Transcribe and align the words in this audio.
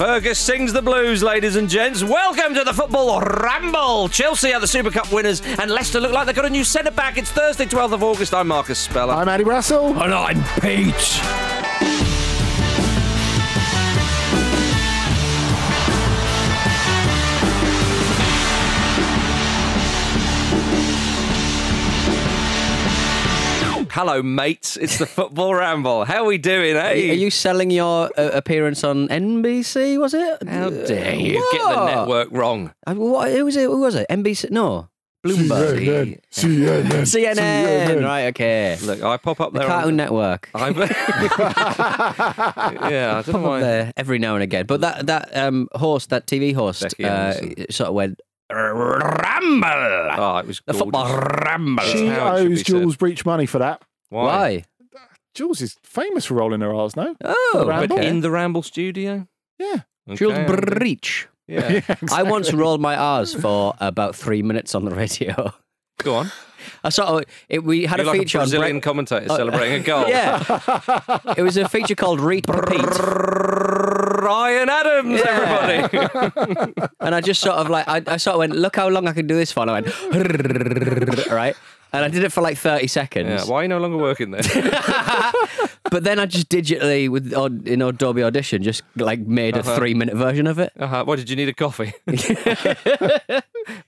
Fergus 0.00 0.38
sings 0.38 0.72
the 0.72 0.80
blues, 0.80 1.22
ladies 1.22 1.56
and 1.56 1.68
gents. 1.68 2.02
Welcome 2.02 2.54
to 2.54 2.64
the 2.64 2.72
football 2.72 3.20
ramble. 3.20 4.08
Chelsea 4.08 4.50
are 4.54 4.58
the 4.58 4.66
Super 4.66 4.90
Cup 4.90 5.12
winners, 5.12 5.42
and 5.58 5.70
Leicester 5.70 6.00
look 6.00 6.12
like 6.12 6.24
they've 6.24 6.34
got 6.34 6.46
a 6.46 6.48
new 6.48 6.64
centre 6.64 6.90
back. 6.90 7.18
It's 7.18 7.30
Thursday, 7.30 7.66
12th 7.66 7.92
of 7.92 8.02
August. 8.02 8.32
I'm 8.32 8.48
Marcus 8.48 8.78
Speller. 8.78 9.12
I'm 9.12 9.28
Andy 9.28 9.44
Brassell. 9.44 9.90
and 10.02 10.14
I'm 10.14 10.42
Pete. 10.62 12.09
Hello, 24.00 24.22
mates. 24.22 24.78
It's 24.78 24.96
the 24.96 25.04
football 25.04 25.54
ramble. 25.54 26.06
How 26.06 26.22
are 26.22 26.24
we 26.24 26.38
doing, 26.38 26.74
eh? 26.74 26.92
Are 26.92 26.94
you 26.94 27.28
selling 27.28 27.70
your 27.70 28.10
uh, 28.16 28.30
appearance 28.32 28.82
on 28.82 29.08
NBC? 29.08 30.00
Was 30.00 30.14
it? 30.14 30.42
How 30.48 30.70
dare 30.70 31.14
you 31.16 31.34
get 31.52 31.68
the 31.68 31.84
network 31.84 32.28
wrong? 32.30 32.72
Uh, 32.86 32.94
what, 32.94 33.30
who 33.30 33.44
was 33.44 33.56
it? 33.56 33.64
Who 33.64 33.78
was 33.78 33.94
it? 33.96 34.06
NBC? 34.08 34.52
No, 34.52 34.88
Bloomberg. 35.22 36.18
CNN. 36.30 36.86
CNN. 37.02 38.02
Right. 38.02 38.28
Okay. 38.28 38.78
Look, 38.82 39.02
I 39.02 39.18
pop 39.18 39.38
up 39.38 39.52
there. 39.52 39.64
The 39.64 39.68
there. 39.68 39.76
Cartoon 39.76 39.96
Network. 39.96 40.48
I'm... 40.54 40.74
yeah, 42.90 43.18
I 43.18 43.22
don't 43.30 43.42
know 43.42 43.48
why. 43.48 43.56
up 43.56 43.60
there 43.60 43.92
every 43.98 44.18
now 44.18 44.34
and 44.34 44.42
again. 44.42 44.64
But 44.64 44.80
that 44.80 45.08
that 45.08 45.36
um, 45.36 45.68
host, 45.72 46.08
that 46.08 46.26
TV 46.26 46.54
host, 46.54 46.80
Becky 46.80 47.04
uh, 47.04 47.34
sort 47.68 47.88
of 47.90 47.94
went 47.94 48.18
ramble. 48.50 49.68
Oh, 49.68 50.38
it 50.38 50.46
was 50.46 50.62
the 50.64 50.72
gorgeous. 50.72 50.78
football 50.78 51.20
ramble. 51.44 51.84
She 51.84 52.06
how 52.06 52.36
it 52.36 52.38
should 52.38 52.48
be 52.48 52.54
owes 52.54 52.62
Jules 52.62 52.96
Breach 52.96 53.26
money 53.26 53.44
for 53.44 53.58
that. 53.58 53.82
Why? 54.10 54.64
Jules 55.34 55.60
is 55.60 55.76
famous 55.82 56.26
for 56.26 56.34
rolling 56.34 56.60
her 56.60 56.74
R's, 56.74 56.96
no? 56.96 57.14
Oh, 57.24 57.64
Ramble? 57.66 57.96
But 57.96 58.04
in 58.04 58.20
the 58.20 58.30
Ramble 58.30 58.62
studio? 58.62 59.26
Yeah. 59.58 59.82
Jules 60.14 60.34
Okay. 60.34 60.46
Breach. 60.46 61.28
Yeah. 61.46 61.80
I 62.12 62.22
once 62.24 62.52
rolled 62.52 62.80
my 62.80 62.96
R's 62.96 63.32
for 63.34 63.74
about 63.80 64.14
three 64.16 64.42
minutes 64.42 64.74
on 64.74 64.84
the 64.84 64.90
radio. 64.94 65.52
Go 65.98 66.16
on. 66.16 66.32
I 66.84 66.88
sort 66.90 67.08
of 67.08 67.14
oh, 67.14 67.22
it, 67.48 67.64
we 67.64 67.86
had 67.86 67.98
You're 67.98 68.06
a 68.06 68.10
like 68.10 68.16
a 68.16 68.20
feature 68.20 68.38
on 68.38 68.42
Brazilian 68.44 68.76
break- 68.76 68.82
commentator 68.82 69.26
oh, 69.30 69.36
celebrating 69.36 69.80
a 69.82 69.84
goal. 69.84 70.08
Yeah, 70.08 70.42
it 71.36 71.42
was 71.42 71.56
a 71.56 71.68
feature 71.68 71.94
called 71.94 72.20
Read 72.20 72.48
Repeat. 72.48 72.84
Ryan 74.20 74.68
Adams, 74.68 75.20
Yeah. 75.24 75.86
everybody. 75.88 76.72
And 77.00 77.14
I 77.14 77.20
just 77.20 77.40
sort 77.40 77.56
of 77.56 77.70
like, 77.70 77.88
I, 77.88 78.02
I 78.06 78.16
sort 78.18 78.34
of 78.34 78.38
went, 78.40 78.56
look 78.56 78.76
how 78.76 78.88
long 78.88 79.08
I 79.08 79.12
can 79.12 79.26
do 79.26 79.34
this 79.34 79.50
for. 79.52 79.60
And 79.60 79.70
I 79.70 79.80
went, 79.80 81.26
right? 81.30 81.56
And 81.92 82.04
I 82.04 82.08
did 82.08 82.22
it 82.24 82.30
for 82.32 82.40
like 82.40 82.56
30 82.58 82.86
seconds. 82.86 83.28
yeah, 83.28 83.44
why 83.50 83.60
are 83.60 83.62
you 83.62 83.68
no 83.68 83.78
longer 83.78 83.96
working 83.98 84.30
there? 84.30 84.42
But 85.90 86.04
then 86.04 86.20
I 86.20 86.26
just 86.26 86.48
digitally, 86.48 87.08
with 87.08 87.32
in 87.66 87.82
Adobe 87.82 88.22
Audition, 88.22 88.62
just 88.62 88.82
like 88.94 89.18
made 89.20 89.56
a 89.56 89.62
three 89.64 89.92
minute 89.94 90.14
version 90.14 90.46
of 90.46 90.60
it. 90.60 90.72
uh-huh. 90.78 91.02
Why 91.04 91.16
did 91.16 91.28
you 91.28 91.34
need 91.34 91.48
a 91.48 91.52
coffee? 91.52 91.92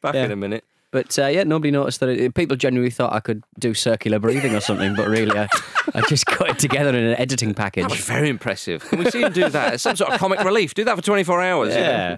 Back 0.00 0.14
in 0.14 0.32
a 0.32 0.36
minute. 0.36 0.64
But 0.90 1.18
uh, 1.18 1.26
yeah, 1.28 1.44
nobody 1.44 1.70
noticed 1.70 2.00
that. 2.00 2.08
It, 2.10 2.34
people 2.34 2.56
genuinely 2.56 2.90
thought 2.90 3.12
I 3.12 3.20
could 3.20 3.42
do 3.58 3.72
circular 3.72 4.18
breathing 4.18 4.54
or 4.54 4.60
something, 4.60 4.94
but 4.94 5.08
really, 5.08 5.38
I, 5.38 5.48
I 5.94 6.02
just 6.08 6.26
got 6.26 6.50
it 6.50 6.58
together 6.58 6.90
in 6.90 6.96
an 7.04 7.14
editing 7.18 7.52
That 7.52 7.74
was 7.76 7.82
package. 7.92 8.00
very 8.02 8.28
impressive. 8.28 8.84
Can 8.88 8.98
we 8.98 9.10
see 9.10 9.22
him 9.22 9.32
do 9.32 9.48
that? 9.48 9.74
It's 9.74 9.82
some 9.84 9.96
sort 9.96 10.12
of 10.12 10.18
comic 10.20 10.40
relief. 10.44 10.74
Do 10.74 10.84
that 10.84 10.96
for 10.96 11.02
24 11.02 11.40
hours. 11.40 11.68
you 11.74 11.80
know? 11.80 11.86
Yeah. 11.86 12.16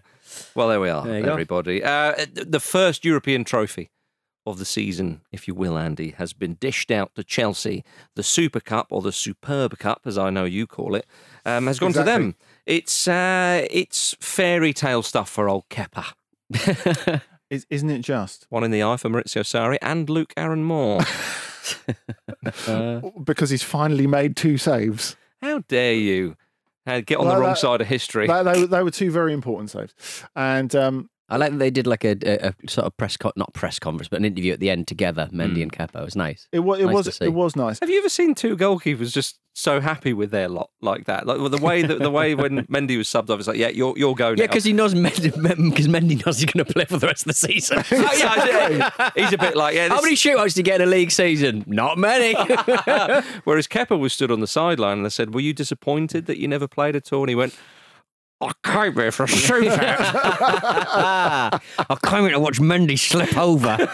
Well, 0.57 0.69
there 0.69 0.81
we 0.81 0.89
are, 0.89 1.05
There 1.05 1.19
you 1.19 1.25
go. 1.25 1.33
everybody. 1.33 1.85
Uh, 1.85 2.15
the 2.33 2.59
first 2.59 3.05
European 3.05 3.45
trophy 3.45 3.91
of 4.47 4.59
the 4.59 4.65
season, 4.65 5.23
if 5.33 5.49
you 5.49 5.55
will, 5.55 5.79
Andy, 5.79 6.11
has 6.19 6.33
been 6.33 6.55
dished 6.61 6.91
out 6.91 7.15
to 7.15 7.25
Chelsea. 7.25 7.85
The 8.15 8.23
Super 8.23 8.61
Cup, 8.61 8.89
or 8.91 9.01
the 9.03 9.13
Superb 9.13 9.79
Cup, 9.79 10.03
as 10.05 10.19
I 10.19 10.31
know 10.31 10.45
you 10.45 10.67
call 10.67 10.95
it, 10.95 11.07
um, 11.47 11.67
has 11.67 11.79
gone 11.79 11.93
to 11.95 12.03
them. 12.03 12.35
It's 12.67 13.09
uh, 13.09 13.67
it's 13.71 14.15
fairy 14.21 14.73
tale 14.73 15.03
stuff 15.03 15.29
for 15.31 15.49
old 15.49 15.69
Kepa. 15.69 16.13
Is, 17.51 17.67
isn't 17.71 17.91
it 17.91 18.01
just? 18.01 18.47
One 18.49 18.65
in 18.65 18.71
the 18.71 18.83
eye 18.83 18.97
for 18.97 19.09
Maurizio 19.11 19.43
Sarri 19.43 19.77
and 19.83 20.09
Luke 20.09 20.33
Aaron 20.37 20.65
Moore. 20.65 21.01
Because 23.25 23.51
he's 23.51 23.63
finally 23.63 24.07
made 24.07 24.37
two 24.37 24.59
saves. 24.59 25.17
How 25.41 25.61
dare 25.69 25.95
you? 25.95 26.37
Uh, 26.87 27.01
get 27.01 27.19
on 27.19 27.27
Well, 27.27 27.35
the 27.37 27.41
wrong 27.41 27.51
that- 27.51 27.59
side 27.59 27.81
of 27.81 27.87
history. 27.87 28.27
They, 28.27 28.43
they, 28.43 28.61
were- 28.61 28.67
they 28.67 28.83
were 28.83 28.91
two 28.91 29.11
very 29.11 29.33
important 29.33 29.71
saves. 29.71 29.95
And 30.37 30.75
um, 30.77 31.09
I 31.29 31.39
like 31.39 31.53
that 31.53 31.59
they 31.59 31.71
did 31.71 31.87
like 31.87 32.05
a, 32.05 32.17
a, 32.23 32.49
a 32.49 32.69
sort 32.69 32.87
of 32.87 32.97
press, 32.99 33.17
con- 33.17 33.33
not 33.35 33.55
press 33.55 33.79
conference, 33.79 34.09
but 34.09 34.19
an 34.19 34.27
interview 34.27 34.53
at 34.53 34.61
the 34.61 34.69
end 34.69 34.87
together, 34.87 35.31
Mendy 35.33 35.57
hmm. 35.57 35.63
and 35.63 35.73
Kepa. 35.73 36.01
It 36.01 36.05
was 36.05 36.17
nice. 36.17 36.49
it, 36.53 36.61
was, 36.61 36.81
it, 36.81 36.85
Nice 36.85 36.91
to 36.91 36.97
was, 36.97 37.17
see. 37.17 37.25
it 37.25 37.33
was 37.33 37.57
nice. 37.57 37.81
Have 37.81 37.89
you 37.89 37.99
ever 37.99 38.11
seen 38.11 38.35
two 38.35 38.57
goalkeepers 38.59 39.11
just 39.11 39.39
so 39.55 39.81
happy 39.81 40.13
with 40.13 40.31
their 40.31 40.49
lot 40.49 40.69
like 40.83 41.07
that? 41.07 41.27
Like 41.27 41.51
the 41.51 41.57
way 41.57 41.83
that 41.83 42.01
the 42.01 42.11
way 42.11 42.35
when 42.35 42.67
Mendy 42.67 42.99
was 42.99 43.09
subbed 43.09 43.31
off, 43.31 43.39
it's 43.39 43.49
like, 43.49 43.57
yeah, 43.57 43.69
you'll 43.69 43.97
you'll 43.97 44.15
go 44.15 44.35
now. 44.35 44.43
Yeah, 44.43 44.49
because 44.49 44.65
he 44.65 44.75
knows 44.75 44.93
Mendy, 44.93 45.33
because 45.71 45.89
Mendy 45.89 46.25
knows 46.27 46.41
he's 46.41 46.53
going 46.53 46.65
to 46.65 46.71
play 46.71 46.85
for 46.85 46.99
the 46.99 47.07
rest 47.07 47.23
of 47.23 47.29
the 47.29 47.35
season. 47.35 47.83
Oh, 47.95 48.13
yeah, 48.17 48.35
I 48.37 49.11
see. 49.15 49.23
he's 49.23 49.33
a 49.33 49.39
bit 49.39 49.57
like 49.57 49.75
yeah. 49.75 49.89
How 49.89 49.97
This, 49.97 50.05
many 50.05 50.17
shootouts 50.17 50.55
do 50.55 50.61
you 50.61 50.65
get 50.65 50.81
in 50.81 50.89
a 50.89 50.91
league 50.91 51.11
season? 51.11 51.65
Not 51.67 51.97
many. 51.97 52.35
whereas 53.45 53.67
Kepa 53.67 53.99
was 53.99 54.13
stood 54.13 54.31
on 54.31 54.41
the 54.41 54.47
sideline 54.47 54.99
and 54.99 55.07
they 55.07 55.11
said, 55.11 55.33
"Were 55.33 55.41
you 55.41 55.55
disappointed 55.55 56.27
that 56.27 56.39
you 56.39 56.49
never 56.49 56.69
played 56.69 56.97
at 56.97 57.13
all?" 57.13 57.23
And 57.23 57.29
he 57.31 57.35
went, 57.35 57.57
"I 58.45 58.53
came 58.63 58.95
here 58.95 59.13
for 59.13 59.25
a 59.25 59.27
shootout." 59.27 59.79
I 61.79 61.97
came 62.05 62.23
here 62.23 62.33
to 62.33 62.41
watch 62.41 62.61
Mendy 62.61 62.99
slip 62.99 63.37
over 63.37 63.89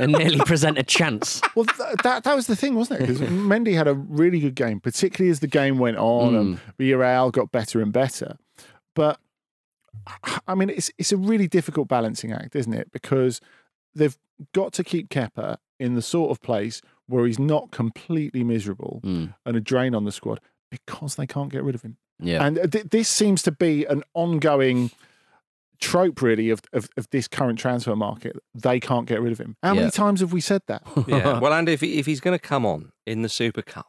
and 0.00 0.12
nearly 0.12 0.38
present 0.40 0.78
a 0.78 0.82
chance. 0.82 1.40
Well, 1.54 1.64
th- 1.64 1.96
that 2.02 2.24
that 2.24 2.34
was 2.36 2.46
the 2.46 2.56
thing, 2.56 2.74
wasn't 2.74 3.00
it? 3.00 3.06
Because 3.06 3.20
Mendy 3.20 3.74
had 3.74 3.88
a 3.88 3.94
really 3.94 4.40
good 4.40 4.54
game, 4.54 4.80
particularly 4.80 5.30
as 5.30 5.40
the 5.40 5.46
game 5.46 5.78
went 5.78 5.96
on 5.96 6.34
and 6.34 6.56
mm. 6.56 6.60
Villarreal 6.78 7.32
got 7.32 7.52
better 7.52 7.80
and 7.80 7.92
better. 7.92 8.36
But 8.94 9.18
I 10.46 10.54
mean, 10.54 10.70
it's 10.70 10.90
it's 10.98 11.12
a 11.12 11.16
really 11.16 11.48
difficult 11.48 11.88
balancing 11.88 12.32
act, 12.32 12.56
isn't 12.56 12.74
it? 12.74 12.92
Because 12.92 13.40
they've 13.94 14.16
got 14.52 14.72
to 14.74 14.84
keep 14.84 15.08
Kepa 15.08 15.56
in 15.78 15.94
the 15.94 16.02
sort 16.02 16.30
of 16.30 16.40
place 16.40 16.80
where 17.06 17.26
he's 17.26 17.38
not 17.38 17.70
completely 17.70 18.42
miserable 18.42 19.00
mm. 19.04 19.34
and 19.44 19.56
a 19.56 19.60
drain 19.60 19.94
on 19.94 20.04
the 20.04 20.12
squad 20.12 20.40
because 20.70 21.14
they 21.14 21.26
can't 21.26 21.50
get 21.50 21.62
rid 21.62 21.74
of 21.74 21.82
him. 21.82 21.96
Yeah. 22.18 22.44
And 22.46 22.72
th- 22.72 22.86
this 22.90 23.08
seems 23.08 23.42
to 23.42 23.52
be 23.52 23.84
an 23.84 24.02
ongoing 24.14 24.90
trope, 25.80 26.22
really, 26.22 26.50
of, 26.50 26.60
of, 26.72 26.88
of 26.96 27.08
this 27.10 27.28
current 27.28 27.58
transfer 27.58 27.94
market. 27.94 28.36
They 28.54 28.80
can't 28.80 29.06
get 29.06 29.20
rid 29.20 29.32
of 29.32 29.38
him. 29.38 29.56
How 29.62 29.74
Yeah. 29.74 29.80
many 29.80 29.90
times 29.90 30.20
have 30.20 30.32
we 30.32 30.40
said 30.40 30.62
that? 30.68 30.82
yeah. 31.06 31.38
Well, 31.38 31.52
Andy, 31.52 31.72
if, 31.72 31.80
he, 31.80 31.98
if 31.98 32.06
he's 32.06 32.20
going 32.20 32.36
to 32.38 32.42
come 32.42 32.64
on 32.64 32.92
in 33.06 33.22
the 33.22 33.28
Super 33.28 33.62
Cup 33.62 33.88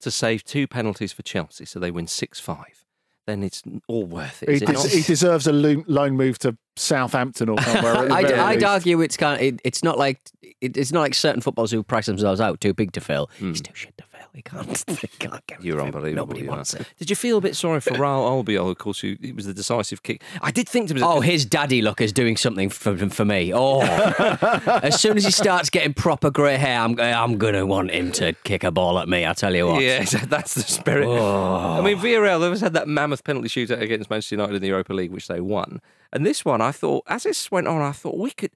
to 0.00 0.10
save 0.10 0.44
two 0.44 0.66
penalties 0.66 1.12
for 1.12 1.22
Chelsea, 1.22 1.64
so 1.64 1.78
they 1.78 1.90
win 1.90 2.06
six 2.06 2.38
five, 2.40 2.84
then 3.26 3.42
it's 3.42 3.62
all 3.88 4.04
worth 4.04 4.42
it. 4.42 4.48
He, 4.48 4.54
is 4.56 4.62
it 4.62 4.66
des- 4.66 4.72
not? 4.72 4.86
he 4.86 5.00
deserves 5.02 5.46
a 5.46 5.52
loan, 5.52 5.84
loan 5.86 6.16
move 6.16 6.38
to 6.40 6.56
Southampton 6.76 7.48
or 7.48 7.60
somewhere. 7.62 7.96
I'd, 8.12 8.32
I'd 8.32 8.64
argue 8.64 9.00
it's 9.00 9.16
kind 9.16 9.40
of, 9.40 9.46
it, 9.46 9.60
it's 9.64 9.82
not 9.84 9.96
like 9.96 10.18
it, 10.60 10.76
it's 10.76 10.90
not 10.92 11.00
like 11.00 11.14
certain 11.14 11.40
footballers 11.40 11.70
who 11.70 11.82
price 11.84 12.06
themselves 12.06 12.40
out 12.40 12.60
too 12.60 12.74
big 12.74 12.92
to 12.92 13.00
fill. 13.00 13.30
He's 13.38 13.60
too 13.62 13.72
shit 13.74 13.96
to 13.98 14.04
fill. 14.22 14.30
He 14.34 14.42
can't. 14.42 14.84
He 15.02 15.08
can't 15.18 15.46
get 15.46 15.62
You're 15.64 15.78
of 15.80 15.86
him. 15.88 15.94
unbelievable. 15.94 16.26
Nobody 16.26 16.42
you 16.42 16.48
wants 16.50 16.74
are. 16.74 16.78
it. 16.80 16.86
Did 16.98 17.10
you 17.10 17.16
feel 17.16 17.38
a 17.38 17.40
bit 17.40 17.56
sorry 17.56 17.80
for 17.80 17.90
Raul 17.90 18.44
Albiol? 18.44 18.70
Of 18.70 18.78
course, 18.78 19.00
who 19.00 19.16
it 19.20 19.34
was 19.34 19.46
the 19.46 19.54
decisive 19.54 20.02
kick. 20.02 20.22
I 20.40 20.50
did 20.50 20.68
think 20.68 20.88
to 20.88 20.94
myself, 20.94 21.16
Oh, 21.16 21.20
his 21.20 21.44
daddy 21.44 21.82
look 21.82 22.00
is 22.00 22.12
doing 22.12 22.36
something 22.36 22.68
for 22.68 22.96
for 23.10 23.24
me. 23.24 23.52
Oh, 23.54 23.80
as 24.82 25.00
soon 25.00 25.16
as 25.16 25.24
he 25.24 25.30
starts 25.30 25.70
getting 25.70 25.94
proper 25.94 26.30
grey 26.30 26.56
hair, 26.56 26.80
I'm 26.80 26.98
I'm 27.00 27.38
gonna 27.38 27.66
want 27.66 27.90
him 27.90 28.12
to 28.12 28.32
kick 28.44 28.64
a 28.64 28.70
ball 28.70 28.98
at 28.98 29.08
me. 29.08 29.26
I 29.26 29.32
tell 29.32 29.54
you 29.54 29.66
what. 29.66 29.82
Yeah, 29.82 30.04
that's 30.26 30.54
the 30.54 30.62
spirit. 30.62 31.06
Oh. 31.06 31.78
I 31.78 31.80
mean, 31.80 31.98
Villarreal, 31.98 32.40
they've 32.40 32.60
had 32.60 32.74
that 32.74 32.88
mammoth 32.88 33.24
penalty 33.24 33.48
shootout 33.48 33.80
against 33.80 34.10
Manchester 34.10 34.34
United 34.36 34.54
in 34.56 34.62
the 34.62 34.68
Europa 34.68 34.92
League, 34.92 35.10
which 35.12 35.28
they 35.28 35.40
won. 35.40 35.80
And 36.12 36.26
this 36.26 36.44
one, 36.44 36.60
I 36.60 36.72
thought, 36.72 37.04
as 37.08 37.22
this 37.24 37.50
went 37.50 37.66
on, 37.66 37.80
I 37.80 37.92
thought 37.92 38.16
we 38.18 38.30
could. 38.30 38.50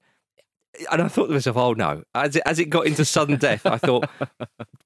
And 0.91 1.01
I 1.01 1.07
thought 1.07 1.27
to 1.27 1.33
myself, 1.33 1.57
oh 1.57 1.73
no. 1.73 2.03
As 2.15 2.35
it, 2.35 2.43
as 2.45 2.59
it 2.59 2.65
got 2.69 2.85
into 2.87 3.03
sudden 3.05 3.37
death, 3.37 3.65
I 3.65 3.77
thought, 3.77 4.09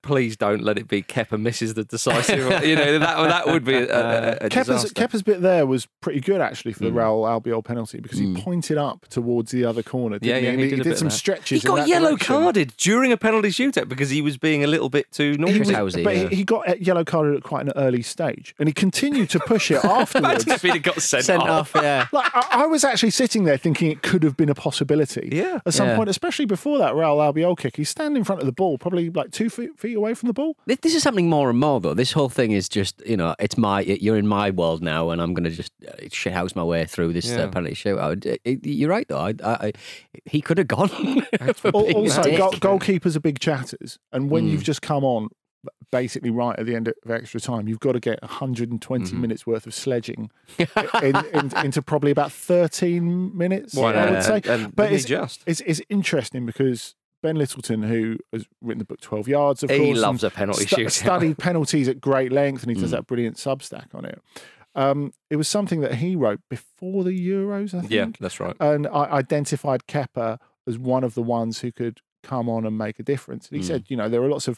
please 0.01 0.37
don't 0.37 0.63
let 0.63 0.77
it 0.77 0.87
be 0.87 1.01
Kepa 1.03 1.39
misses 1.39 1.73
the 1.73 1.83
decisive. 1.83 2.39
You 2.65 2.75
know, 2.75 2.99
that, 2.99 3.15
that 3.27 3.47
would 3.47 3.63
be 3.63 3.75
a, 3.75 3.83
a, 3.83 4.31
a 4.45 4.49
Kepa's, 4.49 4.67
disaster. 4.67 4.93
Kepa's 4.93 5.23
bit 5.23 5.41
there 5.41 5.65
was 5.65 5.87
pretty 6.01 6.19
good 6.19 6.41
actually 6.41 6.73
for 6.73 6.83
the 6.83 6.91
Hmm. 6.91 6.97
Raul 6.97 7.41
Albiol 7.41 7.63
penalty 7.63 7.99
because 7.99 8.17
he 8.19 8.33
pointed 8.35 8.77
up 8.77 9.07
towards 9.07 9.51
the 9.51 9.65
other 9.65 9.83
corner. 9.83 10.17
Yeah, 10.21 10.35
Didn't 10.39 10.43
yeah, 10.43 10.51
he? 10.51 10.57
he 10.57 10.61
And 10.63 10.77
did 10.77 10.79
a 10.87 10.89
bit 10.91 10.97
some 10.97 11.07
that. 11.09 11.13
stretches. 11.13 11.61
He 11.61 11.67
got 11.67 11.87
yellow 11.87 12.11
direction. 12.11 12.35
carded 12.35 12.73
during 12.77 13.11
a 13.11 13.17
penalty 13.17 13.49
shootout 13.49 13.87
because 13.89 14.09
he 14.09 14.21
was 14.21 14.37
being 14.37 14.63
a 14.63 14.67
little 14.67 14.89
bit 14.89 15.11
too 15.11 15.37
naughty. 15.37 15.63
He 15.63 15.81
was, 15.81 15.95
but 15.95 16.15
yeah. 16.15 16.27
he, 16.29 16.37
he 16.37 16.43
got 16.43 16.81
yellow 16.81 17.03
carded 17.03 17.35
at 17.35 17.43
quite 17.43 17.65
an 17.65 17.71
early 17.75 18.01
stage, 18.01 18.55
and 18.59 18.67
he 18.67 18.73
continued 18.73 19.29
to 19.31 19.39
push 19.39 19.71
it 19.71 19.83
afterwards. 19.83 20.45
Imagine 20.45 20.51
if 20.51 20.61
he'd 20.61 20.83
got 20.83 21.01
sent, 21.01 21.25
Sent 21.25 21.41
off. 21.43 21.75
off, 21.75 21.81
yeah. 21.83 22.07
Like 22.11 22.29
I, 22.33 22.63
I 22.63 22.65
was 22.65 22.83
actually 22.83 23.11
sitting 23.11 23.43
there 23.45 23.57
thinking 23.57 23.91
it 23.91 24.01
could 24.01 24.23
have 24.23 24.35
been 24.37 24.49
a 24.49 24.55
possibility. 24.55 25.29
Yeah. 25.31 25.59
At 25.65 25.73
some 25.81 25.87
Yeah. 25.89 25.97
point, 25.97 26.09
especially 26.09 26.45
before 26.45 26.77
that 26.77 26.93
Raul 26.93 27.17
Albiol 27.33 27.57
kick, 27.57 27.75
he's 27.77 27.89
standing 27.89 28.17
in 28.17 28.23
front 28.23 28.41
of 28.41 28.45
the 28.45 28.51
ball, 28.51 28.77
probably 28.77 29.09
like 29.09 29.31
two 29.31 29.49
feet, 29.49 29.77
feet 29.79 29.95
away 29.97 30.13
from 30.13 30.27
the 30.27 30.33
ball. 30.33 30.55
This 30.65 30.77
this 30.81 30.95
is 30.95 31.03
something 31.03 31.29
more 31.29 31.49
and 31.49 31.59
more, 31.59 31.79
though. 31.81 31.93
This 31.93 32.11
whole 32.11 32.29
thing 32.29 32.51
is 32.51 32.69
just, 32.69 33.01
you 33.05 33.17
know, 33.17 33.35
it's 33.39 33.57
my, 33.57 33.81
you're 33.81 34.17
in 34.17 34.27
my 34.27 34.49
world 34.51 34.81
now, 34.81 35.09
and 35.11 35.21
I'm 35.21 35.33
going 35.33 35.43
to 35.43 35.55
just 35.61 35.71
uh, 35.87 35.91
shithouse 36.09 36.55
my 36.55 36.63
way 36.63 36.85
through 36.85 37.13
this 37.13 37.27
Yeah. 37.29 37.43
uh, 37.43 37.47
penalty 37.51 37.75
shootout. 37.75 38.25
Uh, 38.25 38.37
it- 38.43 38.65
You're 38.65 38.89
right, 38.89 39.07
though. 39.07 39.19
I, 39.19 39.33
I, 39.43 39.53
I, 39.67 39.71
he 40.25 40.41
could 40.41 40.57
have 40.57 40.67
gone. 40.67 40.89
for 41.55 41.71
Al- 41.75 41.83
being 41.85 41.95
a 41.95 41.99
Also, 41.99 42.23
dick. 42.23 42.37
goal, 42.37 42.51
goalkeepers 42.53 43.15
are 43.15 43.19
big 43.21 43.39
chatters, 43.39 43.99
and 44.11 44.29
when 44.29 44.43
Hmm. 44.45 44.49
you've 44.51 44.63
just 44.63 44.81
come 44.81 45.03
on 45.03 45.29
basically 45.91 46.29
right 46.29 46.57
at 46.57 46.65
the 46.65 46.75
end 46.75 46.87
of 46.87 47.11
extra 47.11 47.39
time. 47.39 47.67
You've 47.67 47.79
got 47.79 47.91
to 47.93 47.99
get 47.99 48.21
120 48.21 49.03
Mm-hmm. 49.05 49.21
minutes 49.21 49.45
worth 49.45 49.67
of 49.67 49.73
sledging 49.73 50.31
in, 50.57 51.15
in, 51.33 51.51
into 51.63 51.81
probably 51.81 52.11
about 52.11 52.31
13 52.31 53.37
minutes. 53.37 53.73
Why 53.75 53.93
I 53.93 54.11
would 54.11 54.23
say. 54.23 54.41
And- 54.45 54.75
but 54.75 54.91
it's, 54.91 55.05
just? 55.05 55.43
it's 55.45 55.61
it's 55.61 55.81
interesting 55.89 56.45
because 56.45 56.95
Ben 57.23 57.35
Lyttleton, 57.35 57.83
who 57.83 58.17
has 58.33 58.45
written 58.61 58.79
the 58.79 58.85
book 58.85 59.01
12 59.01 59.27
Yards, 59.27 59.63
of 59.63 59.69
He 59.69 59.77
course, 59.77 59.99
loves 59.99 60.23
a 60.23 60.29
penalty 60.31 60.65
stu- 60.65 60.85
shootout. 60.85 60.91
studied 60.91 61.37
penalties 61.37 61.87
at 61.87 62.01
great 62.01 62.31
length, 62.31 62.63
and 62.63 62.71
he 62.71 62.77
Mm. 62.77 62.81
does 62.81 62.91
that 62.91 63.05
brilliant 63.05 63.37
Substack 63.37 63.93
on 63.93 64.05
it. 64.05 64.19
Um, 64.73 65.11
it 65.29 65.35
was 65.35 65.47
something 65.49 65.81
that 65.81 65.95
he 65.95 66.15
wrote 66.15 66.39
before 66.49 67.03
the 67.03 67.11
Euros, 67.11 67.73
I 67.73 67.81
think 67.81 67.91
Yeah, 67.91 68.05
that's 68.19 68.39
right. 68.39 68.55
and 68.59 68.87
I 68.87 69.03
identified 69.11 69.85
Kepa 69.85 70.37
as 70.65 70.79
one 70.79 71.03
of 71.03 71.13
the 71.13 71.21
ones 71.21 71.59
who 71.59 71.71
could 71.73 71.99
come 72.23 72.47
on 72.47 72.65
and 72.65 72.77
make 72.77 72.97
a 72.97 73.03
difference. 73.03 73.49
And 73.49 73.57
he 73.57 73.63
Mm. 73.63 73.67
said, 73.67 73.85
you 73.89 73.97
know, 73.97 74.07
there 74.07 74.23
are 74.23 74.29
lots 74.29 74.47
of 74.47 74.57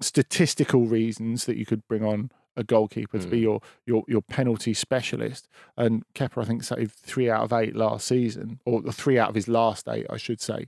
statistical 0.00 0.86
reasons 0.86 1.44
that 1.46 1.56
you 1.56 1.66
could 1.66 1.86
bring 1.88 2.04
on 2.04 2.30
a 2.56 2.62
goalkeeper 2.62 3.18
to 3.18 3.26
be 3.26 3.38
Mm. 3.38 3.42
your 3.42 3.60
your 3.86 4.04
your 4.06 4.22
penalty 4.22 4.74
specialist. 4.74 5.48
And 5.76 6.04
Kepa, 6.14 6.42
I 6.42 6.44
think, 6.44 6.62
saved 6.62 6.92
three 6.92 7.28
out 7.28 7.42
of 7.42 7.52
eight 7.52 7.74
last 7.74 8.06
season, 8.06 8.60
or 8.64 8.82
three 8.92 9.18
out 9.18 9.28
of 9.30 9.34
his 9.34 9.48
last 9.48 9.88
eight, 9.88 10.06
I 10.08 10.16
should 10.16 10.40
say. 10.40 10.66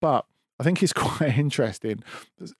But 0.00 0.26
I 0.60 0.62
think 0.64 0.82
it's 0.82 0.92
quite 1.04 1.36
interesting 1.36 2.02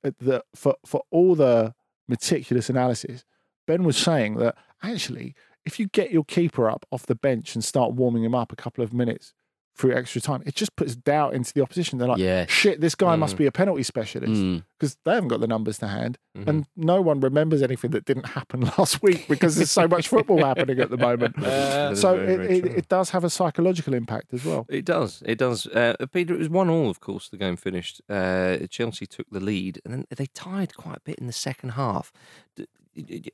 that 0.03 0.43
for 0.55 0.75
for 0.85 1.03
all 1.11 1.35
the 1.37 1.75
meticulous 2.09 2.69
analysis, 2.69 3.25
Ben 3.67 3.85
was 3.85 3.97
saying 3.97 4.37
that 4.37 4.57
actually, 4.83 5.35
if 5.65 5.79
you 5.79 5.87
get 5.87 6.11
your 6.11 6.25
keeper 6.25 6.69
up 6.69 6.85
off 6.91 7.07
the 7.07 7.15
bench 7.15 7.55
and 7.55 7.65
start 7.65 7.93
warming 7.95 8.25
him 8.25 8.35
up 8.35 8.53
a 8.53 8.57
couple 8.57 8.83
of 8.83 8.93
minutes 8.93 9.33
through 9.77 9.93
extra 9.97 10.21
time, 10.21 10.41
it 10.47 10.55
just 10.55 10.77
puts 10.77 10.95
doubt 10.95 11.35
into 11.35 11.53
the 11.53 11.61
opposition. 11.61 11.99
They're 11.99 12.07
like, 12.07 12.19
Yeah. 12.19 12.47
shit, 12.47 12.81
this 12.81 12.95
guy 12.95 13.17
must 13.17 13.35
Mm. 13.35 13.39
be 13.39 13.47
a 13.47 13.53
penalty 13.53 13.83
specialist 13.83 14.41
Mm. 14.41 14.63
because 14.79 14.97
they 15.05 15.15
haven't 15.15 15.29
got 15.29 15.41
the 15.41 15.49
numbers 15.49 15.79
to 15.79 15.89
hand. 15.89 16.17
Mhm. 16.39 16.47
And 16.49 16.67
no 16.77 17.01
one 17.03 17.19
remembers 17.19 17.61
anything 17.61 17.91
that 17.91 18.05
didn't 18.05 18.27
happen 18.27 18.61
last 18.79 19.03
week 19.03 19.27
because 19.29 19.57
there's 19.57 19.73
so 19.73 19.89
much 19.89 20.07
football 20.07 20.39
happening 20.45 20.79
at 20.79 20.91
the 20.91 20.97
moment. 20.97 21.35
Is 21.43 22.01
so 22.01 22.17
it, 22.17 22.41
it, 22.41 22.65
it 22.67 22.89
does 22.89 23.11
have 23.11 23.25
a 23.25 23.31
psychological 23.31 23.95
impact 23.95 24.33
as 24.33 24.45
well. 24.45 24.65
It 24.69 24.85
does. 24.85 25.23
It 25.27 25.39
does. 25.39 25.67
Uh, 25.67 25.95
Peter, 26.13 26.35
it 26.35 26.39
was 26.39 26.49
one 26.49 26.71
all, 26.71 26.89
of 26.89 27.01
course. 27.01 27.29
The 27.29 27.37
game 27.37 27.57
finished. 27.57 28.01
Uh, 28.09 28.59
Chelsea 28.71 29.07
took 29.07 29.27
the 29.31 29.41
lead, 29.41 29.81
and 29.85 29.93
then 29.93 30.05
they 30.17 30.27
tied 30.27 30.77
quite 30.77 30.99
a 30.99 31.03
bit 31.05 31.19
in 31.19 31.27
the 31.27 31.33
second 31.33 31.71
half. 31.71 32.13
D- 32.55 32.67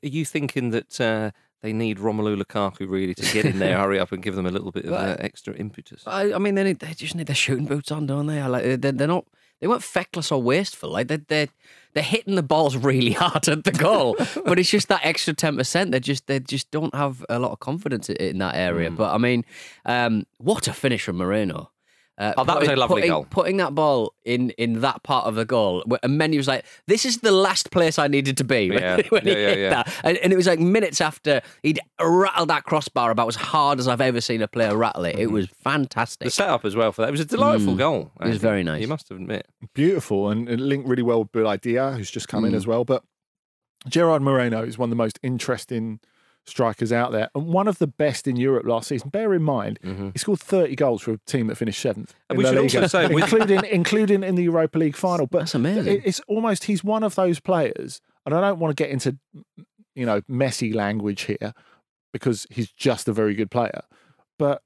Are 0.03 0.07
you 0.07 0.25
thinking 0.25 0.71
that 0.71 0.99
uh, 0.99 1.29
they 1.61 1.73
need 1.73 1.99
Romelu 1.99 2.41
Lukaku 2.41 2.89
really 2.89 3.13
to 3.13 3.33
get 3.33 3.45
in 3.45 3.59
there, 3.59 3.77
hurry 3.79 3.99
up, 3.99 4.11
and 4.11 4.21
give 4.23 4.35
them 4.35 4.45
a 4.45 4.51
little 4.51 4.71
bit 4.71 4.85
of 4.85 4.93
uh, 4.93 5.15
extra 5.19 5.53
impetus? 5.55 6.03
I, 6.05 6.33
I 6.33 6.37
mean, 6.37 6.55
they, 6.55 6.63
need, 6.63 6.79
they 6.79 6.93
just 6.93 7.15
need 7.15 7.27
their 7.27 7.35
shooting 7.35 7.65
boots 7.65 7.91
on, 7.91 8.07
don't 8.07 8.27
they? 8.27 8.43
Like 8.43 8.81
they're, 8.81 8.91
they're 8.91 9.07
not. 9.07 9.25
They 9.59 9.67
weren't 9.67 9.83
feckless 9.83 10.31
or 10.31 10.41
wasteful. 10.41 10.89
Like 10.89 11.07
they're, 11.07 11.21
they're 11.27 11.49
they're 11.93 12.03
hitting 12.03 12.35
the 12.35 12.43
balls 12.43 12.75
really 12.75 13.11
hard 13.11 13.47
at 13.47 13.63
the 13.63 13.71
goal, 13.71 14.15
but 14.45 14.57
it's 14.57 14.69
just 14.69 14.87
that 14.87 15.01
extra 15.03 15.33
ten 15.33 15.57
percent. 15.57 15.91
They 15.91 15.99
just 15.99 16.27
they 16.27 16.39
just 16.39 16.71
don't 16.71 16.93
have 16.95 17.25
a 17.29 17.39
lot 17.39 17.51
of 17.51 17.59
confidence 17.59 18.09
in 18.09 18.39
that 18.39 18.55
area. 18.55 18.89
Hmm. 18.89 18.95
But 18.95 19.13
I 19.13 19.17
mean, 19.17 19.45
um, 19.85 20.25
what 20.37 20.67
a 20.67 20.73
finish 20.73 21.03
from 21.03 21.17
Moreno! 21.17 21.71
Uh, 22.17 22.33
Oh, 22.37 22.43
that 22.43 22.59
was 22.59 22.67
a 22.67 22.75
lovely 22.75 22.95
putting, 23.01 23.09
goal. 23.09 23.25
Putting 23.29 23.57
that 23.57 23.73
ball 23.73 24.13
in 24.25 24.51
in 24.51 24.81
that 24.81 25.01
part 25.01 25.25
of 25.25 25.35
the 25.35 25.45
goal, 25.45 25.81
where- 25.87 25.99
and 26.03 26.19
Mendy 26.19 26.37
was 26.37 26.47
like, 26.47 26.65
"This 26.85 27.05
is 27.05 27.17
the 27.19 27.31
last 27.31 27.71
place 27.71 27.97
I 27.97 28.07
needed 28.07 28.37
to 28.37 28.43
be." 28.43 28.69
When, 28.69 28.79
Yeah. 28.79 29.01
when 29.09 29.23
he 29.23 29.31
Yeah, 29.31 29.37
yeah, 29.37 29.47
hit 29.47 29.57
yeah. 29.59 29.69
that, 29.69 29.93
and, 30.03 30.17
and 30.17 30.33
it 30.33 30.35
was 30.35 30.45
like 30.45 30.59
minutes 30.59 30.99
after 31.01 31.41
he'd 31.63 31.79
rattled 31.99 32.49
that 32.49 32.65
crossbar 32.65 33.09
about 33.11 33.29
as 33.29 33.37
hard 33.37 33.79
as 33.79 33.87
I've 33.87 34.01
ever 34.01 34.21
seen 34.21 34.41
a 34.41 34.47
player 34.47 34.75
rattle 34.75 35.05
it. 35.05 35.17
It 35.17 35.31
was 35.31 35.47
fantastic. 35.63 36.25
The 36.25 36.31
setup 36.31 36.65
as 36.65 36.75
well 36.75 36.91
for 36.91 37.01
that. 37.01 37.07
It 37.07 37.11
was 37.11 37.21
a 37.21 37.25
delightful 37.25 37.73
Mm. 37.73 37.77
goal. 37.77 38.11
It 38.19 38.25
was 38.25 38.35
actually. 38.35 38.39
very 38.39 38.63
nice. 38.63 38.81
You 38.81 38.87
must 38.89 39.09
admit. 39.09 39.47
Beautiful 39.73 40.29
and 40.29 40.47
it 40.49 40.59
linked 40.59 40.87
really 40.87 41.03
well 41.03 41.19
with 41.19 41.31
Boulaye 41.31 41.59
Dia, 41.61 41.91
who's 41.93 42.11
just 42.11 42.27
come 42.27 42.45
in 42.45 42.51
Mm. 42.51 42.57
as 42.57 42.67
well. 42.67 42.83
But 42.83 43.03
Gerard 43.87 44.21
Moreno 44.21 44.61
is 44.63 44.77
one 44.77 44.87
of 44.87 44.91
the 44.91 44.95
most 45.03 45.17
interesting 45.23 46.01
strikers 46.45 46.91
out 46.91 47.11
there 47.11 47.29
and 47.35 47.45
one 47.47 47.67
of 47.67 47.77
the 47.77 47.87
best 47.87 48.27
in 48.27 48.35
Europe 48.35 48.65
last 48.65 48.87
season. 48.89 49.09
Bear 49.09 49.33
in 49.33 49.43
mind, 49.43 49.79
Mhm. 49.83 50.11
he 50.13 50.19
scored 50.19 50.39
30 50.39 50.75
goals 50.75 51.01
for 51.03 51.13
a 51.13 51.17
team 51.27 51.47
that 51.47 51.55
finished 51.55 51.79
seventh. 51.81 52.13
In 52.29 52.37
we 52.37 52.43
La 52.43 52.49
should 52.51 52.59
also 52.59 52.87
say 52.87 53.05
including 53.05 53.63
including 53.65 54.23
in 54.23 54.35
the 54.35 54.43
Europa 54.43 54.77
League 54.79 54.95
final. 54.95 55.27
But 55.27 55.39
That's 55.39 55.55
amazing. 55.55 56.01
it's 56.03 56.19
almost 56.27 56.63
he's 56.65 56.83
one 56.83 57.03
of 57.03 57.15
those 57.15 57.39
players, 57.39 58.01
and 58.25 58.33
I 58.35 58.41
don't 58.41 58.59
want 58.59 58.75
to 58.75 58.83
get 58.83 58.89
into 58.91 59.17
you 59.95 60.05
know 60.05 60.21
messy 60.27 60.73
language 60.73 61.23
here 61.23 61.53
because 62.13 62.47
he's 62.49 62.71
just 62.71 63.07
a 63.07 63.13
very 63.13 63.35
good 63.35 63.51
player, 63.51 63.81
but 64.39 64.61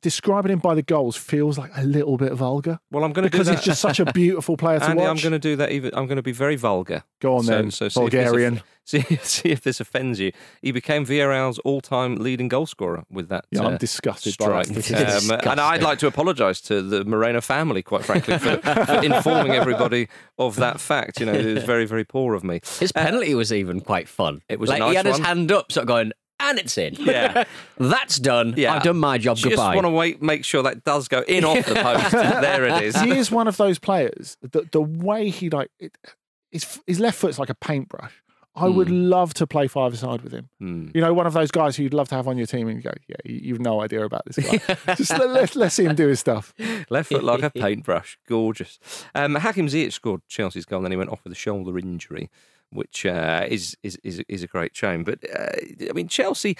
describing 0.00 0.52
him 0.52 0.58
by 0.58 0.74
the 0.74 0.82
goals 0.82 1.16
feels 1.16 1.56
like 1.58 1.70
a 1.76 1.82
little 1.82 2.16
bit 2.16 2.32
vulgar 2.34 2.78
Well, 2.90 3.04
I'm 3.04 3.12
going 3.12 3.24
to 3.24 3.30
do 3.30 3.32
because 3.32 3.46
that. 3.48 3.56
he's 3.56 3.64
just 3.64 3.80
such 3.80 4.00
a 4.00 4.04
beautiful 4.12 4.56
player 4.56 4.78
to 4.78 4.84
Andy, 4.84 5.00
watch. 5.00 5.08
I'm 5.08 5.16
going 5.22 5.32
to 5.32 5.38
do 5.38 5.56
that. 5.56 5.72
Even 5.72 5.90
I'm 5.94 6.06
going 6.06 6.16
to 6.16 6.22
be 6.22 6.32
very 6.32 6.56
vulgar. 6.56 7.04
Go 7.20 7.36
on 7.36 7.44
So- 7.44 7.50
then, 7.52 7.70
so 7.70 7.88
see 7.88 8.04
if 8.04 8.10
this 8.12 8.62
See, 8.86 9.00
see 9.22 9.48
if 9.48 9.62
this 9.62 9.80
offends 9.80 10.20
you. 10.20 10.30
He 10.60 10.70
became 10.70 11.06
Villarreal's 11.06 11.58
all-time 11.60 12.16
leading 12.16 12.48
goal 12.48 12.66
scorer 12.66 13.04
with 13.10 13.30
that. 13.30 13.46
Yeah, 13.50 13.62
uh, 13.62 13.70
I'm 13.70 13.76
disgusted 13.78 14.36
by 14.36 14.48
that 14.50 14.66
strike. 14.66 14.82
statistic. 14.84 15.32
Um, 15.46 15.50
and 15.52 15.58
I'd 15.58 15.82
like 15.82 15.98
to 16.00 16.06
apologise 16.06 16.60
to 16.62 16.82
the 16.82 17.02
Moreno 17.02 17.40
family, 17.40 17.82
quite 17.82 18.04
frankly, 18.04 18.36
for, 18.36 18.58
for 18.58 18.92
informing 19.02 19.52
everybody 19.52 20.08
of 20.38 20.56
that 20.56 20.80
fact. 20.80 21.18
You 21.18 21.24
know, 21.24 21.32
it 21.32 21.54
was 21.54 21.64
very, 21.64 21.86
very 21.86 22.04
poor 22.04 22.34
of 22.34 22.44
me. 22.44 22.60
His 22.78 22.92
penalty 22.92 23.34
was 23.34 23.54
even 23.54 23.80
quite 23.80 24.06
fun. 24.06 24.42
It 24.50 24.60
was 24.60 24.68
a 24.68 24.74
like 24.74 24.80
nice 24.80 24.90
he 24.90 24.96
had 24.96 25.06
his 25.06 25.18
hand 25.18 25.50
up, 25.50 25.72
sort 25.72 25.84
of 25.84 25.88
going, 25.88 26.12
and 26.54 26.60
it's 26.60 26.78
in. 26.78 26.94
Yeah. 26.94 27.44
That's 27.78 28.18
done. 28.18 28.54
Yeah. 28.56 28.74
I've 28.74 28.82
done 28.82 28.98
my 28.98 29.18
job. 29.18 29.36
Just 29.36 29.50
Goodbye. 29.50 29.74
want 29.74 29.86
to 29.86 29.90
wait, 29.90 30.22
make 30.22 30.44
sure 30.44 30.62
that 30.62 30.84
does 30.84 31.08
go 31.08 31.22
in 31.26 31.44
off 31.44 31.66
the 31.66 31.74
post. 31.74 32.10
there 32.12 32.64
it 32.64 32.82
is. 32.82 33.00
he 33.00 33.10
is 33.10 33.30
one 33.30 33.48
of 33.48 33.56
those 33.56 33.78
players. 33.78 34.36
The 34.40 34.68
the 34.70 34.80
way 34.80 35.30
he 35.30 35.50
like 35.50 35.70
it, 35.80 35.96
his 36.50 36.80
his 36.86 37.00
left 37.00 37.18
foot's 37.18 37.38
like 37.38 37.50
a 37.50 37.54
paintbrush. 37.54 38.12
I 38.56 38.68
would 38.68 38.88
love 38.88 39.34
to 39.34 39.48
play 39.48 39.66
five 39.66 39.92
aside 39.92 40.22
with 40.22 40.32
him. 40.32 40.48
Hmm. 40.60 40.88
You 40.94 41.00
know, 41.00 41.12
one 41.12 41.26
of 41.26 41.32
those 41.32 41.50
guys 41.50 41.74
who 41.74 41.82
you'd 41.82 41.92
love 41.92 42.08
to 42.10 42.14
have 42.14 42.28
on 42.28 42.38
your 42.38 42.46
team 42.46 42.68
and 42.68 42.76
you 42.76 42.82
go, 42.82 42.92
yeah, 43.08 43.16
you, 43.24 43.40
you've 43.42 43.60
no 43.60 43.80
idea 43.80 44.04
about 44.04 44.22
this 44.26 44.36
guy. 44.36 44.94
Just 44.94 45.10
let, 45.10 45.28
let, 45.30 45.56
let's 45.56 45.74
see 45.74 45.84
him 45.84 45.96
do 45.96 46.06
his 46.06 46.20
stuff. 46.20 46.54
Left 46.88 47.08
foot 47.08 47.24
like 47.24 47.42
a 47.42 47.50
paintbrush. 47.58 48.16
Gorgeous. 48.28 48.78
Um, 49.12 49.34
Hakim 49.34 49.66
Ziyech 49.66 49.92
scored 49.92 50.20
Chelsea's 50.28 50.66
goal, 50.66 50.78
and 50.78 50.86
then 50.86 50.92
he 50.92 50.96
went 50.96 51.10
off 51.10 51.24
with 51.24 51.32
a 51.32 51.36
shoulder 51.36 51.76
injury, 51.76 52.30
which 52.74 53.06
uh, 53.06 53.46
is, 53.48 53.76
is 53.82 53.98
is 54.02 54.22
is 54.28 54.42
a 54.42 54.46
great 54.46 54.76
shame. 54.76 55.04
But 55.04 55.18
uh, 55.34 55.52
I 55.88 55.92
mean, 55.92 56.08
Chelsea. 56.08 56.56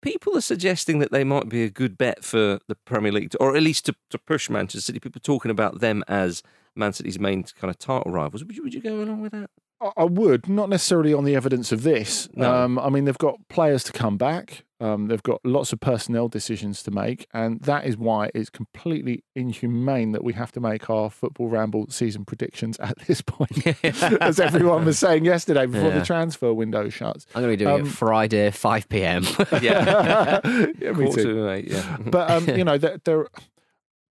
People 0.00 0.36
are 0.36 0.40
suggesting 0.40 1.00
that 1.00 1.10
they 1.10 1.24
might 1.24 1.48
be 1.48 1.64
a 1.64 1.68
good 1.68 1.98
bet 1.98 2.24
for 2.24 2.60
the 2.68 2.76
Premier 2.76 3.10
League, 3.10 3.34
or 3.40 3.56
at 3.56 3.62
least 3.64 3.84
to, 3.86 3.96
to 4.10 4.18
push 4.18 4.48
Manchester 4.48 4.80
City. 4.80 5.00
People 5.00 5.20
talking 5.20 5.50
about 5.50 5.80
them 5.80 6.04
as 6.06 6.44
Man 6.76 6.92
City's 6.92 7.18
main 7.18 7.42
kind 7.42 7.68
of 7.68 7.80
title 7.80 8.12
rivals. 8.12 8.44
Would 8.44 8.56
you, 8.56 8.62
would 8.62 8.74
you 8.74 8.80
go 8.80 9.00
along 9.02 9.22
with 9.22 9.32
that? 9.32 9.50
I- 9.96 10.04
would, 10.04 10.48
not 10.48 10.68
necessarily 10.68 11.14
on 11.14 11.24
the 11.24 11.36
evidence 11.36 11.70
of 11.72 11.82
this. 11.82 12.28
No. 12.34 12.52
Um, 12.52 12.78
I 12.78 12.88
mean, 12.88 13.04
they've 13.04 13.16
got 13.18 13.36
players 13.48 13.84
to 13.84 13.92
come 13.92 14.16
back. 14.16 14.64
Um, 14.80 15.08
they've 15.08 15.22
got 15.24 15.40
lots 15.44 15.72
of 15.72 15.80
personnel 15.80 16.28
decisions 16.28 16.84
to 16.84 16.92
make, 16.92 17.26
and 17.34 17.60
that 17.62 17.84
is 17.84 17.96
why 17.96 18.30
it's 18.32 18.48
completely 18.48 19.24
inhumane 19.34 20.12
that 20.12 20.22
we 20.22 20.34
have 20.34 20.52
to 20.52 20.60
make 20.60 20.88
our 20.88 21.10
football 21.10 21.48
ramble 21.48 21.86
season 21.90 22.24
predictions 22.24 22.78
at 22.80 22.96
this 23.08 23.20
point, 23.20 23.50
as 24.22 24.38
everyone 24.38 24.84
was 24.84 24.96
saying 24.98 25.24
yesterday 25.24 25.66
before 25.66 25.88
Yeah. 25.88 25.98
the 25.98 26.04
transfer 26.04 26.54
window 26.54 26.88
shuts. 26.90 27.26
I'm 27.34 27.42
going 27.42 27.54
to 27.54 27.58
be 27.58 27.64
doing 27.64 27.80
Um, 27.80 27.86
it 27.88 27.90
Friday, 27.90 28.50
5 28.52 28.88
p.m. 28.88 29.24
Yeah, 29.60 30.40
yeah, 30.44 30.92
me 30.92 31.06
quarter 31.06 31.22
too. 31.24 31.48
eight. 31.50 31.68
Yeah, 31.72 31.96
But 32.06 32.30
um, 32.30 32.48
you 32.48 32.62
know, 32.64 32.78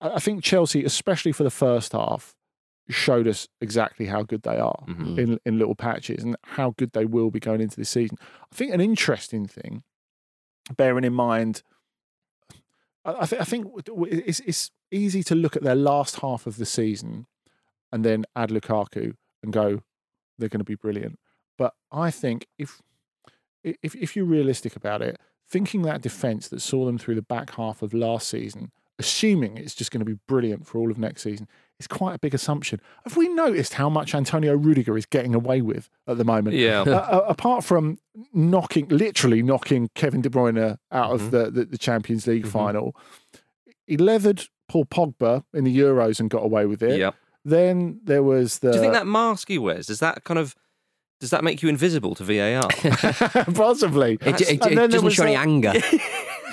I 0.03 0.09
I 0.15 0.19
think 0.19 0.43
Chelsea, 0.45 0.85
especially 0.85 1.33
for 1.33 1.43
the 1.45 1.51
first 1.51 1.93
half, 1.93 2.35
showed 2.91 3.27
us 3.29 3.49
exactly 3.61 4.07
how 4.07 4.23
good 4.23 4.43
they 4.43 4.59
are 4.59 4.85
Mhm. 4.89 5.19
in 5.19 5.41
in 5.47 5.59
little 5.59 5.75
patches 5.75 6.23
and 6.25 6.37
how 6.45 6.75
good 6.77 6.93
they 6.93 7.05
will 7.05 7.31
be 7.31 7.41
going 7.41 7.61
into 7.61 7.77
this 7.77 7.91
season. 7.91 8.17
I 8.53 8.55
think 8.55 8.73
an 8.75 8.81
interesting 8.81 9.47
thing, 9.47 9.83
bearing 10.77 11.05
in 11.05 11.13
mind, 11.15 11.63
I, 13.05 13.13
I, 13.23 13.27
th- 13.27 13.41
I 13.41 13.45
think 13.45 13.67
it's, 13.87 14.41
it's 14.41 14.71
easy 14.91 15.23
to 15.25 15.35
look 15.35 15.57
at 15.57 15.63
their 15.63 15.75
last 15.75 16.17
half 16.21 16.47
of 16.47 16.57
the 16.57 16.67
season 16.67 17.27
and 17.93 18.05
then 18.05 18.25
add 18.37 18.51
Lukaku 18.51 19.15
and 19.43 19.53
go, 19.53 19.83
they're 20.39 20.49
going 20.49 20.61
to 20.61 20.65
be 20.65 20.75
brilliant. 20.75 21.19
But 21.59 21.75
I 21.93 22.11
think 22.11 22.47
if 22.59 22.81
if 23.63 23.95
if 23.95 24.17
you're 24.17 24.25
realistic 24.25 24.75
about 24.77 25.03
it, 25.03 25.19
thinking 25.47 25.83
that 25.83 26.01
defence 26.01 26.49
that 26.49 26.61
saw 26.61 26.87
them 26.87 26.97
through 26.99 27.15
the 27.17 27.23
back 27.23 27.55
half 27.57 27.83
of 27.83 27.93
last 27.93 28.29
season, 28.29 28.71
assuming 28.99 29.59
it's 29.59 29.75
just 29.75 29.91
going 29.91 30.01
to 30.01 30.11
be 30.11 30.19
brilliant 30.27 30.67
for 30.67 30.79
all 30.79 30.91
of 30.91 30.99
next 30.99 31.23
season, 31.23 31.47
is 31.81 31.89
quite 31.89 32.15
a 32.15 32.19
big 32.19 32.35
assumption. 32.35 32.81
Have 33.05 33.17
we 33.17 33.29
noticed 33.29 33.75
how 33.75 33.89
much 33.89 34.15
Antonio 34.15 34.55
Rudiger 34.57 34.97
is 34.97 35.07
getting 35.07 35.35
away 35.35 35.61
with 35.63 35.89
at 36.07 36.19
the 36.19 36.25
moment? 36.25 36.55
yeah. 36.57 36.83
Uh, 36.83 37.25
apart 37.29 37.65
from 37.65 37.99
knocking, 38.33 38.87
literally 38.89 39.43
knocking 39.43 39.89
Kevin 39.97 40.21
De 40.21 40.29
Bruyne 40.29 40.77
out 40.93 41.11
of 41.13 41.31
the, 41.33 41.51
the, 41.51 41.65
the 41.65 41.79
Champions 41.79 42.27
League 42.27 42.45
Mhm. 42.45 42.49
final, 42.51 42.97
he 43.87 43.97
leathered 43.97 44.43
Paul 44.69 44.85
Pogba 44.85 45.43
in 45.53 45.65
the 45.65 45.77
Euros 45.77 46.21
and 46.21 46.31
got 46.31 46.45
away 46.45 46.67
with 46.67 46.83
it. 46.83 46.99
yeah. 47.01 47.11
Then 47.45 48.01
there 48.05 48.23
was 48.23 48.59
the 48.59 48.71
Do 48.71 48.77
you 48.77 48.83
think 48.83 48.93
that 48.93 49.07
mask 49.07 49.49
he 49.49 49.57
wears 49.59 49.87
does 49.87 49.99
that 50.01 50.25
kind 50.25 50.39
of 50.39 50.55
does 51.21 51.31
that 51.31 51.43
make 51.43 51.63
you 51.63 51.69
invisible 51.71 52.15
to 52.17 52.25
VAR? 52.25 52.69
possibly. 53.55 54.19
It, 54.21 54.41
it, 54.43 54.63
And 54.67 54.79
it 54.79 54.91
doesn't 54.91 55.11
show 55.11 55.25
any 55.25 55.37
anger. 55.37 55.73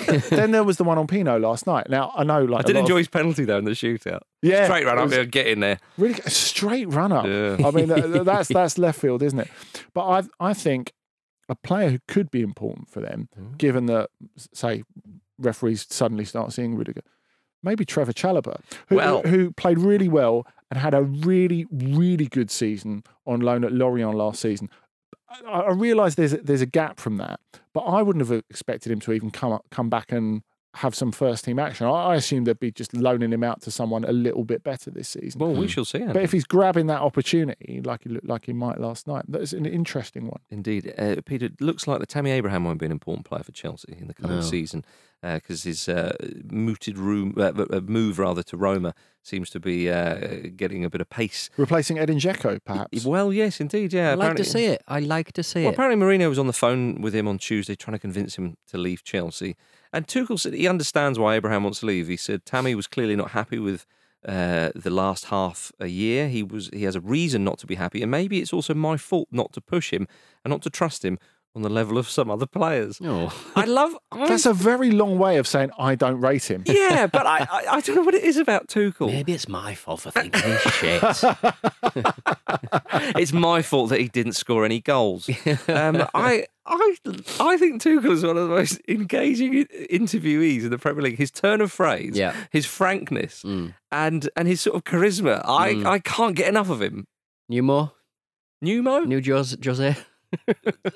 then 0.30 0.50
there 0.52 0.64
was 0.64 0.76
the 0.76 0.84
one 0.84 0.98
on 0.98 1.06
Pino 1.06 1.38
last 1.38 1.66
night. 1.66 1.88
Now 1.90 2.12
I 2.14 2.24
know, 2.24 2.44
like 2.44 2.64
I 2.64 2.66
did 2.66 2.76
lot 2.76 2.80
of- 2.80 2.84
enjoy 2.86 2.98
his 2.98 3.08
penalty 3.08 3.44
though 3.44 3.58
in 3.58 3.64
the 3.64 3.72
shootout. 3.72 4.20
Yeah, 4.42 4.64
straight 4.64 4.84
run 4.86 4.98
up 4.98 5.30
get 5.30 5.46
in 5.46 5.60
there. 5.60 5.78
really 5.96 6.20
a 6.24 6.30
straight 6.30 6.88
run 6.88 7.12
up. 7.12 7.26
Yeah. 7.26 7.56
I 7.66 7.70
mean, 7.70 7.88
th- 7.88 8.04
th- 8.12 8.24
that's 8.24 8.48
that's 8.52 8.78
left 8.78 9.00
field, 9.00 9.22
isn't 9.22 9.38
it? 9.40 9.48
But 9.94 10.06
I 10.40 10.48
I 10.50 10.54
think 10.54 10.92
a 11.48 11.54
player 11.54 11.90
who 11.90 11.98
could 12.08 12.30
be 12.30 12.42
important 12.42 12.88
for 12.90 13.00
them, 13.00 13.28
Mm. 13.38 13.56
given 13.58 13.86
that 13.86 14.10
say 14.52 14.82
referees 15.38 15.86
suddenly 15.88 16.24
start 16.24 16.52
seeing 16.52 16.74
Rudiger, 16.76 17.02
maybe 17.62 17.84
Trevoh 17.86 18.12
Chalobah, 18.12 18.60
who, 18.88 18.96
Well- 18.96 19.22
who 19.22 19.52
played 19.52 19.78
really 19.78 20.08
well 20.08 20.46
and 20.70 20.78
had 20.78 20.92
a 20.94 21.02
really 21.02 21.66
really 21.72 22.26
good 22.26 22.50
season 22.50 23.02
on 23.26 23.40
loan 23.40 23.64
at 23.64 23.72
Lorient 23.72 24.14
last 24.14 24.40
season. 24.40 24.68
I, 25.46 25.70
realise 25.72 26.14
there's 26.14 26.32
a, 26.32 26.38
there's 26.38 26.60
a 26.60 26.66
gap 26.66 26.98
from 26.98 27.18
that, 27.18 27.40
but 27.74 27.80
I 27.80 28.02
wouldn't 28.02 28.26
have 28.26 28.42
expected 28.50 28.90
him 28.90 29.00
to 29.00 29.12
even 29.12 29.30
come 29.30 29.52
up, 29.52 29.66
come 29.70 29.90
back 29.90 30.10
and 30.10 30.42
have 30.78 30.94
some 30.94 31.12
first 31.12 31.44
team 31.44 31.58
action. 31.58 31.86
I, 31.86 31.90
I 31.90 32.14
assumed 32.16 32.46
they'd 32.46 32.58
be 32.58 32.70
just 32.72 32.94
loaning 32.94 33.32
him 33.32 33.44
out 33.44 33.60
to 33.62 33.70
someone 33.70 34.04
a 34.04 34.12
little 34.12 34.44
bit 34.44 34.62
better 34.62 34.90
this 34.90 35.08
season. 35.10 35.40
Well, 35.40 35.52
we 35.52 35.68
shall 35.68 35.84
see. 35.84 35.98
But 35.98 36.22
if 36.22 36.32
he's 36.32 36.44
grabbing 36.44 36.86
that 36.86 37.00
opportunity, 37.00 37.80
like 37.84 38.04
he 38.04 38.08
looked 38.10 38.26
like 38.28 38.46
he 38.46 38.52
might 38.52 38.78
last 38.80 39.06
night, 39.06 39.24
that's 39.28 39.52
an 39.52 39.66
interesting 39.66 40.26
one. 40.26 40.40
Indeed, 40.50 40.92
uh, 40.98 41.16
Peter. 41.24 41.46
It 41.46 41.60
looks 41.60 41.86
like 41.86 42.00
the 42.00 42.06
Tammy 42.06 42.30
Abraham 42.30 42.64
won't 42.64 42.80
be 42.80 42.86
an 42.86 42.92
important 42.92 43.26
player 43.26 43.42
for 43.42 43.52
Chelsea 43.52 43.96
in 43.98 44.08
the 44.08 44.14
coming 44.14 44.36
No. 44.38 44.42
season 44.42 44.84
because 45.20 45.64
his 45.64 45.88
uh, 45.88 46.14
mooted 46.50 46.96
room 46.96 47.34
uh, 47.36 47.50
uh, 47.70 47.80
move 47.80 48.18
rather 48.20 48.42
to 48.44 48.56
Roma 48.56 48.94
seems 49.22 49.50
to 49.50 49.58
be 49.60 49.90
uh, 49.90 50.48
getting 50.56 50.84
a 50.84 50.90
bit 50.90 51.00
of 51.00 51.10
pace. 51.10 51.50
Replacing 51.56 51.98
Edin 51.98 52.18
Dzeko, 52.18 52.60
perhaps. 52.64 53.04
Well, 53.04 53.32
yes, 53.32 53.60
indeed, 53.60 53.92
yeah. 53.92 54.12
I 54.12 54.14
like 54.14 54.36
to 54.36 54.44
see 54.44 54.66
it. 54.66 54.82
I 54.86 55.00
like 55.00 55.32
to 55.32 55.42
see 55.42 55.62
Well, 55.64 55.70
it. 55.70 55.74
apparently 55.74 56.06
Mourinho 56.06 56.28
was 56.28 56.38
on 56.38 56.46
the 56.46 56.52
phone 56.52 57.00
with 57.02 57.14
him 57.14 57.26
on 57.26 57.38
Tuesday 57.38 57.74
trying 57.74 57.96
to 57.96 57.98
convince 57.98 58.36
him 58.38 58.56
to 58.68 58.78
leave 58.78 59.02
Chelsea. 59.02 59.56
And 59.92 60.06
Tuchel 60.06 60.38
said 60.38 60.54
he 60.54 60.68
understands 60.68 61.18
why 61.18 61.34
Abraham 61.34 61.64
wants 61.64 61.80
to 61.80 61.86
leave. 61.86 62.08
He 62.08 62.16
said 62.16 62.44
Tammy 62.44 62.74
was 62.74 62.86
clearly 62.86 63.16
not 63.16 63.30
happy 63.30 63.58
with 63.58 63.86
uh, 64.26 64.70
the 64.74 64.90
last 64.90 65.26
half 65.26 65.72
a 65.78 65.86
year. 65.86 66.28
He 66.28 66.42
was 66.42 66.70
he 66.72 66.84
has 66.84 66.96
a 66.96 67.00
reason 67.00 67.44
not 67.44 67.58
to 67.58 67.66
be 67.66 67.76
happy, 67.76 68.02
and 68.02 68.10
maybe 68.10 68.40
it's 68.40 68.52
also 68.52 68.74
my 68.74 68.96
fault 68.96 69.28
not 69.30 69.52
to 69.54 69.60
push 69.60 69.92
him 69.92 70.06
and 70.44 70.50
not 70.50 70.62
to 70.62 70.70
trust 70.70 71.04
him 71.04 71.18
on 71.56 71.62
the 71.62 71.68
level 71.68 71.98
of 71.98 72.08
some 72.08 72.30
other 72.30 72.46
players. 72.46 73.00
Oh. 73.02 73.32
I 73.56 73.64
love. 73.64 73.96
I, 74.12 74.26
That's 74.28 74.46
a 74.46 74.54
very 74.54 74.90
long 74.90 75.18
way 75.18 75.38
of 75.38 75.46
saying 75.46 75.70
I 75.78 75.94
don't 75.94 76.20
rate 76.20 76.48
him. 76.50 76.62
yeah, 76.66 77.06
but 77.06 77.26
I, 77.26 77.38
I 77.50 77.64
I 77.76 77.80
don't 77.80 77.96
know 77.96 78.02
what 78.02 78.14
it 78.14 78.22
is 78.22 78.36
about 78.36 78.68
Tuchel. 78.68 79.06
Maybe 79.08 79.32
it's 79.32 79.48
my 79.48 79.74
fault 79.74 80.02
for 80.02 80.10
thinking 80.10 80.42
he's 80.42 80.60
shit. 80.74 81.02
it's 83.16 83.32
my 83.32 83.62
fault 83.62 83.90
that 83.90 84.00
he 84.00 84.08
didn't 84.08 84.32
score 84.32 84.64
any 84.64 84.80
goals. 84.80 85.28
Um, 85.68 86.04
I, 86.14 86.46
I, 86.66 86.96
I 87.40 87.56
think 87.56 87.82
Tuchel 87.82 88.12
is 88.12 88.24
one 88.24 88.36
of 88.36 88.48
the 88.48 88.54
most 88.54 88.80
engaging 88.88 89.64
interviewees 89.90 90.62
in 90.64 90.70
the 90.70 90.78
Premier 90.78 91.02
League. 91.02 91.18
His 91.18 91.30
turn 91.30 91.60
of 91.60 91.72
phrase, 91.72 92.16
Yeah. 92.16 92.34
his 92.50 92.66
frankness, 92.66 93.42
Mm. 93.42 93.74
and 93.90 94.28
and 94.36 94.48
his 94.48 94.60
sort 94.60 94.76
of 94.76 94.84
charisma. 94.84 95.42
I, 95.44 95.74
Mm. 95.74 95.86
I 95.86 95.98
can't 95.98 96.34
get 96.36 96.48
enough 96.48 96.70
of 96.70 96.80
him. 96.82 97.06
New 97.48 97.62
more? 97.62 97.92
Numo, 98.64 99.06
New 99.06 99.22
Jose? 99.22 99.56
Jose? 99.64 99.96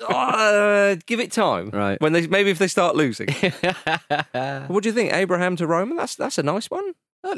Uh, 0.09 0.95
give 1.05 1.19
it 1.19 1.31
time. 1.31 1.69
Right. 1.69 1.99
When 2.01 2.13
they 2.13 2.27
maybe 2.27 2.49
if 2.49 2.59
they 2.59 2.67
start 2.67 2.95
losing. 2.95 3.27
what 4.67 4.83
do 4.83 4.89
you 4.89 4.93
think, 4.93 5.13
Abraham 5.13 5.55
to 5.57 5.67
Roma? 5.67 5.95
That's 5.95 6.15
that's 6.15 6.37
a 6.37 6.43
nice 6.43 6.69
one. 6.69 6.93
Uh, 7.23 7.35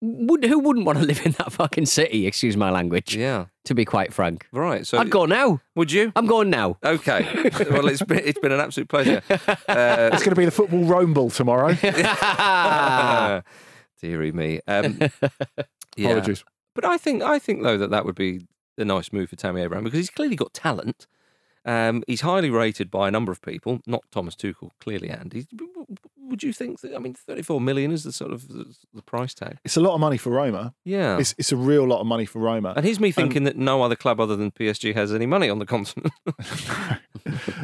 Would, 0.00 0.44
who 0.44 0.58
wouldn't 0.58 0.84
want 0.84 0.98
to 0.98 1.04
live 1.04 1.24
in 1.24 1.32
that 1.32 1.52
fucking 1.52 1.86
city? 1.86 2.26
Excuse 2.26 2.56
my 2.56 2.70
language. 2.70 3.16
Yeah. 3.16 3.46
To 3.66 3.74
be 3.74 3.84
quite 3.86 4.12
frank, 4.12 4.46
Right. 4.52 4.86
So 4.86 4.98
I'd 4.98 5.08
go 5.10 5.24
now. 5.24 5.60
Would 5.76 5.90
you? 5.92 6.12
I'm 6.14 6.26
going 6.26 6.50
now. 6.50 6.76
Okay. 6.84 7.22
well, 7.70 7.88
it's 7.88 8.02
been 8.02 8.18
it's 8.18 8.38
been 8.38 8.52
an 8.52 8.60
absolute 8.60 8.88
pleasure. 8.88 9.22
Uh, 9.66 10.10
It's 10.12 10.22
going 10.22 10.34
to 10.34 10.36
be 10.36 10.44
the 10.44 10.50
football 10.50 10.84
Rome 10.84 11.14
tomorrow. 11.30 11.74
Ah, 11.82 13.42
dearie 14.00 14.32
me. 14.32 14.60
Um, 14.66 14.98
yeah. 15.96 16.10
Apologies. 16.10 16.44
But 16.74 16.84
I 16.84 16.98
think 16.98 17.22
I 17.22 17.38
think 17.38 17.62
though 17.62 17.78
that 17.78 17.90
that 17.90 18.04
would 18.04 18.14
be 18.16 18.46
a 18.76 18.84
nice 18.84 19.12
move 19.12 19.30
for 19.30 19.36
Tammy 19.36 19.62
Abraham 19.62 19.84
because 19.84 19.98
he's 19.98 20.10
clearly 20.10 20.36
got 20.36 20.52
talent. 20.52 21.06
Um, 21.64 22.02
he's 22.06 22.20
highly 22.20 22.50
rated 22.50 22.90
by 22.90 23.08
a 23.08 23.10
number 23.10 23.32
of 23.32 23.40
people, 23.40 23.80
not 23.86 24.04
Thomas 24.10 24.34
Tuchel, 24.34 24.70
clearly. 24.80 25.10
Andy, 25.10 25.46
would 26.28 26.42
you 26.42 26.52
think 26.52 26.80
that? 26.80 26.94
I 26.94 26.98
mean, 26.98 27.14
thirty-four 27.14 27.60
million 27.60 27.92
is 27.92 28.04
the 28.04 28.12
sort 28.12 28.32
of 28.32 28.48
the, 28.48 28.74
the 28.92 29.02
price 29.02 29.34
tag. 29.34 29.58
It's 29.64 29.76
a 29.76 29.80
lot 29.80 29.94
of 29.94 30.00
money 30.00 30.16
for 30.18 30.30
Roma. 30.30 30.74
Yeah, 30.84 31.18
It's, 31.18 31.34
it's 31.38 31.52
a 31.52 31.56
real 31.56 31.84
lot 31.86 32.00
of 32.00 32.06
money 32.06 32.26
for 32.26 32.38
Roma. 32.40 32.72
and 32.76 32.84
here's 32.84 33.00
me 33.00 33.12
thinking 33.12 33.44
that 33.44 33.56
no 33.56 33.82
other 33.82 33.96
club 33.96 34.20
other 34.20 34.36
than 34.36 34.50
PSG 34.50 34.94
has 34.94 35.12
any 35.12 35.26
money 35.26 35.48
on 35.48 35.58
the 35.58 35.66
continent. 35.66 36.12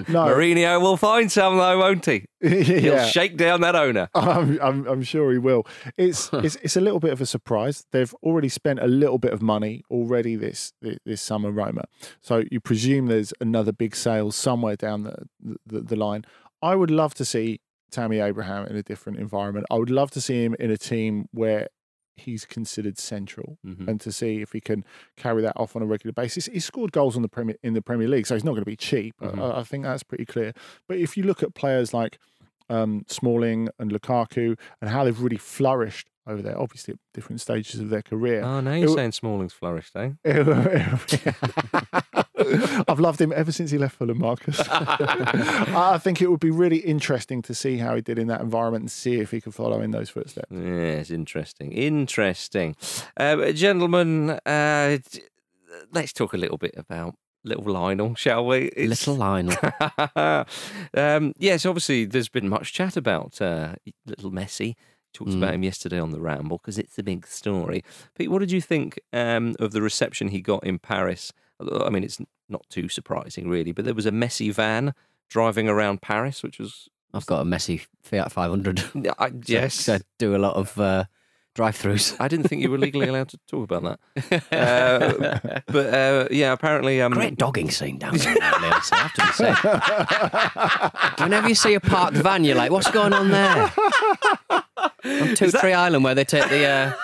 No, 0.08 0.24
Mourinho 0.24 0.80
will 0.80 0.96
find 0.96 1.30
some 1.30 1.56
though, 1.58 1.78
won't 1.78 2.06
he? 2.06 2.24
He'll 2.40 3.04
shake 3.06 3.36
down 3.36 3.60
that 3.60 3.76
owner. 3.76 4.08
I'm, 4.14 4.58
I'm, 4.60 4.86
I'm 4.86 5.02
sure 5.02 5.30
he 5.32 5.38
will. 5.38 5.66
It's, 5.98 6.30
it's 6.32 6.56
it's 6.56 6.76
a 6.76 6.80
little 6.80 6.98
bit 7.00 7.12
of 7.12 7.20
a 7.20 7.26
surprise. 7.26 7.84
They've 7.92 8.12
already 8.22 8.48
spent 8.48 8.80
a 8.80 8.86
little 8.86 9.18
bit 9.18 9.32
of 9.32 9.42
money 9.42 9.82
already 9.90 10.36
this 10.36 10.72
this 11.04 11.20
summer, 11.20 11.50
Roma. 11.50 11.84
So 12.22 12.44
you 12.50 12.60
presume 12.60 13.06
there's 13.06 13.34
another 13.40 13.72
big 13.72 13.94
sale 13.94 14.32
somewhere 14.32 14.76
down 14.76 15.02
the, 15.04 15.26
the 15.66 15.80
the 15.82 15.96
line. 15.96 16.24
I 16.62 16.74
would 16.74 16.90
love 16.90 17.14
to 17.14 17.24
see 17.24 17.60
Tammy 17.90 18.20
Abraham 18.20 18.66
in 18.66 18.76
a 18.76 18.82
different 18.82 19.18
environment. 19.18 19.66
I 19.70 19.74
would 19.76 19.90
love 19.90 20.10
to 20.12 20.20
see 20.20 20.44
him 20.44 20.54
in 20.58 20.70
a 20.70 20.76
team 20.78 21.26
where 21.32 21.68
he's 22.16 22.44
considered 22.44 22.98
central 22.98 23.56
Mhm. 23.66 23.88
and 23.88 24.00
to 24.02 24.12
see 24.12 24.42
if 24.42 24.52
he 24.52 24.60
can 24.60 24.84
carry 25.16 25.40
that 25.42 25.54
off 25.56 25.74
on 25.74 25.80
a 25.82 25.86
regular 25.86 26.12
basis. 26.12 26.46
He 26.46 26.60
scored 26.60 26.92
goals 26.92 27.16
on 27.16 27.22
the 27.22 27.28
Premier 27.28 27.56
in 27.62 27.72
the 27.72 27.80
Premier 27.80 28.08
League, 28.08 28.26
so 28.26 28.34
he's 28.34 28.44
not 28.44 28.50
going 28.52 28.60
to 28.62 28.66
be 28.66 28.76
cheap. 28.76 29.14
I- 29.20 29.26
Mhm. 29.26 29.54
I, 29.54 29.60
I 29.60 29.62
think 29.62 29.84
that's 29.84 30.02
pretty 30.02 30.26
clear. 30.26 30.52
But 30.86 30.98
if 30.98 31.16
you 31.16 31.22
look 31.22 31.42
at 31.42 31.54
players 31.54 31.94
like 31.94 32.18
um, 32.68 33.04
Smalling 33.08 33.68
and 33.80 33.90
Lukaku 33.90 34.56
and 34.80 34.90
how 34.90 35.02
they've 35.02 35.20
really 35.20 35.38
flourished 35.38 36.08
over 36.24 36.40
there, 36.40 36.56
obviously 36.56 36.92
at 36.94 37.00
different 37.14 37.40
stages 37.40 37.80
of 37.80 37.88
their 37.88 38.02
career. 38.02 38.42
Oh, 38.42 38.60
now 38.60 38.74
you're 38.74 38.90
It- 38.90 38.94
saying 38.94 39.12
Smalling's 39.12 39.52
flourished, 39.54 39.96
eh? 39.96 40.10
I've 42.88 43.00
loved 43.00 43.20
him 43.20 43.32
ever 43.34 43.52
since 43.52 43.70
he 43.70 43.78
left 43.78 43.96
Fulham, 43.96 44.18
Marcus. 44.18 44.60
I 44.70 45.98
think 46.02 46.20
it 46.22 46.30
would 46.30 46.40
be 46.40 46.50
really 46.50 46.78
interesting 46.78 47.42
to 47.42 47.54
see 47.54 47.78
how 47.78 47.94
he 47.94 48.00
did 48.00 48.18
in 48.18 48.26
that 48.28 48.40
environment 48.40 48.82
and 48.82 48.90
see 48.90 49.20
if 49.20 49.30
he 49.30 49.40
could 49.40 49.54
follow 49.54 49.80
in 49.80 49.90
those 49.90 50.10
footsteps. 50.10 50.46
Yes, 50.50 51.10
interesting. 51.10 51.72
Interesting. 51.72 52.76
Uh, 53.16 53.52
gentlemen, 53.52 54.30
uh, 54.46 54.98
let's 55.92 56.12
talk 56.12 56.32
a 56.32 56.36
little 56.38 56.58
bit 56.58 56.74
about 56.76 57.14
little 57.44 57.64
Lionel, 57.72 58.14
shall 58.16 58.46
we? 58.46 58.66
It's- 58.76 59.06
Little 59.06 59.16
Lionel. 59.16 59.56
um, 60.94 61.32
yes, 61.38 61.64
obviously, 61.66 62.04
there's 62.04 62.28
been 62.28 62.48
much 62.48 62.72
chat 62.72 62.96
about 62.96 63.40
uh, 63.40 63.74
little 64.06 64.30
Messi. 64.30 64.74
Talked 65.12 65.30
Mm. 65.32 65.38
about 65.38 65.54
him 65.54 65.64
yesterday 65.64 65.98
on 65.98 66.10
the 66.12 66.20
Ramble 66.20 66.58
because 66.58 66.78
it's 66.78 66.96
a 66.96 67.02
big 67.02 67.26
story. 67.26 67.82
Pete, 68.16 68.30
what 68.30 68.38
did 68.38 68.52
you 68.52 68.60
think 68.60 69.00
um, 69.12 69.56
of 69.58 69.72
the 69.72 69.82
reception 69.82 70.28
he 70.28 70.40
got 70.40 70.62
in 70.64 70.78
Paris? 70.78 71.32
I 71.60 71.90
mean, 71.90 72.04
it's 72.04 72.18
not 72.48 72.64
too 72.68 72.88
surprising, 72.88 73.48
really, 73.48 73.72
but 73.72 73.84
there 73.84 73.94
was 73.94 74.06
a 74.06 74.12
messy 74.12 74.50
van 74.50 74.94
driving 75.28 75.68
around 75.68 76.02
Paris, 76.02 76.42
which 76.42 76.58
was 76.58 76.88
I've 77.12 77.26
got 77.26 77.40
a 77.40 77.44
messy 77.44 77.82
Fiat 78.02 78.32
500. 78.32 78.84
I, 79.18 79.32
yes. 79.46 79.74
So 79.74 79.94
I 79.94 80.00
do 80.18 80.36
a 80.36 80.38
lot 80.38 80.54
of 80.54 80.78
uh, 80.78 81.04
drive-throughs. 81.54 82.16
I 82.20 82.28
didn't 82.28 82.48
think 82.48 82.62
you 82.62 82.70
were 82.70 82.78
legally 82.78 83.08
allowed 83.08 83.28
to 83.30 83.38
talk 83.48 83.70
about 83.70 83.82
that. 83.82 83.98
Uh, 84.50 85.60
but 85.66 85.94
uh, 85.94 86.28
yeah, 86.30 86.52
apparently, 86.52 87.00
um, 87.00 87.12
Great 87.12 87.36
dogging 87.36 87.70
scene 87.70 87.98
down 87.98 88.16
there, 88.16 88.36
I 88.40 88.80
have 88.92 89.14
to 89.14 89.32
say. 91.16 91.22
Whenever 91.24 91.48
you 91.48 91.54
see 91.54 91.74
a 91.74 91.80
parked 91.80 92.16
van, 92.16 92.44
you're 92.44 92.56
like, 92.56 92.70
what's 92.70 92.90
going 92.90 93.12
on 93.12 93.30
there? 93.30 93.72
On 95.04 95.34
Two 95.34 95.50
Tree 95.50 95.72
Island, 95.72 96.04
where 96.04 96.14
they 96.14 96.24
take 96.24 96.48
the 96.48 96.96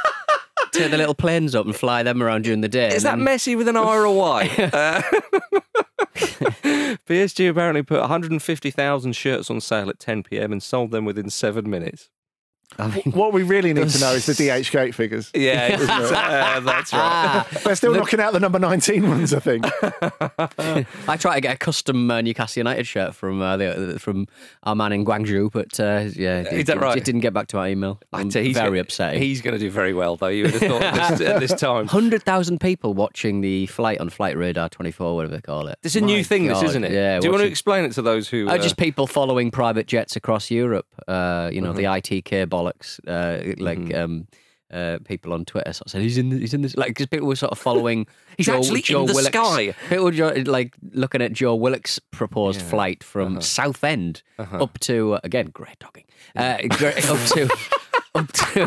take 0.72 0.90
the 0.90 0.96
little 0.98 1.14
planes 1.14 1.54
up 1.54 1.66
and 1.66 1.74
fly 1.74 2.02
them 2.02 2.22
around 2.22 2.42
during 2.44 2.60
the 2.60 2.68
day. 2.68 2.88
is 2.88 3.02
that 3.02 3.16
then- 3.16 3.26
Messi 3.26 3.56
with 3.56 3.68
an 3.68 3.76
I 3.76 3.82
or 3.96 4.10
Y? 4.14 4.70
Uh, 4.72 5.02
PSG 7.06 7.48
apparently 7.50 7.82
put 7.82 8.00
150,000 8.00 9.12
shirts 9.14 9.50
on 9.50 9.60
sale 9.60 9.88
at 9.90 9.98
10 9.98 10.22
p.m. 10.22 10.52
and 10.52 10.62
sold 10.62 10.90
them 10.90 11.04
within 11.04 11.28
seven 11.30 11.68
minutes. 11.68 12.10
I 12.78 12.88
mean, 12.88 13.12
What 13.12 13.32
we 13.32 13.42
really 13.42 13.72
need 13.72 13.88
to 13.88 14.00
know 14.00 14.12
is 14.12 14.26
the 14.26 14.34
DH 14.62 14.70
gate 14.70 14.94
figures. 14.94 15.30
Yeah, 15.34 15.78
uh, 15.80 16.60
that's 16.60 16.92
right. 16.92 17.44
They're 17.64 17.74
still 17.76 17.94
knocking 17.94 18.20
out 18.20 18.32
the 18.34 18.40
number 18.40 18.58
19 18.58 19.08
ones, 19.08 19.32
I 19.32 19.40
think. 19.40 19.64
I 21.08 21.16
tried 21.16 21.36
to 21.36 21.40
get 21.40 21.54
a 21.54 21.58
custom 21.58 22.10
uh, 22.10 22.20
Newcastle 22.20 22.60
United 22.60 22.86
shirt 22.86 23.14
from 23.14 23.40
uh, 23.40 23.56
the, 23.56 23.96
from 23.98 24.26
our 24.64 24.74
man 24.74 24.92
in 24.92 25.04
Guangzhou, 25.04 25.50
but 25.52 25.78
uh, 25.80 26.10
yeah, 26.14 26.40
Is 26.42 26.60
it, 26.60 26.66
that 26.66 26.76
it- 26.76 26.80
right? 26.80 26.96
it 26.96 27.04
didn't 27.04 27.20
get 27.22 27.32
back 27.32 27.46
to 27.48 27.58
our 27.58 27.68
email. 27.68 28.00
I 28.12 28.20
I'm 28.20 28.30
he's 28.30 28.54
very 28.56 28.68
gonna- 28.70 28.80
upsetting. 28.80 29.22
He's 29.22 29.40
going 29.40 29.54
to 29.54 29.58
do 29.60 29.70
very 29.70 29.94
well, 29.94 30.16
though. 30.16 30.26
You 30.28 30.44
would 30.44 30.52
have 30.54 30.62
thought 30.62 30.82
at 30.82 31.18
this, 31.18 31.28
at 31.28 31.40
this 31.40 31.54
time. 31.54 31.86
Hundred 31.86 32.22
thousand 32.22 32.60
people 32.60 32.94
watching 32.94 33.40
the 33.40 33.66
flight 33.66 34.00
on 34.00 34.10
Flight 34.10 34.36
Radar 34.36 34.68
24, 34.68 35.14
whatever 35.16 35.34
they 35.34 35.40
call 35.40 35.68
it. 35.68 35.78
It's 35.82 35.96
a 35.96 36.00
new 36.00 36.18
My 36.18 36.22
thing, 36.22 36.46
this 36.46 36.62
isn't 36.62 36.84
it? 36.84 36.92
Yeah. 36.92 37.20
Do 37.20 37.26
you 37.26 37.32
want 37.32 37.42
to 37.42 37.48
explain 37.48 37.84
it 37.84 37.92
to 37.92 38.02
those 38.02 38.28
who? 38.28 38.48
Uh, 38.48 38.54
uh, 38.54 38.58
just 38.58 38.76
people 38.76 39.06
following 39.06 39.50
private 39.50 39.86
jets 39.86 40.16
across 40.16 40.50
Europe. 40.50 40.86
Uh, 41.08 41.48
you 41.52 41.60
know, 41.60 41.72
the 41.72 41.86
Mm-hmm. 41.86 41.86
ITK 42.14 42.42
bollocks, 42.56 42.98
uh, 43.06 43.54
like 43.58 43.94
um, 43.94 44.26
uh, 44.72 44.98
people 45.04 45.32
on 45.32 45.44
Twitter 45.44 45.72
sort 45.72 45.86
of 45.86 45.90
said 45.92 46.02
he's 46.02 46.18
in 46.18 46.28
the, 46.30 46.38
he's 46.38 46.54
in 46.54 46.62
this 46.62 46.76
like 46.76 46.88
because 46.88 47.06
people 47.06 47.28
were 47.28 47.36
sort 47.36 47.52
of 47.52 47.58
following 47.58 48.06
He's 48.36 48.46
Joe, 48.46 48.56
actually 48.58 48.80
in 48.88 49.06
the 49.06 49.14
Willock's, 49.14 49.36
sky. 49.36 49.74
People 49.88 50.06
were 50.06 50.44
like 50.44 50.74
looking 50.92 51.22
at 51.22 51.32
Joe 51.32 51.54
Willock's 51.54 51.98
proposed 52.10 52.60
Yeah. 52.60 52.68
flight 52.70 53.04
from 53.04 53.32
Uh-huh. 53.34 53.40
Southend 53.40 54.22
Uh-huh. 54.38 54.62
up 54.64 54.78
to 54.80 55.14
uh, 55.14 55.20
again 55.24 55.46
great 55.52 55.78
talking 55.80 56.04
uh, 56.34 56.56
up 57.14 57.20
to 57.34 57.48
up 58.14 58.32
to 58.32 58.62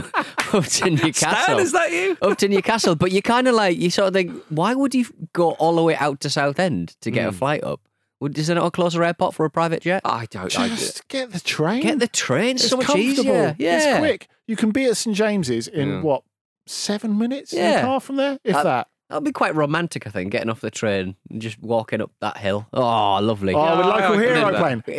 up 0.54 0.66
to 0.66 0.90
Newcastle. 0.90 1.44
Stan, 1.44 1.60
is 1.60 1.72
that 1.74 1.92
you? 1.92 2.18
up 2.22 2.38
to 2.38 2.48
Newcastle, 2.48 2.96
but 2.96 3.12
you 3.12 3.22
kind 3.22 3.48
of 3.48 3.56
like 3.56 3.78
you 3.78 3.90
sort 3.90 4.08
of 4.10 4.14
think, 4.14 4.32
why 4.50 4.74
would 4.76 4.94
you 4.96 5.06
go 5.34 5.52
all 5.54 5.76
the 5.76 5.84
way 5.84 5.96
out 5.96 6.20
to 6.22 6.30
Southend 6.30 6.96
to 7.02 7.10
get 7.12 7.28
a 7.28 7.32
flight 7.32 7.64
up? 7.64 7.82
Would 8.20 8.38
is 8.38 8.48
there 8.48 8.56
not 8.56 8.66
a 8.66 8.72
closer 8.72 9.04
airport 9.04 9.34
for 9.34 9.46
a 9.46 9.50
private 9.50 9.82
jet? 9.82 10.02
I 10.04 10.26
don't. 10.30 10.58
I, 10.60 10.68
Just 10.70 11.08
get 11.08 11.32
the 11.32 11.40
train. 11.40 11.82
Get 11.82 12.00
the 12.00 12.08
train, 12.08 12.56
it's 12.56 12.64
it's 12.64 12.72
so 12.72 12.78
much 12.78 12.88
comfortable. 12.88 13.12
easier. 13.22 13.56
Yeah, 13.58 13.78
It's 13.92 14.00
quick. 14.00 14.28
You 14.48 14.56
can 14.56 14.72
be 14.72 14.86
at 14.86 14.98
St 14.98 15.16
James's 15.16 15.68
in 15.68 15.88
Yeah. 15.90 16.02
what 16.02 16.24
seven 16.68 17.18
minutes 17.18 17.54
in 17.54 17.60
Yeah. 17.60 17.80
a 17.80 17.82
car 17.84 18.00
from 18.02 18.18
there, 18.18 18.38
if 18.44 18.56
Uh, 18.56 18.64
that. 18.64 18.88
That'd 19.10 19.24
be 19.24 19.32
quite 19.32 19.56
romantic, 19.56 20.06
I 20.06 20.12
think, 20.12 20.32
getting 20.32 20.52
off 20.52 20.62
the 20.62 20.70
train 20.70 21.16
and 21.32 21.42
just 21.42 21.60
walking 21.60 22.00
up 22.00 22.12
that 22.22 22.38
hill. 22.38 22.68
Oh, 22.72 23.20
lovely. 23.20 23.56
Oh, 23.56 23.78
with 23.78 23.86
local 23.88 24.14
I 24.14 24.18
hero 24.18 24.52
do 24.52 24.58
playing. 24.58 24.84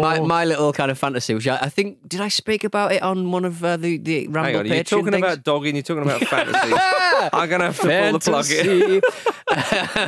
My, 0.00 0.20
my 0.26 0.44
little 0.44 0.72
kind 0.72 0.88
of 0.88 0.98
fantasy, 0.98 1.34
which 1.34 1.48
I, 1.48 1.56
I 1.62 1.68
think, 1.68 2.08
did 2.08 2.20
I 2.20 2.28
speak 2.28 2.62
about 2.62 2.92
it 2.92 3.02
on 3.02 3.32
one 3.32 3.44
of 3.44 3.64
uh, 3.64 3.76
the 3.76 3.98
the 3.98 4.28
Ramble 4.28 4.52
hang 4.52 4.56
on. 4.56 4.66
You're 4.66 4.84
talking 4.84 5.10
things? 5.10 5.24
about 5.24 5.42
dogging. 5.42 5.74
You're 5.74 5.82
talking 5.82 6.04
about 6.04 6.20
fantasy. 6.28 6.72
I'm 7.32 7.48
gonna 7.48 7.72
have 7.72 7.80
to 7.80 7.82
pull 7.82 8.12
the 8.12 8.20
plug 8.20 8.48
in. 8.52 9.00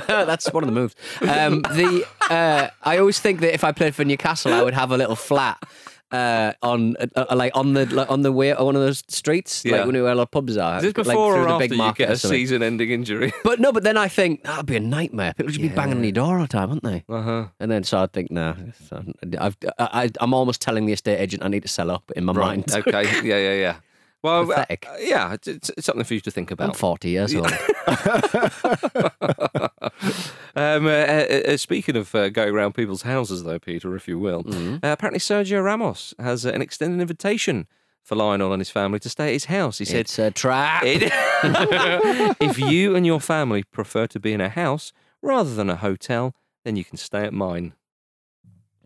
That's 0.07 0.53
one 0.53 0.63
of 0.63 0.69
the 0.69 0.73
moves. 0.73 0.95
Um, 1.21 1.63
the 1.63 2.07
uh, 2.31 2.69
I 2.85 2.99
always 2.99 3.19
think 3.19 3.41
that 3.41 3.55
if 3.55 3.65
I 3.65 3.73
played 3.73 3.97
for 3.97 4.05
Newcastle, 4.05 4.53
I 4.53 4.63
would 4.63 4.75
have 4.75 4.93
a 4.93 4.97
little 4.97 5.17
flat. 5.17 5.61
Uh, 6.13 6.53
on 6.63 6.95
uh, 7.17 7.25
like 7.35 7.57
on 7.57 7.73
the 7.73 7.87
like, 7.87 8.11
on 8.11 8.21
the 8.21 8.31
way 8.31 8.53
on 8.53 8.67
one 8.67 8.77
of 8.77 8.83
those 8.83 9.03
streets, 9.09 9.65
Yeah. 9.65 9.77
like 9.79 9.87
when 9.87 9.95
where 10.03 10.13
a 10.13 10.15
lot 10.15 10.25
of 10.25 10.31
pubs 10.31 10.59
are. 10.59 10.77
Is 10.77 10.83
this 10.83 10.93
before 10.93 11.33
through 11.35 11.43
or 11.45 11.47
the 11.47 11.53
after 11.55 11.59
big 11.65 11.71
you 11.73 11.77
market 11.79 11.99
get 12.09 12.11
a 12.13 12.17
season-ending 12.19 12.91
injury? 12.91 13.33
But 13.45 13.61
no, 13.61 13.73
but 13.73 13.83
then 13.83 13.97
I 13.97 14.09
think 14.09 14.45
that'd 14.45 14.67
be 14.67 14.77
a 14.77 14.81
nightmare. 14.81 15.33
People 15.35 15.53
should 15.53 15.63
be 15.63 15.69
banging 15.69 15.97
on 15.97 16.05
your 16.05 16.13
door 16.13 16.37
all 16.37 16.43
the 16.43 16.49
time, 16.49 16.69
wouldn't 16.69 16.85
they? 16.85 17.05
Uh 17.09 17.23
huh. 17.23 17.45
And 17.61 17.71
then 17.71 17.83
so 17.83 18.03
I 18.03 18.07
think, 18.09 18.31
no, 18.31 18.55
so 18.89 19.03
I've, 19.41 19.57
I, 19.79 20.11
I'm 20.21 20.35
almost 20.35 20.61
telling 20.61 20.85
the 20.85 20.93
estate 20.93 21.19
agent 21.19 21.43
I 21.43 21.49
need 21.49 21.63
to 21.63 21.69
sell 21.69 21.91
up 21.91 22.11
in 22.15 22.25
my 22.25 22.33
mind. 22.35 22.71
Okay. 22.71 23.03
Yeah. 23.25 23.39
Yeah. 23.39 23.55
Yeah. 23.55 23.77
Well, 24.23 24.53
uh, 24.53 24.65
yeah, 25.01 25.33
it's, 25.35 25.49
it's 25.71 25.85
something 25.87 26.05
for 26.05 26.15
you 26.15 26.21
to 26.21 26.31
think 26.31 26.51
I'm 26.51 26.55
about. 26.55 26.77
40 26.77 27.09
years 27.11 27.35
old. 27.35 27.53
Um, 30.55 30.87
uh, 30.87 30.91
uh, 30.91 31.41
uh, 31.49 31.57
speaking 31.57 31.97
of 31.97 32.15
uh, 32.15 32.29
going 32.29 32.55
around 32.55 32.75
people's 32.75 33.03
houses, 33.03 33.43
though, 33.43 33.59
Peter, 33.59 33.97
if 33.97 34.07
you 34.07 34.19
will, 34.19 34.45
Mm-hmm. 34.45 34.85
uh, 34.85 34.93
apparently 34.93 35.19
Sergio 35.19 35.65
Ramos 35.65 36.13
has 36.19 36.45
uh, 36.45 36.51
an 36.51 36.61
extended 36.61 37.01
invitation 37.01 37.67
for 38.03 38.17
Lionel 38.17 38.53
and 38.53 38.61
his 38.61 38.69
family 38.69 38.99
to 38.99 39.09
stay 39.09 39.29
at 39.29 39.33
his 39.33 39.45
house. 39.47 39.79
He 39.79 39.87
said, 39.87 40.01
it's 40.01 40.19
a 40.19 40.31
trap. 40.31 40.83
"It- 40.85 41.11
"If 42.41 42.59
you 42.59 42.95
and 42.95 43.07
your 43.07 43.19
family 43.21 43.63
prefer 43.63 44.07
to 44.09 44.21
be 44.21 44.35
in 44.35 44.43
a 44.43 44.51
house 44.51 44.93
rather 45.23 45.55
than 45.55 45.71
a 45.71 45.77
hotel, 45.77 46.35
then 46.65 46.77
you 46.77 46.85
can 46.85 46.99
stay 46.99 47.25
at 47.25 47.33
mine." 47.33 47.73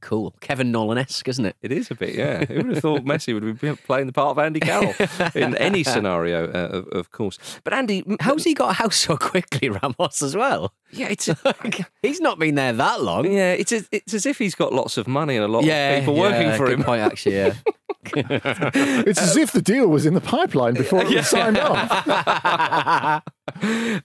Cool. 0.00 0.34
Kevin 0.40 0.70
Nolan-esque, 0.72 1.26
isn't 1.28 1.44
it? 1.44 1.56
It 1.62 1.72
is 1.72 1.90
a 1.90 1.94
bit, 1.94 2.14
yeah. 2.14 2.44
Who 2.44 2.56
would 2.56 2.66
have 2.74 2.78
thought 2.78 3.04
Messi 3.04 3.34
would 3.34 3.60
be 3.60 3.76
playing 3.76 4.06
the 4.06 4.12
part 4.12 4.30
of 4.30 4.38
Andy 4.38 4.60
Carroll 4.60 4.94
in 5.34 5.56
any 5.56 5.82
scenario, 5.84 6.46
uh, 6.46 6.78
of, 6.78 6.88
of 6.88 7.10
course? 7.12 7.38
But 7.64 7.72
Andy, 7.72 8.04
How's 8.20 8.44
he 8.44 8.54
got 8.54 8.70
a 8.70 8.74
house 8.74 8.96
so 8.96 9.16
quickly, 9.16 9.68
Ramos, 9.82 10.22
as 10.22 10.36
well? 10.36 10.72
yeah, 10.90 11.08
it's 11.10 11.28
He's 12.02 12.20
not 12.20 12.38
been 12.38 12.54
there 12.54 12.72
that 12.72 13.02
long. 13.02 13.30
yeah, 13.30 13.52
it's 13.52 13.72
as, 13.72 13.88
it's 13.92 14.14
as 14.14 14.26
if 14.26 14.38
he's 14.38 14.54
got 14.54 14.72
lots 14.72 14.96
of 14.96 15.08
money 15.08 15.36
and 15.36 15.44
a 15.44 15.48
lot 15.48 15.60
of 15.66 15.98
people 15.98 16.14
working 16.14 16.48
yeah, 16.48 16.56
for 16.56 16.66
good 16.66 16.78
him. 16.78 16.84
point, 16.84 17.02
actually, 17.02 17.36
yeah. 17.36 17.54
It's 18.14 19.20
as 19.20 19.36
if 19.36 19.50
the 19.50 19.60
deal 19.60 19.88
was 19.88 20.06
in 20.06 20.14
the 20.14 20.20
pipeline 20.20 20.74
before 20.74 21.02
it 21.02 21.08
was 21.10 21.26
signed 21.28 21.58
off. 21.58 21.90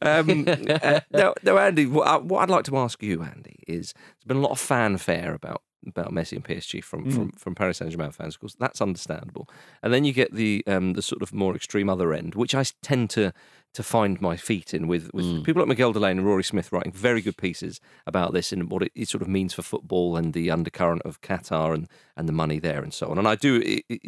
um, 0.02 0.46
uh, 0.48 1.00
now, 1.12 1.34
now, 1.44 1.58
Andy, 1.60 1.86
what, 1.86 2.08
I, 2.08 2.18
what 2.18 2.42
I'd 2.42 2.50
like 2.50 2.66
to 2.66 2.78
ask 2.78 3.02
you, 3.04 3.22
Andy, 3.22 3.58
is 3.68 3.94
there's 3.94 4.26
been 4.26 4.38
a 4.38 4.42
lot 4.42 4.52
of 4.52 4.60
fanfare 4.60 5.34
about 5.36 5.62
about 5.88 6.12
Messi 6.12 6.34
and 6.34 6.44
PSG 6.46 6.84
from 6.84 7.10
from, 7.12 7.32
from 7.32 7.56
Paris 7.56 7.78
Saint 7.78 7.92
Germain 7.92 8.12
fans. 8.12 8.36
Of 8.36 8.42
course, 8.42 8.56
that's 8.60 8.82
understandable. 8.82 9.50
And 9.84 9.94
then 9.94 10.06
you 10.06 10.14
get 10.14 10.34
the 10.34 10.64
um, 10.68 10.94
the 10.94 11.02
sort 11.02 11.22
of 11.22 11.34
more 11.34 11.56
extreme 11.56 11.90
other 11.90 12.14
end, 12.14 12.36
which 12.36 12.54
I 12.56 12.64
tend 12.82 13.10
to 13.12 13.34
to 13.74 13.84
find 13.84 14.20
my 14.20 14.36
feet 14.36 14.74
in 14.74 14.86
with 14.86 15.10
with 15.14 15.46
people 15.46 15.62
like 15.62 15.70
Miguel 15.70 15.94
Delaney 15.94 16.18
and 16.20 16.28
Rory 16.28 16.44
Smith 16.44 16.74
writing 16.74 16.92
very 16.92 17.22
good 17.22 17.38
pieces 17.38 17.80
about 18.06 18.34
this 18.34 18.52
and 18.52 18.70
what 18.70 18.84
it, 18.84 18.92
it 18.96 19.08
sort 19.08 19.22
of 19.22 19.30
means 19.30 19.54
for 19.54 19.62
football 19.62 20.18
and 20.18 20.34
the 20.34 20.52
undercurrent 20.52 21.02
of 21.04 21.22
Qatar 21.22 21.74
and, 21.74 21.88
and 22.18 22.28
the 22.28 22.34
money 22.34 22.60
there 22.60 22.84
and 22.84 22.94
so 22.94 23.08
on. 23.08 23.18
And 23.18 23.30
I 23.30 23.36
do, 23.36 23.62
i- 23.66 23.82
i- 23.90 24.00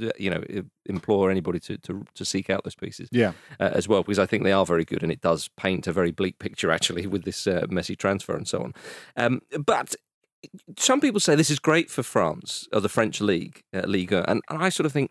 i- 0.00 0.10
you 0.18 0.30
know, 0.30 0.42
implore 0.86 1.30
anybody 1.30 1.60
to, 1.60 1.76
to, 1.78 2.06
to 2.14 2.24
seek 2.24 2.48
out 2.48 2.64
those 2.64 2.74
pieces 2.74 3.10
Yeah. 3.12 3.32
uh, 3.60 3.70
as 3.74 3.86
well 3.86 4.02
because 4.02 4.18
I 4.18 4.24
think 4.24 4.44
they 4.44 4.52
are 4.52 4.64
very 4.64 4.86
good 4.86 5.02
and 5.02 5.12
it 5.12 5.20
does 5.20 5.48
paint 5.58 5.86
a 5.86 5.92
very 5.92 6.10
bleak 6.10 6.38
picture 6.38 6.70
actually 6.76 7.06
with 7.06 7.24
this 7.24 7.46
uh, 7.46 7.66
Messi 7.68 7.98
transfer 7.98 8.34
and 8.34 8.48
so 8.48 8.62
on. 8.62 8.74
Um, 9.16 9.42
but 9.62 9.94
some 10.78 11.00
people 11.00 11.20
say 11.20 11.34
this 11.34 11.50
is 11.50 11.58
great 11.58 11.90
for 11.90 12.02
France 12.02 12.68
or 12.72 12.80
the 12.80 12.88
French 12.88 13.20
league, 13.20 13.62
uh, 13.74 13.82
Liga, 13.86 14.24
and, 14.28 14.42
and 14.48 14.62
I 14.62 14.68
sort 14.68 14.86
of 14.86 14.92
think, 14.92 15.10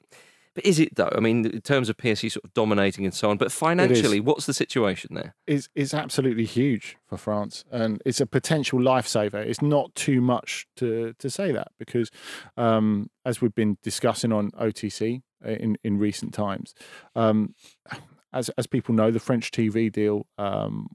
but 0.56 0.66
is 0.66 0.80
it 0.80 0.96
though? 0.96 1.12
I 1.14 1.20
mean, 1.20 1.46
in 1.46 1.62
terms 1.62 1.90
of 1.90 1.98
PSG 1.98 2.32
sort 2.32 2.46
of 2.46 2.54
dominating 2.54 3.04
and 3.04 3.14
so 3.14 3.30
on, 3.30 3.38
but 3.38 3.52
financially, 3.52 4.22
what's 4.22 4.46
the 4.46 4.54
situation 4.54 5.14
there? 5.14 5.36
is 5.46 5.68
is 5.76 5.94
absolutely 5.94 6.46
huge 6.46 6.96
for 7.08 7.18
France, 7.18 7.66
and 7.72 8.02
it's 8.06 8.22
a 8.22 8.26
potential 8.26 8.80
lifesaver. 8.80 9.36
It's 9.36 9.62
not 9.62 9.94
too 9.96 10.22
much 10.22 10.66
to 10.78 11.14
to 11.20 11.30
say 11.30 11.52
that 11.52 11.68
because, 11.78 12.10
um, 12.56 13.10
as 13.26 13.42
we've 13.42 13.54
been 13.54 13.78
discussing 13.84 14.32
on 14.32 14.52
OTC 14.52 15.22
in 15.44 15.78
in 15.84 15.98
recent 15.98 16.34
times, 16.34 16.74
um, 17.16 17.54
as 18.32 18.48
as 18.58 18.66
people 18.66 18.96
know, 18.96 19.12
the 19.12 19.20
French 19.20 19.52
TV 19.52 19.92
deal 19.92 20.26
um, 20.38 20.88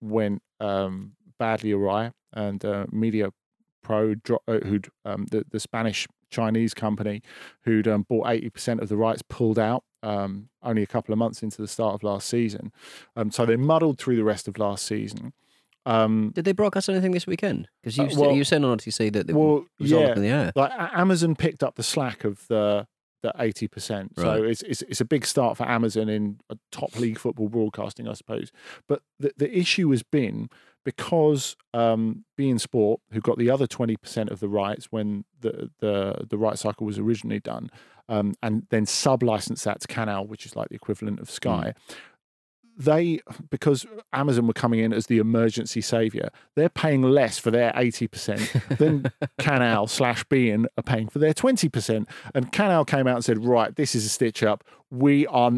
went 0.00 0.42
um, 0.58 1.12
badly 1.38 1.70
awry, 1.70 2.10
and 2.32 2.64
uh, 2.64 2.86
Media 2.90 3.30
Pro, 3.84 4.14
uh, 4.48 4.58
who'd 4.64 4.88
um, 5.04 5.26
the 5.30 5.44
the 5.50 5.60
Spanish 5.60 6.08
Chinese 6.30 6.74
company, 6.74 7.22
who'd 7.62 7.86
um, 7.86 8.04
bought 8.08 8.28
eighty 8.28 8.50
percent 8.50 8.80
of 8.80 8.88
the 8.88 8.96
rights, 8.96 9.22
pulled 9.28 9.58
out 9.58 9.84
um, 10.02 10.48
only 10.62 10.82
a 10.82 10.86
couple 10.86 11.12
of 11.12 11.18
months 11.18 11.42
into 11.42 11.62
the 11.62 11.68
start 11.68 11.94
of 11.94 12.02
last 12.02 12.28
season. 12.28 12.72
Um, 13.14 13.30
so 13.30 13.46
they 13.46 13.56
muddled 13.56 13.98
through 13.98 14.16
the 14.16 14.24
rest 14.24 14.48
of 14.48 14.58
last 14.58 14.84
season. 14.84 15.32
Um, 15.86 16.32
Did 16.34 16.46
they 16.46 16.52
broadcast 16.52 16.88
anything 16.88 17.12
this 17.12 17.26
weekend? 17.26 17.68
Because 17.82 17.98
you, 17.98 18.04
Uh, 18.04 18.10
well- 18.16 18.32
you 18.32 18.42
saying 18.42 18.64
on 18.64 18.78
OTC 18.78 19.10
that 19.12 19.28
it 19.28 19.34
well, 19.36 19.66
was 19.78 19.92
all 19.92 20.00
yeah, 20.00 20.06
up 20.08 20.16
in 20.16 20.22
the 20.22 20.28
air. 20.30 20.52
like 20.56 20.72
Amazon 20.78 21.36
picked 21.36 21.62
up 21.62 21.74
the 21.76 21.82
slack 21.82 22.24
of 22.24 22.46
the 22.48 22.86
the 23.22 23.32
eighty 23.38 23.66
percent. 23.68 24.12
So 24.18 24.22
Right. 24.40 24.50
it's, 24.50 24.62
it's 24.62 24.82
it's 24.82 25.00
a 25.00 25.04
big 25.04 25.24
start 25.26 25.56
for 25.56 25.66
Amazon 25.68 26.08
in 26.10 26.40
a 26.50 26.56
top 26.72 26.98
league 26.98 27.18
football 27.18 27.48
broadcasting, 27.48 28.06
I 28.08 28.12
suppose. 28.14 28.50
But 28.88 29.00
the 29.18 29.32
the 29.36 29.58
issue 29.58 29.90
has 29.90 30.02
been 30.02 30.48
because 30.84 31.56
um, 31.72 32.24
beIN 32.38 32.60
Sport, 32.60 33.00
who 33.10 33.20
got 33.20 33.38
the 33.38 33.50
other 33.50 33.66
twenty 33.66 33.96
percent 33.96 34.30
of 34.30 34.40
the 34.40 34.48
rights 34.48 34.86
when 34.90 35.24
the 35.40 35.70
the 35.80 36.26
the 36.28 36.38
right 36.38 36.58
cycle 36.58 36.86
was 36.86 36.98
originally 36.98 37.40
done, 37.40 37.70
um, 38.08 38.34
and 38.42 38.66
then 38.70 38.86
sub 38.86 39.22
licensed 39.22 39.64
that 39.64 39.80
to 39.80 39.88
Canal, 39.88 40.26
which 40.26 40.46
is 40.46 40.56
like 40.56 40.68
the 40.68 40.74
equivalent 40.74 41.20
of 41.20 41.30
Sky. 41.30 41.74
They 42.76 43.20
because 43.50 43.86
Amazon 44.12 44.48
were 44.48 44.52
coming 44.52 44.80
in 44.80 44.92
as 44.92 45.06
the 45.06 45.18
emergency 45.18 45.80
savior, 45.80 46.30
they're 46.56 46.68
paying 46.68 47.02
less 47.02 47.38
for 47.38 47.50
their 47.50 47.72
eighty 47.76 48.08
percent 48.08 48.52
than 48.78 49.12
Canal 49.38 49.86
slash 49.86 50.24
Bein 50.24 50.66
are 50.76 50.82
paying 50.82 51.08
for 51.08 51.20
their 51.20 51.34
twenty 51.34 51.68
percent. 51.68 52.08
And 52.34 52.50
Canal 52.50 52.84
came 52.84 53.06
out 53.06 53.16
and 53.16 53.24
said, 53.24 53.44
"Right, 53.44 53.74
this 53.76 53.94
is 53.94 54.04
a 54.04 54.08
stitch 54.08 54.42
up. 54.42 54.64
We 54.90 55.26
are 55.28 55.52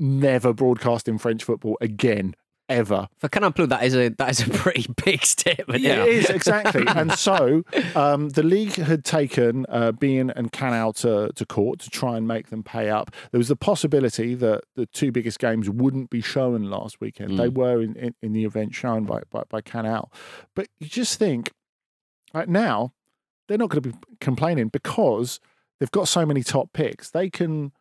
never 0.00 0.52
broadcasting 0.52 1.18
French 1.18 1.44
football 1.44 1.76
again, 1.80 2.34
ever." 2.70 3.08
For 3.18 3.28
Canal 3.28 3.52
Plus, 3.52 3.68
that 3.68 3.82
is 3.82 3.94
a 3.94 4.08
that 4.10 4.30
is 4.30 4.46
a 4.46 4.50
pretty 4.50 4.86
big 5.04 5.24
statement. 5.24 5.80
Yeah, 5.80 6.04
it 6.04 6.08
is 6.08 6.30
exactly. 6.30 6.84
and 6.88 7.12
so 7.12 7.64
um, 7.94 8.30
the 8.30 8.42
league 8.42 8.74
had 8.74 9.04
taken 9.04 9.66
uh, 9.68 9.92
Bein 9.92 10.30
and 10.30 10.52
Canal 10.52 10.92
to, 10.94 11.30
to 11.34 11.46
court 11.46 11.80
to 11.80 11.90
try 11.90 12.16
and 12.16 12.26
make 12.26 12.48
them 12.48 12.62
pay 12.62 12.88
up. 12.88 13.10
There 13.30 13.38
was 13.38 13.48
the 13.48 13.56
possibility 13.56 14.34
that 14.34 14.62
the 14.76 14.86
two 14.86 15.12
biggest 15.12 15.38
games 15.38 15.68
wouldn't 15.68 16.10
be 16.10 16.20
shown 16.20 16.64
last 16.64 17.00
weekend. 17.00 17.38
They 17.38 17.48
were 17.48 17.82
in, 17.82 17.96
in, 17.96 18.14
in 18.22 18.32
the 18.32 18.44
event 18.44 18.74
shown 18.74 19.04
by, 19.04 19.22
by 19.30 19.42
by 19.48 19.60
Canal, 19.60 20.10
but 20.54 20.68
you 20.78 20.88
just 20.88 21.18
think 21.18 21.52
right 22.32 22.48
now 22.48 22.92
they're 23.48 23.58
not 23.58 23.68
going 23.68 23.82
to 23.82 23.88
be 23.90 23.98
complaining 24.20 24.68
because 24.68 25.40
they've 25.78 25.90
got 25.90 26.08
so 26.08 26.24
many 26.24 26.42
top 26.42 26.72
picks. 26.72 27.10
They 27.10 27.28
can 27.28 27.72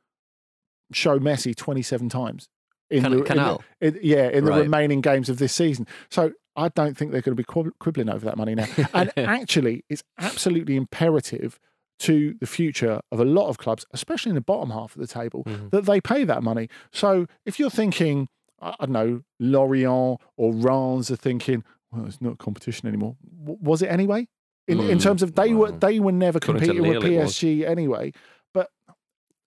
show 0.92 1.20
Messi 1.20 1.56
twenty 1.56 1.82
seven 1.82 2.10
times. 2.10 2.50
In 2.90 3.04
Can- 3.04 3.12
the, 3.12 3.18
in 3.18 3.24
the- 3.24 3.30
Canal? 3.30 3.64
in- 3.82 4.00
yeah, 4.02 4.30
in 4.30 4.46
the 4.46 4.52
remaining 4.54 5.02
games 5.02 5.30
of 5.30 5.38
this 5.38 5.54
season. 5.54 5.88
So 6.10 6.34
I 6.56 6.70
don't 6.70 6.98
think 6.98 7.12
they're 7.12 7.22
going 7.22 7.36
to 7.38 7.44
be 7.44 7.72
quibbling 7.80 8.10
over 8.10 8.26
that 8.26 8.38
money 8.38 8.56
now. 8.56 8.68
And 8.94 9.12
actually, 9.18 9.86
it's 9.90 10.04
absolutely 10.18 10.76
imperative 10.76 11.60
to 12.00 12.36
the 12.40 12.48
future 12.48 13.02
of 13.12 13.20
a 13.20 13.26
lot 13.26 13.50
of 13.50 13.58
clubs, 13.58 13.86
especially 13.92 14.30
in 14.30 14.36
the 14.36 14.42
bottom 14.42 14.70
half 14.72 14.96
of 14.96 15.02
the 15.02 15.08
table, 15.08 15.44
mm-hmm. 15.44 15.70
that 15.70 15.86
they 15.86 16.00
pay 16.00 16.24
that 16.24 16.42
money. 16.42 16.70
So 16.92 17.28
if 17.46 17.60
you're 17.60 17.70
thinking, 17.70 18.30
I 18.62 18.74
don't 18.80 18.92
know, 18.92 19.22
Lorient 19.40 20.20
or 20.38 20.54
Reims 20.54 21.12
are 21.12 21.18
thinking, 21.18 21.64
well, 21.92 22.06
it's 22.06 22.22
not 22.22 22.38
competition 22.38 22.88
anymore. 22.88 23.18
W- 23.42 23.60
was 23.62 23.82
it 23.82 23.88
anyway? 23.88 24.28
in, 24.70 24.80
in 24.82 24.98
mm, 25.00 25.02
terms 25.02 25.24
of 25.24 25.36
they 25.36 25.54
were 25.54 25.72
mm. 25.72 25.80
they 25.80 26.00
were 26.00 26.12
never 26.12 26.38
According 26.38 26.62
competing 26.62 26.88
with 26.88 27.04
Lille, 27.04 27.14
it 27.14 27.24
was. 27.24 27.34
PSG 27.34 27.68
anyway. 27.68 28.14
But 28.54 28.70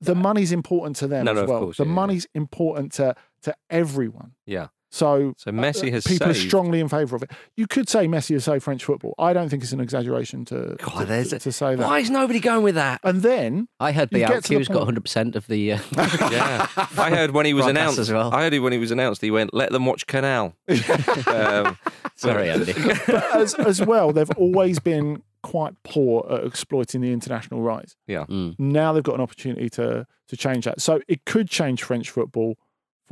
the 0.00 0.12
uh, 0.12 0.16
money's 0.16 0.52
important 0.52 0.96
to 0.96 1.07
them 1.07 1.24
No, 1.26 1.33
as 1.33 1.37
no, 1.37 1.42
of 1.42 1.48
well. 1.48 1.61
course, 1.61 1.76
the 1.76 1.85
yeah, 1.85 1.90
yeah. 1.90 1.94
money's 1.94 2.26
important 2.35 2.92
to 2.94 3.14
to 3.42 3.55
everyone. 3.70 4.33
Yeah. 4.46 4.68
So 4.92 5.33
So 5.38 5.50
Messi 5.50 5.90
has 5.90 6.07
people 6.07 6.28
are 6.28 6.35
strongly 6.35 6.78
in 6.78 6.87
favour 6.87 7.16
of 7.16 7.22
it. 7.22 7.31
You 7.57 7.66
could 7.66 7.88
say 7.88 8.07
Messi 8.07 8.35
has 8.35 8.44
saved 8.44 8.62
French 8.62 8.85
football. 8.85 9.14
I 9.18 9.33
don't 9.33 9.48
think 9.48 9.62
it's 9.62 9.72
an 9.72 9.81
exaggeration 9.81 10.44
to 10.46 10.76
God, 10.78 11.09
to, 11.09 11.24
to, 11.24 11.38
to 11.38 11.50
say 11.50 11.74
that. 11.74 11.87
Why 11.87 12.00
is 12.00 12.11
nobody 12.11 12.40
going 12.40 12.62
with 12.62 12.74
that? 12.74 13.00
And 13.02 13.22
then 13.22 13.68
I 13.81 13.92
heard 13.92 14.11
You 14.12 14.18
the 14.18 14.24
BLQ's 14.26 14.68
got 14.68 14.87
100% 14.87 15.35
of 15.35 15.46
the. 15.46 15.72
Uh, 15.72 15.78
Yeah, 16.31 16.66
I 16.98 17.09
heard 17.09 17.31
when 17.31 17.46
he 17.46 17.55
was 17.55 17.66
announced. 17.66 17.98
as 17.98 18.12
well. 18.12 18.35
I 18.35 18.42
heard 18.42 18.59
when 18.61 18.72
he 18.74 18.78
was 18.78 18.90
announced, 18.90 19.22
he 19.22 19.31
went, 19.31 19.55
"Let 19.55 19.72
them 19.72 19.87
watch 19.87 20.07
Canal." 20.07 20.55
um, 21.26 21.78
sorry, 22.14 22.50
Andy. 22.50 22.72
but 23.07 23.37
as 23.37 23.55
as 23.55 23.81
well, 23.81 24.12
they've 24.12 24.31
always 24.37 24.78
been 24.78 25.22
quite 25.42 25.74
poor 25.85 26.26
at 26.31 26.44
exploiting 26.44 27.00
the 27.00 27.12
international 27.12 27.62
rights. 27.62 27.96
Yeah. 28.07 28.26
Mm. 28.26 28.57
Now 28.59 28.92
they've 28.92 29.02
got 29.02 29.14
an 29.14 29.20
opportunity 29.22 29.70
to 29.70 30.07
to 30.28 30.37
change 30.37 30.66
that. 30.66 30.83
So 30.83 31.00
it 31.09 31.24
could 31.24 31.48
change 31.48 31.83
French 31.83 32.11
football 32.11 32.57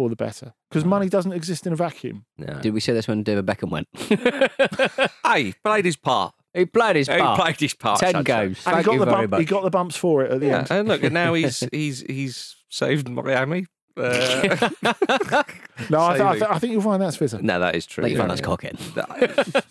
for 0.00 0.08
the 0.08 0.16
better 0.16 0.54
because 0.70 0.82
money 0.86 1.10
doesn't 1.10 1.32
exist 1.32 1.66
in 1.66 1.74
a 1.74 1.76
vacuum. 1.76 2.24
no. 2.38 2.54
Did 2.62 2.72
we 2.72 2.80
say 2.80 2.94
this 2.94 3.06
when 3.06 3.22
David 3.22 3.44
Beckham 3.44 3.70
went? 3.70 3.86
Hey, 5.24 5.52
played 5.62 5.84
his 5.84 5.96
part. 5.96 6.34
he 6.54 6.64
played 6.64 6.96
his 6.96 7.06
part. 7.08 7.18
He 7.20 7.24
part. 7.24 7.40
played 7.40 7.60
his 7.60 7.74
part. 7.74 8.00
Ten 8.00 8.22
games. 8.24 8.62
And 8.66 8.74
Thank 8.74 8.78
he 8.78 8.82
got 8.84 8.92
you 8.94 8.98
the 9.00 9.04
very 9.06 9.26
bump, 9.26 9.40
he 9.40 9.44
got 9.46 9.62
the 9.62 9.70
bumps 9.70 9.96
for 9.96 10.24
it 10.24 10.32
at 10.32 10.40
the 10.40 10.46
Yeah, 10.46 10.58
end. 10.60 10.70
and 10.70 10.88
look, 10.88 11.02
and 11.04 11.12
now 11.12 11.34
he's 11.34 11.60
he's 11.72 12.00
he's 12.00 12.56
saved 12.70 13.08
Miami. 13.10 13.66
Uh, 13.96 14.70
No, 15.90 16.00
I, 16.00 16.12
th- 16.16 16.20
I, 16.20 16.32
th- 16.32 16.42
I 16.50 16.58
think 16.58 16.72
you'll 16.72 16.82
find 16.82 17.00
that's 17.02 17.16
Fizzer. 17.18 17.42
no, 17.42 17.58
that 17.60 17.74
is 17.74 17.84
true. 17.86 18.02
Like 18.02 18.12
you 18.12 18.16
yeah, 18.18 18.22
found 18.26 18.30
that's 18.30 18.40
cocking. 18.40 18.76
cocaine. 18.94 19.62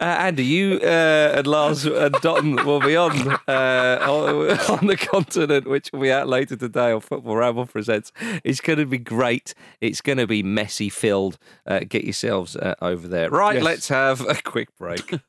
Uh, 0.00 0.04
Andy, 0.04 0.44
you 0.44 0.78
uh, 0.82 1.32
and 1.36 1.46
Lars 1.46 1.84
and 1.84 2.14
Dotton 2.20 2.56
will 2.64 2.80
be 2.80 2.96
on 2.96 3.12
uh, 3.48 3.98
on 4.02 4.50
on 4.80 4.86
the 4.86 4.96
continent, 4.96 5.66
which 5.68 5.90
will 5.92 6.00
be 6.00 6.12
out 6.12 6.28
later 6.28 6.56
today 6.56 6.92
on 6.92 7.00
Football 7.00 7.36
Ramble 7.36 7.66
Presents. 7.66 8.12
It's 8.44 8.60
going 8.60 8.78
to 8.78 8.86
be 8.86 8.98
great. 8.98 9.54
It's 9.80 10.00
going 10.00 10.18
to 10.18 10.26
be 10.26 10.42
messy 10.42 10.88
filled. 10.88 11.38
Uh, 11.66 11.80
get 11.80 12.04
yourselves 12.04 12.56
uh, 12.56 12.74
over 12.80 13.08
there. 13.08 13.30
Right, 13.30 13.56
Yes. 13.56 13.64
let's 13.64 13.88
have 13.88 14.20
a 14.28 14.34
quick 14.42 14.68
break. 14.78 15.14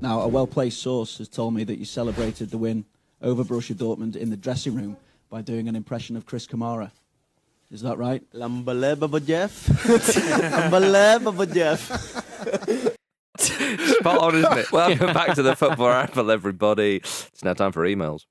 Now, 0.00 0.20
a 0.22 0.28
well 0.28 0.46
placed 0.46 0.80
source 0.80 1.18
has 1.18 1.28
told 1.28 1.54
me 1.54 1.64
that 1.64 1.78
you 1.78 1.84
celebrated 1.84 2.50
the 2.50 2.58
win 2.58 2.84
over 3.22 3.44
Borussia 3.44 3.74
Dortmund 3.74 4.16
in 4.16 4.30
the 4.30 4.36
dressing 4.36 4.74
room 4.74 4.96
by 5.30 5.42
doing 5.42 5.68
an 5.68 5.76
impression 5.76 6.16
of 6.16 6.26
Chris 6.26 6.46
Kamara. 6.46 6.90
Is 7.70 7.82
that 7.82 7.98
right? 7.98 8.22
Unbelievable, 8.40 9.18
Jeff. 9.20 9.68
Unbelievable, 10.54 11.46
Jeff. 11.46 11.90
Spot 13.38 14.18
on, 14.18 14.36
isn't 14.36 14.58
it? 14.58 14.72
Welcome 14.72 15.12
back 15.12 15.34
to 15.34 15.42
the 15.42 15.56
Football 15.56 15.88
Ramble, 15.88 16.30
everybody. 16.30 16.96
It's 16.96 17.42
now 17.42 17.54
time 17.54 17.72
for 17.72 17.84
emails. 17.84 18.24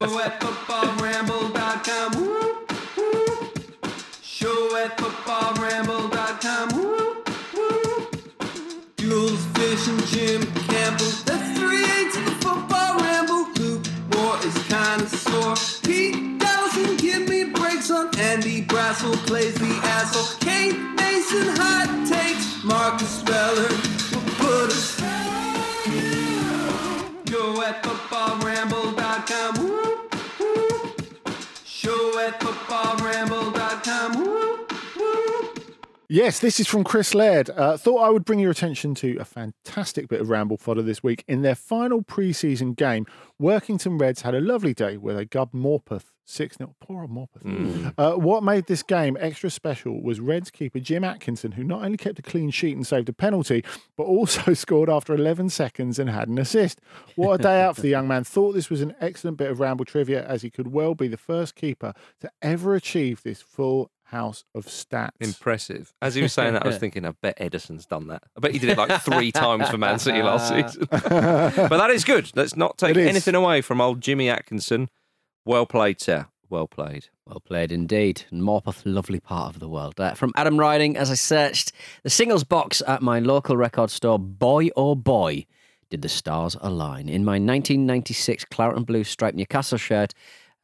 Kate 20.40 20.78
Mason, 20.96 21.56
hot 21.58 22.08
takes. 22.08 22.64
Marcus 22.64 23.20
Speller 23.20 23.70
will 24.12 24.36
put 24.36 24.72
us. 24.72 25.06
At 27.66 27.82
footballramble.com. 27.82 29.56
Woo, 29.58 30.08
woo. 30.40 30.94
Show 31.66 32.20
at 32.20 32.40
footballramble.com. 32.40 34.24
Woo. 34.24 34.66
Yes, 36.08 36.38
this 36.40 36.60
is 36.60 36.68
from 36.68 36.84
Chris 36.84 37.16
Laird. 37.16 37.50
Uh, 37.50 37.76
thought 37.76 38.02
I 38.04 38.10
would 38.12 38.24
bring 38.24 38.38
your 38.38 38.52
attention 38.52 38.94
to 38.96 39.18
a 39.18 39.26
fantastic 39.26 40.08
bit 40.08 40.22
of 40.22 40.30
ramble 40.30 40.58
fodder 40.58 40.84
this 40.84 41.02
week. 41.02 41.24
In 41.28 41.42
their 41.42 41.56
final 41.56 42.04
pre-season 42.04 42.74
game, 42.74 43.08
Workington 43.42 44.00
Reds 44.00 44.22
had 44.22 44.36
a 44.36 44.42
lovely 44.42 44.76
day 44.76 44.98
where 44.98 45.16
they 45.16 45.26
gubbed 45.26 45.56
Morpeth 45.56 46.12
6 46.26 46.58
0. 46.58 46.76
Poor 46.80 47.02
old 47.02 47.12
Morpeth. 47.12 47.94
Uh, 47.98 48.14
what 48.14 48.44
made 48.44 48.66
this 48.66 48.84
game 48.84 49.16
extra 49.20 49.50
special 49.50 50.02
was 50.02 50.20
Reds 50.20 50.50
keeper 50.50 50.80
Jim 50.80 51.04
Atkinson, 51.04 51.54
who 51.54 51.64
not 51.64 51.84
only 51.84 51.98
kept 51.98 52.20
a 52.20 52.24
clean 52.24 52.50
sheet 52.50 52.76
and 52.76 52.86
saved 52.86 53.08
a 53.10 53.14
penalty, 53.14 53.64
but 53.96 54.04
also 54.04 54.54
scored 54.56 54.90
after 54.90 55.14
11 55.14 55.50
seconds 55.50 56.00
and 56.00 56.10
had 56.10 56.28
an 56.28 56.38
assist. 56.40 56.82
What 57.16 57.40
a 57.40 57.44
day 57.44 57.62
out 57.62 57.76
for 57.76 57.82
the 57.82 57.90
young 57.90 58.08
man. 58.08 58.24
Thought 58.24 58.54
this 58.54 58.70
was 58.70 58.82
an 58.82 58.96
excellent 59.00 59.38
bit 59.38 59.52
of 59.52 59.60
ramble 59.60 59.86
trivia, 59.86 60.26
as 60.26 60.42
he 60.42 60.50
could 60.50 60.68
well 60.72 60.96
be 60.96 61.08
the 61.08 61.18
first 61.18 61.56
keeper 61.56 61.94
to 62.22 62.32
ever 62.42 62.76
achieve 62.76 63.22
this 63.24 63.42
full 63.42 63.92
house 64.06 64.44
of 64.54 64.66
stats. 64.66 65.12
Impressive. 65.20 65.94
As 66.02 66.16
he 66.16 66.22
was 66.22 66.34
saying 66.34 66.54
that, 66.54 66.64
I 66.64 66.68
was 66.68 66.78
thinking, 66.80 67.06
I 67.06 67.12
bet 67.22 67.38
Ederson's 67.40 67.86
done 67.86 68.08
that. 68.08 68.24
I 68.36 68.40
bet 68.40 68.52
he 68.52 68.60
did 68.60 68.70
it 68.70 68.78
like 68.78 69.02
three 69.02 69.32
times 69.32 69.70
for 69.70 69.78
Man 69.78 70.00
City 70.00 70.22
last 70.22 70.50
season. 70.50 70.88
but 70.90 71.70
that 71.70 71.90
is 71.92 72.04
good. 72.04 72.32
Let's 72.36 72.56
not 72.56 72.78
take 72.78 72.98
anything 72.98 73.36
away 73.36 73.62
from 73.62 73.80
old 73.82 74.02
Jimmy 74.02 74.30
Atkinson. 74.30 74.90
Well 75.46 75.68
played, 75.68 76.02
sir. 76.02 76.26
Well 76.50 76.68
played. 76.68 77.08
Well 77.28 77.40
played 77.40 77.72
indeed. 77.72 78.24
And 78.32 78.42
Morpeth, 78.42 78.82
lovely 78.84 79.20
part 79.20 79.54
of 79.54 79.60
the 79.60 79.70
world. 79.70 80.00
Uh, 80.00 80.16
from 80.16 80.32
Adam 80.36 80.60
Riding, 80.60 80.98
as 80.98 81.12
I 81.12 81.16
searched 81.16 81.72
the 82.04 82.10
singles 82.10 82.44
box 82.44 82.82
at 82.88 83.02
my 83.02 83.20
local 83.20 83.56
record 83.56 83.92
store, 83.92 84.18
boy 84.18 84.70
oh 84.76 84.96
boy, 84.96 85.46
did 85.90 86.02
the 86.02 86.10
stars 86.10 86.58
align. 86.62 87.10
In 87.10 87.24
my 87.24 87.34
1996 87.34 88.46
claret 88.46 88.76
and 88.76 88.86
blue 88.86 89.04
striped 89.04 89.38
Newcastle 89.38 89.78
shirt, 89.78 90.14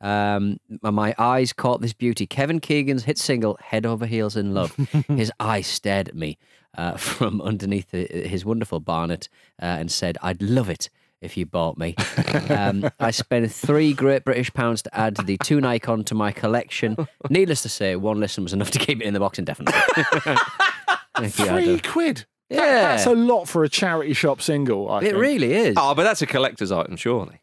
um, 0.02 0.58
my 0.82 1.13
eyes 1.20 1.54
caught 1.54 1.82
this 1.82 1.94
beauty. 1.94 2.26
Kevin 2.26 2.60
Keegan's 2.60 3.04
hit 3.04 3.20
single, 3.20 3.58
Head 3.62 3.86
Over 3.86 4.08
Heels 4.08 4.36
in 4.36 4.54
Love. 4.54 4.76
his 5.08 5.32
eyes 5.39 5.67
stared 5.67 6.10
at 6.10 6.15
me 6.15 6.39
uh, 6.76 6.98
from 6.98 7.39
underneath 7.41 7.91
his 7.91 8.44
wonderful 8.44 8.80
barnet 8.80 9.30
uh, 9.62 9.65
and 9.65 9.91
said, 9.91 10.17
I'd 10.24 10.41
love 10.41 10.70
it 10.70 10.89
if 11.22 11.38
you 11.38 11.46
bought 11.46 11.78
me. 11.78 11.96
Um, 12.50 12.90
I 13.00 13.12
spent 13.12 13.52
three 13.52 13.94
great 13.94 14.24
British 14.26 14.52
pounds 14.54 14.82
to 14.84 14.96
add 14.98 15.16
the 15.18 15.38
Toon 15.38 15.66
icon 15.66 16.04
to 16.06 16.16
my 16.16 16.32
collection. 16.32 16.96
Needless 17.30 17.62
to 17.64 17.70
say, 17.70 17.96
one 17.96 18.20
listen 18.20 18.44
was 18.44 18.54
enough 18.54 18.72
to 18.72 18.80
keep 18.80 19.00
it 19.02 19.06
in 19.06 19.14
the 19.14 19.20
box 19.20 19.38
indefinitely. 19.40 19.80
Three 21.30 21.48
Adam. 21.50 21.80
quid. 21.80 22.26
That- 22.50 22.56
Yeah. 22.58 22.82
that's 22.82 23.06
a 23.06 23.14
lot 23.14 23.46
for 23.48 23.64
a 23.64 23.70
charity 23.70 24.14
shop 24.14 24.42
single. 24.42 24.90
I 24.90 25.00
It 25.00 25.02
think. 25.04 25.18
really 25.18 25.54
is. 25.54 25.76
Oh, 25.78 25.94
but 25.96 26.04
that's 26.04 26.22
a 26.22 26.26
collector's 26.28 26.72
item, 26.72 26.96
surely. 26.96 27.42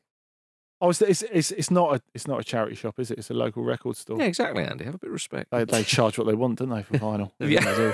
Oh, 0.81 0.91
it's, 0.91 1.03
it's, 1.03 1.23
it's, 1.23 1.51
it's 1.51 1.71
not 1.73 1.97
a 1.97 2.01
it's 2.15 2.29
not 2.29 2.39
a 2.39 2.45
charity 2.45 2.77
shop, 2.77 3.01
is 3.01 3.11
it? 3.11 3.19
It's 3.19 3.31
a 3.31 3.35
local 3.35 3.65
record 3.65 3.97
store. 3.97 4.17
Yeah, 4.19 4.27
exactly, 4.27 4.63
Andy. 4.63 4.85
Have 4.85 4.95
a 4.95 4.99
bit 4.99 5.09
of 5.09 5.13
respect. 5.13 5.51
They, 5.51 5.65
they 5.65 5.83
charge 5.83 6.19
what 6.19 6.27
they 6.29 6.35
want, 6.35 6.61
don't 6.61 6.69
they, 6.69 6.83
for 6.85 6.99
vinyl? 6.99 7.33
Yeah. 7.41 7.93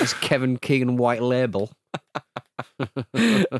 It's 0.00 0.14
Kevin 0.14 0.56
Keegan 0.56 0.96
white 0.96 1.20
label. 1.22 1.70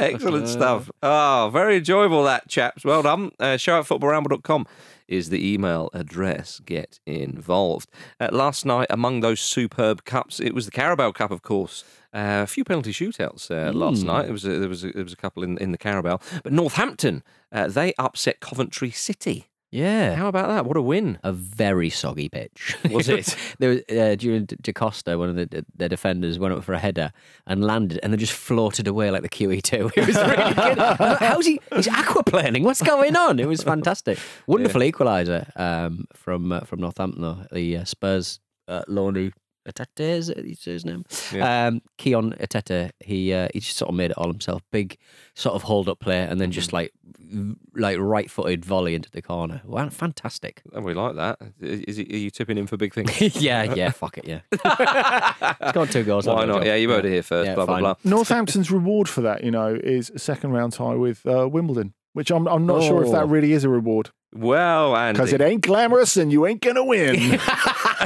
Excellent 0.01 0.49
stuff. 0.57 0.90
Oh, 1.03 1.51
very 1.53 1.77
enjoyable 1.77 2.25
that, 2.25 2.49
chaps. 2.49 2.85
Well 2.85 3.03
done. 3.03 3.33
Uh, 3.38 3.57
show 3.57 3.79
at 3.81 3.87
footballramble.com 3.87 4.66
is 5.09 5.31
the 5.31 5.53
email 5.53 5.90
address. 5.94 6.61
Get 6.64 6.99
involved. 7.07 7.90
Uh, 8.18 8.29
last 8.33 8.66
night, 8.66 8.88
among 8.90 9.20
those 9.20 9.40
superb 9.40 10.05
cups, 10.05 10.40
it 10.40 10.55
was 10.55 10.64
the 10.66 10.72
Carabao 10.72 11.12
Cup, 11.12 11.31
of 11.31 11.42
course. 11.42 11.85
Uh, 12.12 12.42
a 12.42 12.46
few 12.46 12.64
penalty 12.64 12.92
shootouts 12.92 13.51
uh, 13.51 13.72
last 13.72 14.03
night. 14.03 14.25
There 14.25 14.33
was 14.33 14.44
a, 14.44 14.59
there 14.59 14.68
was 14.68 14.85
a, 14.85 14.92
there 14.92 15.05
was 15.05 15.12
a 15.12 15.16
couple 15.16 15.42
in 15.42 15.59
in 15.59 15.72
the 15.72 15.79
Carabao, 15.79 16.18
but 16.42 16.53
Northampton 16.53 17.22
uh, 17.53 17.68
they 17.68 17.92
upset 17.99 18.40
Coventry 18.40 18.90
City. 18.90 19.49
Yeah. 19.70 20.14
How 20.14 20.29
about 20.29 20.48
that? 20.48 20.64
What 20.64 20.76
a 20.76 20.83
win! 20.83 21.18
a 21.22 21.33
very 21.33 21.90
soggy 21.90 22.29
pitch. 22.29 22.76
Was 22.90 23.09
it? 23.09 23.37
there 23.59 23.70
was 23.70 23.81
uh, 23.90 24.14
during 24.16 24.44
Da 24.44 24.72
Costa, 24.72 25.18
one 25.18 25.29
of 25.29 25.37
the, 25.37 25.64
the 25.76 25.88
defenders 25.88 26.38
went 26.38 26.55
up 26.55 26.64
for 26.64 26.72
a 26.72 26.79
header 26.79 27.12
and 27.46 27.64
landed, 27.64 27.98
and 28.02 28.12
then 28.12 28.20
just 28.20 28.33
floated 28.33 28.87
away 28.87 29.11
like 29.11 29.22
the 29.22 29.29
QE2. 29.29 29.92
It 29.96 30.07
was 30.07 30.16
really 30.16 30.55
good. 30.55 30.79
How's 31.18 31.46
he? 31.46 31.61
He's 31.74 31.88
aquaplaning. 31.88 32.62
What's 32.62 32.83
going 32.83 33.16
on? 33.16 33.38
It 33.38 33.48
was 33.48 33.62
fantastic. 33.62 34.18
Wonderful 34.46 34.81
equaliser 34.83 35.50
um, 35.59 36.07
from 36.12 36.52
uh, 36.52 36.61
from 36.61 36.81
Northampton, 36.81 37.46
the 37.52 37.79
uh, 37.79 37.85
Spurs 37.85 38.40
uh. 38.68 38.83
Etete 39.66 40.00
is 40.00 40.29
it- 40.29 40.38
is 40.38 40.64
his 40.64 40.85
name? 40.85 41.05
Um, 41.35 41.83
Kion 41.98 42.38
Etete. 42.40 42.90
He 43.00 43.33
uh, 43.33 43.48
he 43.52 43.61
just 43.61 43.76
sort 43.76 43.88
of 43.88 43.94
made 43.96 44.11
it 44.12 44.18
all 44.18 44.29
himself. 44.29 44.62
Big 44.70 44.96
sort 45.35 45.55
of 45.55 45.62
hold 45.62 45.88
up 45.88 45.98
play, 46.00 46.20
and 46.22 46.40
then 46.40 46.50
just 46.52 46.72
like 46.72 46.92
like 47.74 47.98
right 47.98 48.31
footed 48.31 48.64
volley 48.64 48.94
into 48.94 49.11
the 49.11 49.20
corner. 49.22 49.61
Wow, 49.64 49.88
fantastic. 49.88 50.62
Oh, 50.72 50.81
we 50.81 50.94
like 50.94 51.16
that. 51.16 51.38
Is 51.61 51.96
he, 51.96 52.05
are 52.05 52.16
you 52.16 52.31
tipping 52.31 52.57
him 52.57 52.66
for 52.66 52.76
big 52.76 52.94
things? 52.94 53.37
yeah, 53.42 53.74
yeah, 53.74 53.90
fuck 53.90 54.18
it, 54.18 54.26
yeah. 54.26 54.40
Got 55.72 55.90
two 55.90 56.05
goals. 56.05 56.26
Why 56.26 56.44
not? 56.44 56.59
job. 56.59 56.64
Yeah, 56.66 56.76
you 56.76 56.88
heard 56.90 57.05
it 57.05 57.11
here 57.12 57.22
first. 57.22 57.46
Yeah, 57.48 57.55
blah 57.57 57.66
blah 57.66 57.74
fine. 57.74 57.83
blah. 57.83 57.94
Northampton's 58.05 58.70
reward 58.70 59.09
for 59.09 59.20
that, 59.22 59.42
you 59.44 59.50
know, 59.50 59.74
is 59.74 60.11
a 60.11 60.18
second 60.18 60.52
round 60.52 60.72
tie 60.74 60.94
with 60.94 61.26
uh, 61.26 61.48
Wimbledon, 61.48 61.94
which 62.12 62.31
I'm 62.31 62.46
I'm 62.46 62.66
not 62.66 62.83
sure 62.83 63.02
if 63.05 63.11
that 63.11 63.24
Oh. 63.24 63.26
really 63.26 63.52
is 63.52 63.64
a 63.64 63.68
reward. 63.68 64.11
Well, 64.35 65.12
because 65.12 65.33
it 65.33 65.40
ain't 65.40 65.62
glamorous 65.62 66.16
and 66.16 66.31
you 66.31 66.46
ain't 66.46 66.61
gonna 66.61 66.85
win. 66.85 67.40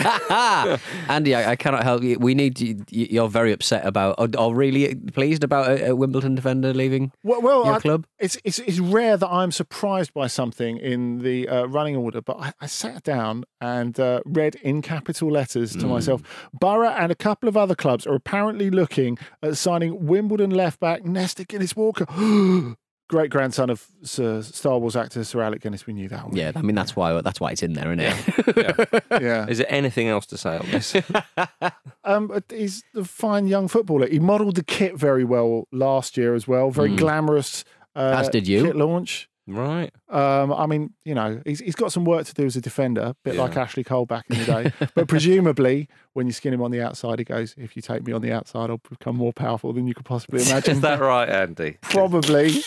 Andy, 1.09 1.35
I, 1.35 1.53
I 1.53 1.57
cannot 1.57 1.83
help 1.83 2.03
you. 2.03 2.19
We 2.19 2.35
need 2.35 2.61
you. 2.61 2.85
You're 2.91 3.29
very 3.29 3.53
upset 3.53 3.87
about, 3.87 4.17
or, 4.19 4.29
or 4.39 4.55
really 4.55 4.95
pleased 4.95 5.45
about 5.45 5.71
a, 5.71 5.91
a 5.91 5.97
Wimbledon 5.97 6.35
defender 6.35 6.73
leaving 6.73 7.13
well, 7.23 7.41
well 7.43 7.65
your 7.65 7.75
I- 7.75 7.81
club. 7.81 8.07
It's, 8.19 8.39
it's 8.45 8.59
it's 8.61 8.79
rare 8.79 9.17
that 9.17 9.29
I'm 9.29 9.53
surprised 9.53 10.13
by 10.13 10.27
something 10.27 10.79
in 10.79 11.19
the 11.19 11.49
uh, 11.49 11.65
running 11.65 11.97
order, 11.97 12.21
but 12.21 12.39
I, 12.39 12.53
I 12.61 12.67
sat 12.67 13.03
down 13.03 13.45
and 13.61 13.99
uh, 13.99 14.21
read 14.25 14.57
in 14.57 14.83
capital 14.83 15.31
letters 15.31 15.75
to 15.77 15.87
myself: 15.87 16.23
Borough 16.53 16.91
and 16.91 17.11
a 17.13 17.17
couple 17.17 17.49
of 17.49 17.57
other 17.57 17.75
clubs 17.75 18.07
are 18.07 18.15
apparently 18.15 18.71
looking 18.71 19.19
at 19.43 19.57
signing 19.57 20.07
Wimbledon 20.07 20.51
left 20.51 20.81
back 20.81 21.05
Nesta 21.05 21.45
Guinness 21.45 21.77
Walker, 21.77 22.07
great 23.11 23.29
grandson 23.31 23.71
of 23.71 23.85
Sir 24.03 24.41
Star 24.41 24.79
Wars 24.79 24.95
actor 24.95 25.25
Sir 25.25 25.43
Alec 25.43 25.63
Guinness. 25.63 25.85
We 25.85 25.93
knew 25.93 26.09
that 26.09 26.27
one. 26.27 26.37
Yeah, 26.37 26.53
I 26.55 26.63
mean 26.63 26.77
that's 26.77 26.95
why 26.95 27.21
that's 27.21 27.41
why 27.41 27.51
it's 27.51 27.63
in 27.63 27.73
there, 27.73 27.93
isn't 27.93 28.01
it? 28.01 29.05
yeah. 29.21 29.47
Is 29.49 29.59
there 29.59 29.67
anything 29.69 30.07
else 30.07 30.27
to 30.27 30.37
say 30.39 30.57
on 30.57 30.71
this? 30.71 30.97
Um, 32.03 32.43
he's 32.49 32.83
a 32.97 33.05
fine 33.05 33.47
young 33.47 33.69
footballer. 33.69 34.09
He 34.09 34.19
modelled 34.19 34.57
the 34.57 34.65
kit 34.65 34.97
very 34.97 35.23
well 35.23 35.69
last 35.71 36.17
year 36.17 36.35
as 36.35 36.49
well. 36.49 36.71
Very 36.71 36.97
glamorous. 36.97 37.63
Uh, 37.95 38.15
As 38.17 38.31
did 38.31 38.49
you. 38.49 38.65
Kit 38.65 38.75
launch. 38.75 39.29
Right. 39.55 39.93
Um, 40.09 40.53
I 40.53 40.67
mean, 40.67 40.95
you 41.05 41.15
know, 41.15 41.41
he's, 41.45 41.61
he's 41.61 41.75
got 41.75 41.93
some 41.93 42.05
work 42.05 42.27
to 42.27 42.35
do 42.35 42.45
as 42.47 42.57
a 42.57 42.61
defender, 42.61 43.01
a 43.03 43.17
bit 43.25 43.37
like 43.37 43.57
Ashley 43.57 43.85
Cole 43.85 44.07
back 44.07 44.25
in 44.31 44.39
the 44.39 44.45
day. 44.45 44.73
but 44.95 45.09
presumably, 45.09 45.89
when 46.15 46.27
you 46.27 46.33
skin 46.33 46.53
him 46.55 46.63
on 46.63 46.71
the 46.71 46.81
outside, 46.83 47.19
he 47.19 47.25
goes, 47.25 47.55
"If 47.57 47.77
you 47.77 47.83
take 47.83 48.05
me 48.07 48.13
on 48.13 48.23
the 48.23 48.33
outside, 48.33 48.71
I'll 48.71 48.81
become 48.89 49.17
more 49.17 49.33
powerful 49.33 49.73
than 49.73 49.87
you 49.87 49.95
could 49.95 50.05
possibly 50.05 50.43
imagine." 50.49 50.77
Is 50.77 50.81
that 50.81 51.01
right, 51.01 51.29
Andy? 51.29 51.79
Probably. 51.83 52.55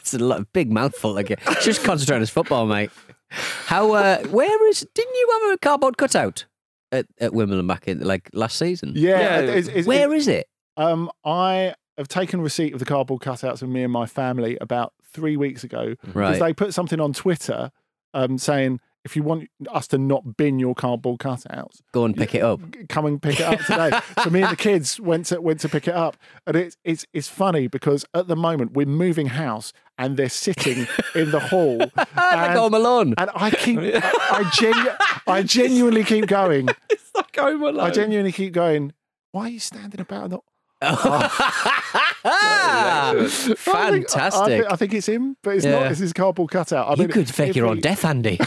It's 0.00 0.14
a 0.14 0.18
lot, 0.18 0.52
big 0.52 0.70
mouthful. 0.72 1.12
Like, 1.12 1.28
just 1.62 1.84
concentrate 1.84 2.16
on 2.16 2.20
his 2.22 2.28
football, 2.30 2.66
mate. 2.66 2.90
How? 3.30 3.92
Uh, 3.92 4.18
where 4.26 4.68
is? 4.68 4.84
Didn't 4.94 5.14
you 5.14 5.40
have 5.44 5.54
a 5.54 5.58
cardboard 5.58 5.96
cutout 5.96 6.44
at, 6.90 7.06
at 7.20 7.32
Wimbledon 7.32 7.68
back 7.68 7.86
in 7.86 8.00
like 8.00 8.28
last 8.34 8.58
season? 8.58 8.94
Yeah. 8.96 9.20
Yeah, 9.20 9.38
it's- 9.42 9.68
it's- 9.68 9.86
Where 9.86 10.12
is 10.12 10.26
it? 10.26 10.48
Um, 10.76 11.08
I 11.24 11.74
have 11.96 12.08
taken 12.08 12.40
receipt 12.40 12.72
of 12.72 12.80
the 12.80 12.84
cardboard 12.84 13.22
cutouts 13.22 13.62
of 13.62 13.68
me 13.68 13.84
and 13.84 13.92
my 13.92 14.06
family 14.06 14.58
about 14.60 14.92
three 15.12 15.36
weeks 15.36 15.64
ago 15.64 15.94
because 16.00 16.14
Right. 16.14 16.38
they 16.38 16.52
put 16.52 16.74
something 16.74 17.00
on 17.00 17.12
Twitter 17.12 17.70
um, 18.14 18.38
saying 18.38 18.80
if 19.04 19.16
you 19.16 19.22
want 19.24 19.48
us 19.72 19.88
to 19.88 19.98
not 19.98 20.36
bin 20.36 20.60
your 20.60 20.76
cardboard 20.76 21.18
cutouts, 21.18 21.80
Go 21.92 22.04
and 22.04 22.16
pick 22.16 22.36
it 22.36 22.42
up. 22.42 22.60
come 22.88 23.04
and 23.04 23.20
pick 23.20 23.40
it 23.40 23.46
up 23.46 23.58
today. 23.60 23.90
so 24.22 24.30
me 24.30 24.42
and 24.42 24.52
the 24.52 24.56
kids 24.56 25.00
went 25.00 25.26
to 25.26 25.40
went 25.40 25.58
to 25.60 25.68
pick 25.68 25.88
it 25.88 25.94
up, 25.94 26.16
and 26.46 26.54
it's 26.54 26.76
it's 26.84 27.04
it's 27.12 27.26
funny 27.26 27.66
because 27.66 28.04
at 28.14 28.28
the 28.28 28.36
moment 28.36 28.74
we're 28.74 28.86
moving 28.86 29.26
house 29.26 29.72
and 29.98 30.16
they're 30.16 30.28
sitting 30.28 30.86
in 31.16 31.32
the 31.32 31.40
hall. 31.40 31.78
like 31.96 32.08
and, 32.16 32.52
Home 32.58 32.74
Alone. 32.74 33.14
and 33.18 33.28
I 33.34 33.50
keep 33.50 33.80
I, 33.80 34.00
I, 34.30 34.50
genu- 34.54 34.90
I 35.26 35.42
genuinely 35.42 36.04
keep 36.04 36.26
going. 36.28 36.68
It's 36.90 37.10
like 37.16 37.36
Home 37.36 37.62
Alone. 37.62 37.80
I 37.80 37.90
genuinely 37.90 38.30
keep 38.32 38.52
going. 38.52 38.92
Why 39.32 39.46
are 39.46 39.48
you 39.48 39.58
standing 39.58 40.00
about? 40.00 40.24
And 40.24 40.32
not? 40.82 42.02
Ah, 42.24 43.10
I 43.10 43.26
think- 43.26 43.58
Fantastic. 43.58 44.42
I, 44.42 44.46
think, 44.48 44.64
I 44.72 44.76
think 44.76 44.94
it's 44.94 45.08
him, 45.08 45.36
but 45.42 45.56
it's 45.56 45.64
Yeah. 45.64 45.72
not. 45.80 45.90
It's 45.90 46.00
his 46.00 46.12
cardboard 46.12 46.50
cutout. 46.50 46.86
I 46.88 46.90
you 46.92 46.96
mean, 46.98 47.08
could 47.08 47.28
fake 47.28 47.50
if 47.50 47.56
your 47.56 47.66
own 47.66 47.76
he- 47.76 47.82
death, 47.82 48.04
Andy. 48.04 48.38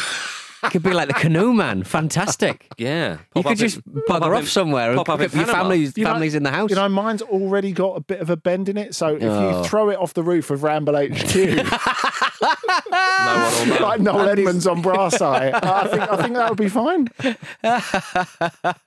You 0.63 0.69
could 0.71 0.83
be 0.83 0.93
like 0.93 1.07
the 1.09 1.13
canoe 1.13 1.53
man. 1.53 1.83
Fantastic. 1.83 2.67
Yeah. 2.77 3.17
You 3.35 3.43
could 3.43 3.57
just 3.57 3.77
in- 3.77 4.01
pop 4.07 4.21
bugger 4.23 4.27
up 4.27 4.33
off 4.33 4.39
in- 4.41 4.45
somewhere. 4.47 4.89
and 4.91 4.97
pop 4.97 5.09
up 5.09 5.21
in 5.21 5.37
your 5.37 5.47
family's, 5.47 5.95
You 5.97 6.03
know- 6.05 6.11
family's 6.11 6.33
in 6.35 6.43
the 6.43 6.49
house. 6.51 6.69
You 6.71 6.75
know, 6.77 6.89
mine's 6.89 7.21
already 7.21 7.71
got 7.71 7.97
a 7.97 8.01
bit 8.01 8.19
of 8.19 8.29
a 8.31 8.35
bend 8.37 8.67
in 8.69 8.77
it. 8.77 8.95
So 8.95 9.15
if 9.15 9.21
Oh. 9.23 9.61
you 9.61 9.67
throw 9.67 9.89
it 9.89 9.99
off 9.99 10.13
the 10.15 10.23
roof 10.23 10.49
of 10.49 10.63
Ramble 10.63 10.95
HQ, 10.95 11.35
No 12.41 13.65
one 13.69 13.81
like 13.81 14.01
Noel 14.01 14.29
Edmonds 14.29 14.67
on 14.67 14.81
Brass 14.81 15.21
Eye, 15.21 15.51
I 15.53 15.87
think 15.87 16.01
I 16.11 16.17
think 16.21 16.35
that 16.35 16.49
would 16.49 16.57
be 16.57 16.69
fine. 16.69 17.07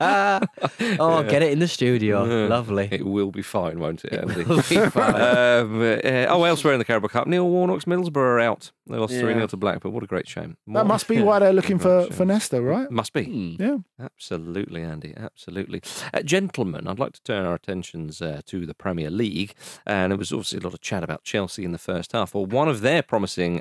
oh, 1.00 1.22
get 1.24 1.42
it 1.42 1.52
in 1.52 1.58
the 1.58 1.68
studio. 1.68 2.24
Lovely. 2.24 2.88
It 2.90 3.06
will 3.06 3.30
be 3.30 3.42
fine, 3.42 3.78
won't 3.80 4.04
it, 4.04 4.12
Andy? 4.14 4.44
Will 4.44 4.56
be 4.56 4.62
fine. 4.90 5.14
um, 5.14 5.80
uh, 5.82 6.26
oh, 6.28 6.44
elsewhere 6.44 6.72
in 6.74 6.78
the 6.78 6.84
Carabao 6.84 7.08
Cup, 7.08 7.26
Neil 7.26 7.48
Warnock's 7.48 7.84
Middlesbrough 7.84 8.16
are 8.16 8.40
out. 8.40 8.70
They 8.86 8.96
lost 8.96 9.12
3 9.12 9.28
Yeah. 9.28 9.34
0 9.34 9.46
to 9.48 9.56
Blackpool. 9.58 9.92
What 9.92 10.02
a 10.02 10.06
great 10.06 10.26
shame. 10.26 10.56
That 10.68 10.86
must 10.86 11.08
be 11.08 11.20
why 11.20 11.38
they're 11.40 11.52
looking 11.52 11.78
for 11.78 12.06
for 12.10 12.24
Nesta, 12.24 12.62
right? 12.62 12.90
Must 12.90 13.12
be. 13.12 13.24
Hmm. 13.24 13.62
Yeah. 13.62 13.76
Absolutely, 14.00 14.82
Andy. 14.82 15.12
Absolutely. 15.16 15.82
Uh, 16.14 16.22
gentlemen, 16.22 16.86
I'd 16.88 16.98
like 16.98 17.12
to 17.12 17.22
turn 17.22 17.44
our 17.44 17.54
attentions 17.54 18.22
uh, 18.22 18.40
to 18.46 18.64
the 18.64 18.74
Premier 18.74 19.10
League. 19.10 19.52
And 19.86 20.12
it 20.12 20.18
was 20.18 20.32
obviously 20.32 20.58
a 20.60 20.62
lot 20.62 20.72
of 20.74 20.80
chat 20.80 21.02
about 21.02 21.22
Chelsea 21.24 21.64
in 21.64 21.72
the 21.72 21.78
first 21.78 22.12
half. 22.12 22.34
Well, 22.34 22.46
one 22.46 22.68
of 22.68 22.80
their 22.80 23.02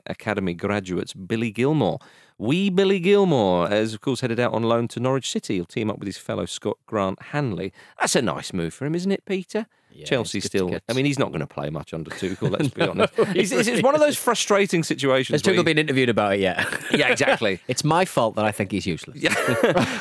academy 0.06 0.54
graduates, 0.54 1.13
Billy 1.13 1.52
Gilmour. 1.52 2.00
Wee 2.40 2.70
Billy 2.70 3.00
Gilmour 3.00 3.68
has, 3.70 3.94
of 3.94 4.02
course, 4.02 4.22
headed 4.22 4.40
out 4.40 4.54
on 4.54 4.63
loan 4.63 4.88
to 4.90 5.00
Norwich 5.00 5.30
City. 5.32 5.56
He'll 5.56 5.66
team 5.66 5.90
up 5.90 5.98
with 6.00 6.06
his 6.08 6.18
fellow 6.18 6.46
Scot 6.46 6.78
Grant 6.86 7.20
Hanley. 7.22 7.74
That's 8.00 8.16
a 8.16 8.22
nice 8.22 8.54
move 8.54 8.74
for 8.74 8.86
him, 8.86 8.94
isn't 8.96 9.12
it, 9.12 9.26
Peter? 9.26 9.66
Chelsea 10.06 10.38
good 10.40 10.44
to 10.44 10.48
still. 10.50 10.70
get- 10.70 10.84
I 10.88 10.94
mean, 10.94 11.06
he's 11.06 11.18
not 11.18 11.30
going 11.30 11.40
to 11.40 11.48
play 11.48 11.72
much 11.72 11.92
under 11.92 12.12
Tuchel, 12.12 12.52
let's 12.52 12.68
be 12.68 12.82
honest. 12.88 13.12
It's, 13.18 13.52
it's, 13.52 13.68
it's 13.68 13.82
one 13.82 13.96
of 13.96 14.00
those 14.02 14.16
frustrating 14.16 14.84
situations. 14.84 15.34
Has 15.34 15.42
Tuchel 15.42 15.58
you- 15.58 15.63
been 15.63 15.80
interviewed 15.80 16.10
about 16.10 16.34
it 16.36 16.42
yet? 16.42 16.68
Yeah, 16.92 17.08
exactly. 17.12 17.60
it's 17.68 17.84
my 17.84 18.06
fault 18.06 18.36
that 18.36 18.46
I 18.46 18.52
think 18.52 18.72
he's 18.72 18.86
useless. 18.86 19.18
Yeah, 19.18 19.34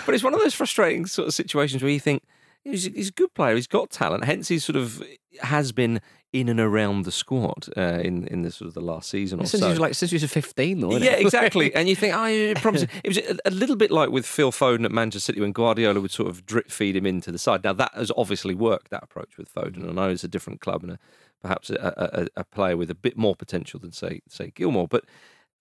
but 0.05 0.15
it's 0.15 0.23
one 0.23 0.35
of 0.35 0.41
those 0.41 0.53
frustrating 0.53 1.07
sort 1.07 1.29
of 1.29 1.33
situations 1.35 1.83
where 1.83 1.91
you 1.91 2.01
think 2.01 2.23
he's, 2.63 2.85
he's 2.85 3.09
a 3.09 3.13
good 3.13 3.33
player, 3.33 3.55
he's 3.55 3.67
got 3.67 3.89
talent, 3.89 4.25
hence 4.27 4.49
he 4.49 4.59
sort 4.59 4.77
of 4.77 5.03
has 5.41 5.73
been 5.73 6.03
in 6.33 6.49
and 6.49 6.61
around 6.61 7.05
the 7.05 7.13
squad 7.13 7.67
uh, 7.77 8.01
in 8.03 8.27
in 8.29 8.43
the 8.43 8.51
sort 8.51 8.69
of 8.69 8.75
the 8.75 8.81
last 8.81 9.09
season 9.09 9.41
or 9.41 9.47
Since 9.47 9.61
so. 9.61 9.67
he 9.67 9.71
was 9.71 9.81
like 9.81 9.95
since 9.95 10.11
he 10.11 10.17
was 10.17 10.31
15, 10.31 10.81
though. 10.81 10.97
yeah, 10.99 11.13
exactly. 11.17 11.75
And 11.75 11.89
you 11.89 11.97
think, 11.97 12.15
oh, 12.15 12.27
it 12.27 12.61
promises. 12.61 12.89
It 13.05 13.09
was 13.09 13.19
a, 13.19 13.37
a 13.47 13.51
little 13.51 13.77
bit 13.77 13.91
like 13.91 14.11
with 14.11 14.27
Phil 14.27 14.53
Foden 14.53 14.85
at 14.85 14.93
Manchester 14.93 15.25
City 15.27 15.41
when 15.41 15.53
Guardiola 15.53 16.01
would 16.01 16.11
sort 16.11 16.29
of 16.29 16.45
drip 16.45 16.71
feed 16.71 16.97
him 16.97 17.07
into 17.07 17.33
the 17.33 17.39
side. 17.39 17.65
Now 17.65 17.73
that 17.75 17.93
has 17.95 18.13
obviously 18.17 18.55
worked 18.55 18.91
that 18.91 19.03
approach 19.05 19.39
with 19.39 19.53
Foden. 19.55 19.89
I 19.89 19.93
know 19.93 20.11
it's 20.11 20.25
a 20.25 20.29
different 20.29 20.61
club 20.61 20.83
and 20.83 20.93
a, 20.93 20.99
perhaps 21.41 21.71
a, 21.71 22.29
a, 22.37 22.41
a 22.41 22.45
player 22.45 22.77
with 22.77 22.91
a 22.91 22.95
bit 22.95 23.17
more 23.17 23.35
potential 23.37 23.81
than 23.81 23.93
say 23.93 24.21
say 24.29 24.51
Gilmour, 24.55 24.89
but. 24.89 25.05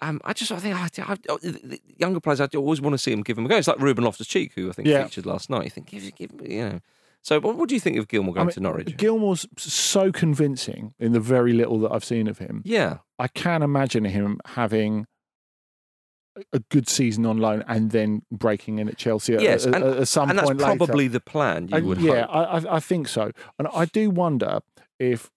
Um, 0.02 0.20
I 0.26 0.34
just 0.34 0.52
I 0.52 0.58
think 0.58 0.76
I, 0.76 0.90
I, 1.04 1.18
I- 1.30 1.80
younger 1.98 2.20
players 2.20 2.42
I 2.42 2.48
always 2.58 2.82
want 2.82 2.96
to 2.96 2.98
see 2.98 3.14
him 3.14 3.22
give 3.24 3.38
him 3.38 3.46
a 3.46 3.48
go. 3.50 3.56
It's 3.56 3.70
like 3.70 3.80
Ruben 3.80 4.04
Loftus 4.04 4.28
Cheek, 4.28 4.52
who 4.54 4.68
I 4.70 4.74
think 4.74 4.90
Yeah. 4.90 5.06
featured 5.06 5.26
last 5.26 5.50
night. 5.50 5.64
You 5.64 5.70
think, 5.70 5.88
give, 5.88 6.14
give, 6.16 6.32
you 6.46 6.70
know. 6.70 6.80
So, 7.26 7.40
what, 7.40 7.56
what 7.58 7.68
do 7.70 7.74
you 7.76 7.82
think 7.82 7.98
of 7.98 8.08
Gilmour 8.08 8.34
going 8.36 8.42
I 8.42 8.44
mean, 8.46 8.54
to 8.54 8.60
Norwich? 8.60 8.98
Gilmour's 8.98 9.48
so 9.58 10.12
convincing 10.12 10.94
in 11.00 11.12
the 11.12 11.20
very 11.20 11.54
little 11.54 11.80
that 11.80 11.92
I've 11.92 12.06
seen 12.06 12.28
of 12.28 12.38
him. 12.38 12.62
yeah, 12.66 12.98
I 13.18 13.28
can 13.28 13.64
imagine 13.64 14.06
him 14.06 14.40
having 14.46 15.08
a- 16.54 16.60
good 16.70 16.88
season 16.88 17.26
on 17.26 17.38
loan 17.40 17.64
and 17.68 17.90
then 17.90 18.22
breaking 18.32 18.78
in 18.78 18.88
at 18.90 18.98
Chelsea 18.98 19.34
at, 19.36 19.42
Yes, 19.42 19.66
at, 19.66 19.74
and- 19.74 19.84
at 19.84 20.08
some 20.08 20.30
and 20.30 20.38
that's 20.38 20.48
point 20.50 20.60
later. 20.60 20.78
probably 20.78 21.08
the 21.08 21.20
plan. 21.20 21.68
You 21.70 21.78
And 21.78 21.86
would 21.88 22.02
yeah. 22.02 22.26
I, 22.28 22.58
I 22.60 22.76
I 22.76 22.80
think 22.80 23.08
so, 23.08 23.32
and 23.58 23.68
I 23.74 23.86
do 23.86 24.10
wonder 24.12 24.60
if 25.00 25.32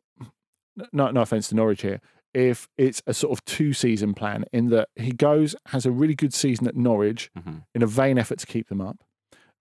no 0.92 1.10
no 1.10 1.22
offense 1.22 1.48
to 1.48 1.54
Norwich 1.54 1.82
here, 1.82 2.00
if 2.34 2.68
it's 2.76 3.00
a 3.06 3.14
sort 3.14 3.32
of 3.32 3.42
two 3.46 3.72
season 3.72 4.12
plan 4.12 4.44
in 4.52 4.68
that 4.70 4.88
he 4.96 5.12
goes 5.12 5.56
has 5.68 5.86
a 5.86 5.90
really 5.90 6.14
good 6.14 6.34
season 6.34 6.66
at 6.68 6.76
Norwich 6.76 7.30
Mhm. 7.38 7.62
in 7.74 7.82
a 7.82 7.86
vain 7.86 8.18
effort 8.18 8.38
to 8.40 8.46
keep 8.46 8.68
them 8.68 8.80
up, 8.82 8.98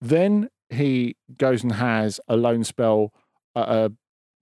then 0.02 0.50
he 0.70 1.16
goes 1.38 1.64
and 1.64 1.72
has 1.74 2.20
a 2.28 2.36
loan 2.36 2.64
spell 2.64 3.14
at 3.56 3.70
a 3.70 3.94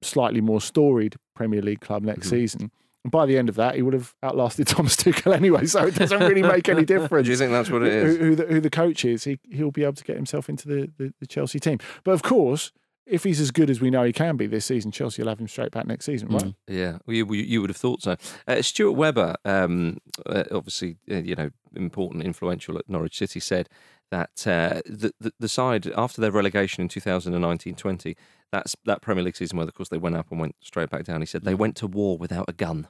slightly 0.02 0.42
more 0.42 0.62
storied 0.62 1.16
Premier 1.36 1.62
League 1.62 1.82
club 1.82 2.04
next 2.04 2.28
Mhm. 2.28 2.32
season. 2.32 2.72
And 3.04 3.12
by 3.12 3.26
the 3.28 3.38
end 3.38 3.50
of 3.50 3.56
that, 3.56 3.76
he 3.76 3.82
would 3.84 3.94
have 3.94 4.14
outlasted 4.24 4.68
Thomas 4.68 4.96
Tuchel 4.96 5.34
anyway, 5.36 5.66
so 5.68 5.86
it 5.86 5.96
doesn't 5.96 6.20
really 6.20 6.42
make 6.42 6.68
any 6.70 6.86
difference 6.86 7.26
Do 7.26 7.32
you 7.32 7.38
think 7.38 7.52
that's 7.52 7.70
what 7.70 7.84
it 7.84 7.94
is? 7.94 8.18
who, 8.18 8.24
who, 8.26 8.36
the, 8.36 8.46
who 8.46 8.60
the 8.62 8.70
coach 8.72 9.06
is, 9.06 9.24
he, 9.26 9.40
he'll 9.52 9.72
be 9.72 9.84
able 9.84 9.94
to 9.94 10.04
get 10.04 10.16
himself 10.16 10.50
into 10.50 10.68
the, 10.68 10.92
the, 10.98 11.14
the 11.20 11.28
Chelsea 11.28 11.60
team. 11.60 11.78
But 12.04 12.12
of 12.14 12.24
course, 12.24 12.72
if 13.06 13.24
he's 13.24 13.40
as 13.40 13.52
good 13.52 13.70
as 13.70 13.80
we 13.80 13.92
know 13.92 14.04
he 14.04 14.12
can 14.12 14.36
be 14.36 14.48
this 14.48 14.66
season, 14.66 14.90
Chelsea 14.92 15.22
will 15.22 15.30
have 15.30 15.40
him 15.40 15.48
straight 15.48 15.70
back 15.70 15.86
next 15.86 16.06
season, 16.06 16.30
right? 16.30 16.56
Yeah, 16.68 16.98
well, 17.06 17.16
you, 17.16 17.28
you 17.36 17.44
you 17.44 17.62
would 17.62 17.70
have 17.70 17.78
thought 17.78 18.02
so. 18.02 18.16
Uh, 18.48 18.64
Stuart 18.64 18.94
Webber, 18.94 19.36
um, 19.46 20.00
uh, 20.26 20.46
obviously, 20.52 20.98
uh, 21.12 21.18
you 21.18 21.36
know, 21.36 21.52
important, 21.76 22.24
influential 22.24 22.80
at 22.80 22.90
Norwich 22.90 23.20
City, 23.20 23.40
said 23.40 23.70
that 24.12 24.46
uh, 24.48 24.82
the, 24.86 25.12
the 25.20 25.34
the 25.40 25.50
side 25.50 25.92
after 25.96 26.22
their 26.22 26.32
relegation 26.32 26.82
in 26.82 26.88
2019-20, 26.90 28.16
that's 28.52 28.76
that 28.86 29.02
Premier 29.02 29.24
League 29.24 29.36
season 29.36 29.58
where, 29.58 29.68
of 29.68 29.74
course, 29.74 29.90
they 29.90 29.98
went 29.98 30.16
up 30.16 30.28
and 30.32 30.40
went 30.40 30.56
straight 30.62 30.90
back 30.90 31.04
down. 31.04 31.22
He 31.22 31.26
said 31.26 31.44
they 31.44 31.56
went 31.56 31.76
to 31.78 31.88
war 31.88 32.18
without 32.18 32.46
a 32.48 32.54
gun 32.54 32.88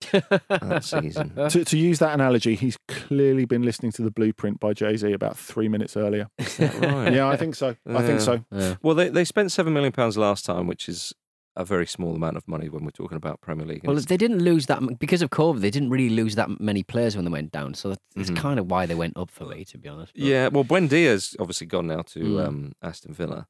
that 0.12 0.84
season. 0.84 1.32
To, 1.48 1.64
to 1.64 1.78
use 1.78 1.98
that 2.00 2.12
analogy, 2.14 2.54
he's 2.54 2.76
clearly 2.88 3.44
been 3.44 3.62
listening 3.62 3.92
to 3.92 4.02
the 4.02 4.10
blueprint 4.10 4.60
by 4.60 4.72
Jay 4.74 4.96
Z 4.96 5.12
about 5.12 5.36
three 5.38 5.68
minutes 5.68 5.96
earlier. 5.96 6.28
right? 6.38 7.12
Yeah, 7.12 7.28
I 7.28 7.36
think 7.36 7.54
so. 7.54 7.76
I 7.86 7.92
Yeah. 7.92 8.02
think 8.06 8.20
so. 8.20 8.76
Well, 8.82 8.94
they 8.94 9.08
they 9.08 9.24
spent 9.24 9.52
seven 9.52 9.72
million 9.72 9.92
pounds 9.92 10.18
last 10.18 10.44
time, 10.44 10.66
which 10.66 10.88
is 10.88 11.14
a 11.56 11.64
very 11.64 11.86
small 11.86 12.14
amount 12.14 12.36
of 12.36 12.46
money 12.46 12.68
when 12.68 12.84
we're 12.84 12.90
talking 12.90 13.16
about 13.16 13.40
Premier 13.40 13.64
League. 13.66 13.80
Well, 13.84 13.96
they 13.96 14.16
didn't 14.18 14.40
lose 14.42 14.66
that 14.66 14.98
because 14.98 15.22
of 15.22 15.30
COVID. 15.30 15.60
They 15.60 15.70
didn't 15.70 15.90
really 15.90 16.10
lose 16.14 16.34
that 16.34 16.60
many 16.60 16.82
players 16.82 17.16
when 17.16 17.24
they 17.24 17.30
went 17.30 17.50
down. 17.50 17.74
So 17.74 17.94
that's 18.14 18.30
Mhm. 18.30 18.36
kind 18.36 18.58
of 18.60 18.70
why 18.70 18.84
they 18.86 18.94
went 18.94 19.16
up 19.16 19.30
for 19.30 19.46
me, 19.46 19.64
to 19.66 19.78
be 19.78 19.88
honest. 19.88 20.12
But- 20.14 20.22
Yeah, 20.22 20.48
well, 20.48 20.64
Buendia's 20.64 21.34
obviously 21.40 21.66
gone 21.66 21.86
now 21.86 22.02
to 22.02 22.20
Mm. 22.20 22.46
um, 22.46 22.72
Aston 22.82 23.14
Villa. 23.14 23.46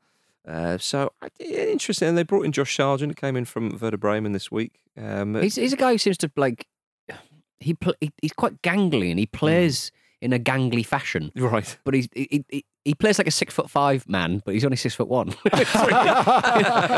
Uh, 0.47 0.79
so 0.79 1.11
interesting. 1.41 2.09
And 2.11 2.17
they 2.19 2.23
brought 2.23 2.45
in 2.45 2.53
Josh 2.53 2.77
Sargent, 2.77 3.11
who 3.11 3.15
came 3.17 3.35
in 3.37 3.45
from 3.45 3.77
Werder 3.81 3.97
Bremen 3.97 4.31
this 4.33 4.51
week. 4.53 4.81
Um, 4.97 5.35
He's, 5.43 5.57
he's 5.57 5.73
a 5.73 5.77
guy 5.77 5.93
who 5.93 5.99
seems 5.99 6.19
to 6.19 6.31
like. 6.37 6.67
he, 7.61 7.75
pl- 7.75 7.97
he 8.01 8.13
he's 8.23 8.33
quite 8.33 8.63
gangly 8.63 9.11
and 9.11 9.19
he 9.19 9.27
plays 9.27 9.91
in 10.21 10.33
a 10.33 10.39
gangly 10.39 10.85
fashion. 10.85 11.31
Right. 11.37 11.77
But 11.85 11.95
he's, 11.95 12.09
he, 12.15 12.45
he, 12.49 12.65
he 12.85 12.95
plays 12.95 13.19
like 13.19 13.27
a 13.27 13.33
six 13.33 13.53
foot 13.53 13.69
five 13.69 14.09
man, 14.09 14.43
but 14.45 14.55
he's 14.55 14.65
only 14.65 14.77
six 14.77 14.95
foot 14.95 15.09
one. 15.09 15.29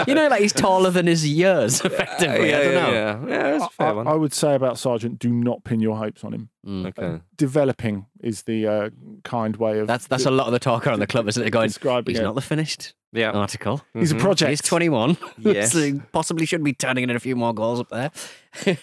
you 0.06 0.14
know, 0.14 0.28
like 0.30 0.42
he's 0.42 0.52
taller 0.52 0.90
than 0.90 1.06
his 1.06 1.26
years, 1.26 1.80
effectively. 1.84 2.54
I 2.54 2.62
don't 2.62 2.74
know. 2.74 2.92
Yeah, 2.92 3.26
yeah, 3.26 3.50
that's 3.52 3.64
a 3.64 3.68
fair 3.70 3.86
I, 3.88 3.92
one. 3.92 4.06
I 4.06 4.14
would 4.14 4.32
say 4.34 4.54
about 4.54 4.78
Sargent, 4.78 5.18
do 5.18 5.30
not 5.30 5.64
pin 5.64 5.80
your 5.80 5.96
hopes 5.96 6.24
on 6.24 6.32
him. 6.34 6.50
okay. 6.86 7.20
Developing 7.36 8.06
is 8.20 8.42
the 8.42 8.66
uh, 8.66 8.90
kind 9.24 9.56
way 9.56 9.78
of. 9.78 9.86
That's 9.86 10.06
that's 10.06 10.26
a 10.26 10.30
lot 10.30 10.46
of 10.46 10.52
the 10.52 10.58
talk 10.58 10.86
around 10.86 11.00
the 11.00 11.06
club, 11.06 11.26
isn't 11.28 11.42
it? 11.42 11.50
Going, 11.50 11.68
Describing 11.68 12.14
he's 12.14 12.20
it. 12.20 12.24
not 12.24 12.34
the 12.34 12.42
finished 12.42 12.94
Yeah. 13.12 13.30
article. 13.30 13.80
He's 13.94 14.12
a 14.12 14.16
Mhm. 14.16 14.20
project. 14.20 14.50
He's 14.50 14.60
21. 14.62 15.16
Yes. 15.38 15.72
so 15.72 15.80
he 15.82 16.00
possibly 16.12 16.44
should 16.46 16.62
be 16.62 16.72
turning 16.74 17.04
in 17.04 17.10
a 17.10 17.18
few 17.20 17.36
more 17.36 17.54
goals 17.54 17.80
up 17.80 17.88
there. 17.88 18.10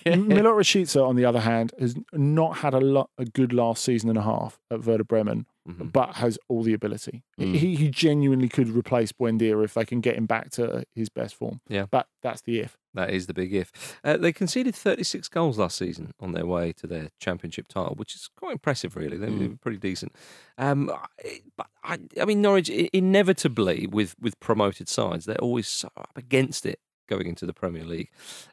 Milot 0.06 0.56
Rashica, 0.56 1.08
on 1.08 1.16
the 1.16 1.26
other 1.26 1.42
hand, 1.42 1.74
has 1.80 1.96
not 2.14 2.58
had 2.58 2.74
a 2.74 2.80
lot 2.80 3.10
a 3.18 3.26
good 3.26 3.54
last 3.54 3.84
season 3.84 4.10
and 4.10 4.18
a 4.18 4.24
half 4.24 4.60
at 4.72 4.84
Werder 4.84 5.04
Bremen, 5.04 5.46
Mhm. 5.68 5.92
but 5.92 6.16
has 6.18 6.38
all 6.48 6.62
the 6.62 6.74
ability. 6.74 7.24
Mm. 7.40 7.56
He, 7.56 7.76
he 7.76 7.90
genuinely 7.90 8.48
could 8.48 8.70
replace 8.70 9.12
Buendia 9.12 9.64
if 9.64 9.74
they 9.74 9.84
can 9.84 10.00
get 10.00 10.16
him 10.16 10.28
back 10.28 10.52
to 10.52 10.84
his 10.94 11.10
best 11.10 11.34
form. 11.34 11.60
Yeah. 11.68 11.88
but 11.90 12.06
that's 12.22 12.42
the 12.42 12.60
if. 12.60 12.78
That 12.94 13.10
is 13.10 13.26
the 13.26 13.34
big 13.34 13.52
if. 13.54 13.72
Uh, 14.04 14.16
they 14.18 14.32
conceded 14.32 14.76
36 14.76 15.28
goals 15.28 15.58
last 15.58 15.78
season 15.78 16.12
on 16.20 16.34
their 16.34 16.46
way 16.46 16.72
to 16.74 16.86
their 16.88 17.10
championship 17.20 17.68
title, 17.68 17.96
which 17.96 18.14
is 18.16 18.30
quite 18.38 18.52
impressive, 18.54 18.96
really. 18.96 19.18
They 19.18 19.28
Mm. 19.28 19.50
were 19.50 19.58
pretty 19.58 19.78
decent. 19.80 20.14
Um, 20.58 20.92
I- 21.24 21.42
but 21.58 21.68
I, 21.84 21.98
I 22.22 22.26
mean, 22.26 22.42
Norwich 22.44 22.70
inevitably 23.16 23.88
with 23.88 24.16
with 24.22 24.40
promoted 24.40 24.88
sides, 24.90 25.26
they're 25.26 25.38
always 25.38 25.68
so 25.68 25.90
up 25.98 26.12
against 26.16 26.66
it 26.66 26.80
going 27.08 27.28
into 27.28 27.46
the 27.46 27.54
Premier 27.54 27.84
League. 27.86 28.10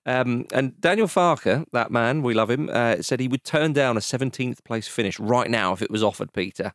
Um, 0.07 0.46
and 0.53 0.79
Daniel 0.81 1.07
Farke, 1.09 1.64
that 1.72 1.90
man, 1.90 2.22
we 2.22 2.35
love 2.35 2.51
him, 2.51 2.68
uh, 2.72 3.01
said 3.01 3.18
he 3.20 3.29
would 3.29 3.44
turn 3.44 3.72
down 3.72 3.96
a 3.96 4.01
17th 4.01 4.62
place 4.64 4.87
finish 4.88 5.18
right 5.18 5.51
now 5.51 5.72
if 5.72 5.81
it 5.83 5.90
was 5.90 6.03
offered. 6.03 6.33
Peter, 6.35 6.72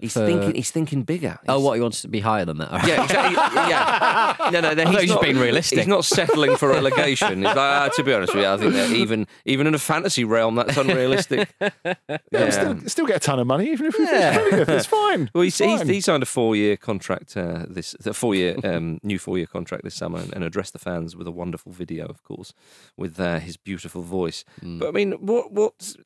he's 0.00 0.12
For- 0.12 0.26
thinking 0.26 0.54
he's 0.54 0.70
thinking 0.70 1.02
bigger. 1.02 1.38
Oh, 1.48 1.60
what 1.60 1.74
he 1.74 1.80
wants 1.80 2.02
to 2.02 2.08
be 2.08 2.20
higher 2.20 2.44
than 2.44 2.58
that? 2.58 2.70
yeah, 2.86 3.04
exactly. 3.04 3.36
Yeah, 3.36 4.50
no, 4.52 4.60
no. 4.60 4.74
no 4.74 4.84
thought 4.84 4.86
he's 4.86 4.86
he 4.88 4.94
was 4.94 5.02
just 5.02 5.14
not, 5.14 5.22
being 5.22 5.38
realistic. 5.38 5.78
He's 5.78 5.86
not 5.86 6.04
settling 6.04 6.56
for 6.56 6.68
relegation. 6.70 7.38
He's 7.38 7.44
like, 7.44 7.56
ah, 7.56 7.88
to 7.94 8.02
be 8.02 8.12
honest 8.12 8.34
with 8.34 8.44
you, 8.44 8.50
I 8.50 8.56
think 8.56 8.72
that 8.74 8.90
even 8.90 9.26
even 9.44 9.66
in 9.66 9.74
a 9.74 9.78
fantasy 9.78 10.24
realm, 10.24 10.54
that's 10.56 10.76
unrealistic. 10.76 11.54
Yeah, 11.60 12.18
Yeah. 12.32 12.50
Still, 12.50 12.80
still 12.88 13.06
get 13.06 13.16
a 13.16 13.20
ton 13.20 13.38
of 13.38 13.46
money, 13.46 13.70
even 13.70 13.86
if 13.86 13.98
we 13.98 14.04
Yeah. 14.04 14.34
finish 14.38 14.66
20th. 14.66 14.68
It's 14.76 14.86
fine. 14.86 15.30
Well, 15.34 15.44
It's 15.44 15.58
he's, 15.58 15.68
he's, 15.70 15.78
fine. 15.80 15.88
he 15.88 16.00
signed 16.00 16.22
a 16.22 16.26
four-year 16.26 16.76
contract 16.76 17.36
uh, 17.36 17.66
this, 17.68 17.94
a 18.04 18.12
four-year 18.14 18.56
um, 18.64 18.98
new 19.02 19.18
four-year 19.18 19.46
contract 19.46 19.84
this 19.84 19.94
summer, 19.94 20.18
and, 20.18 20.32
and 20.34 20.44
addressed 20.44 20.72
the 20.72 20.78
fans 20.78 21.16
with 21.16 21.26
a 21.26 21.30
wonderful 21.32 21.72
video, 21.72 22.06
of 22.06 22.22
course, 22.22 22.52
with 22.96 23.18
uh, 23.20 23.38
his 23.38 23.56
beautiful 23.56 24.02
voice. 24.02 24.44
But 24.62 24.88
I 24.88 24.90
mean, 24.92 25.12
what 25.12 25.52
what's 25.52 25.96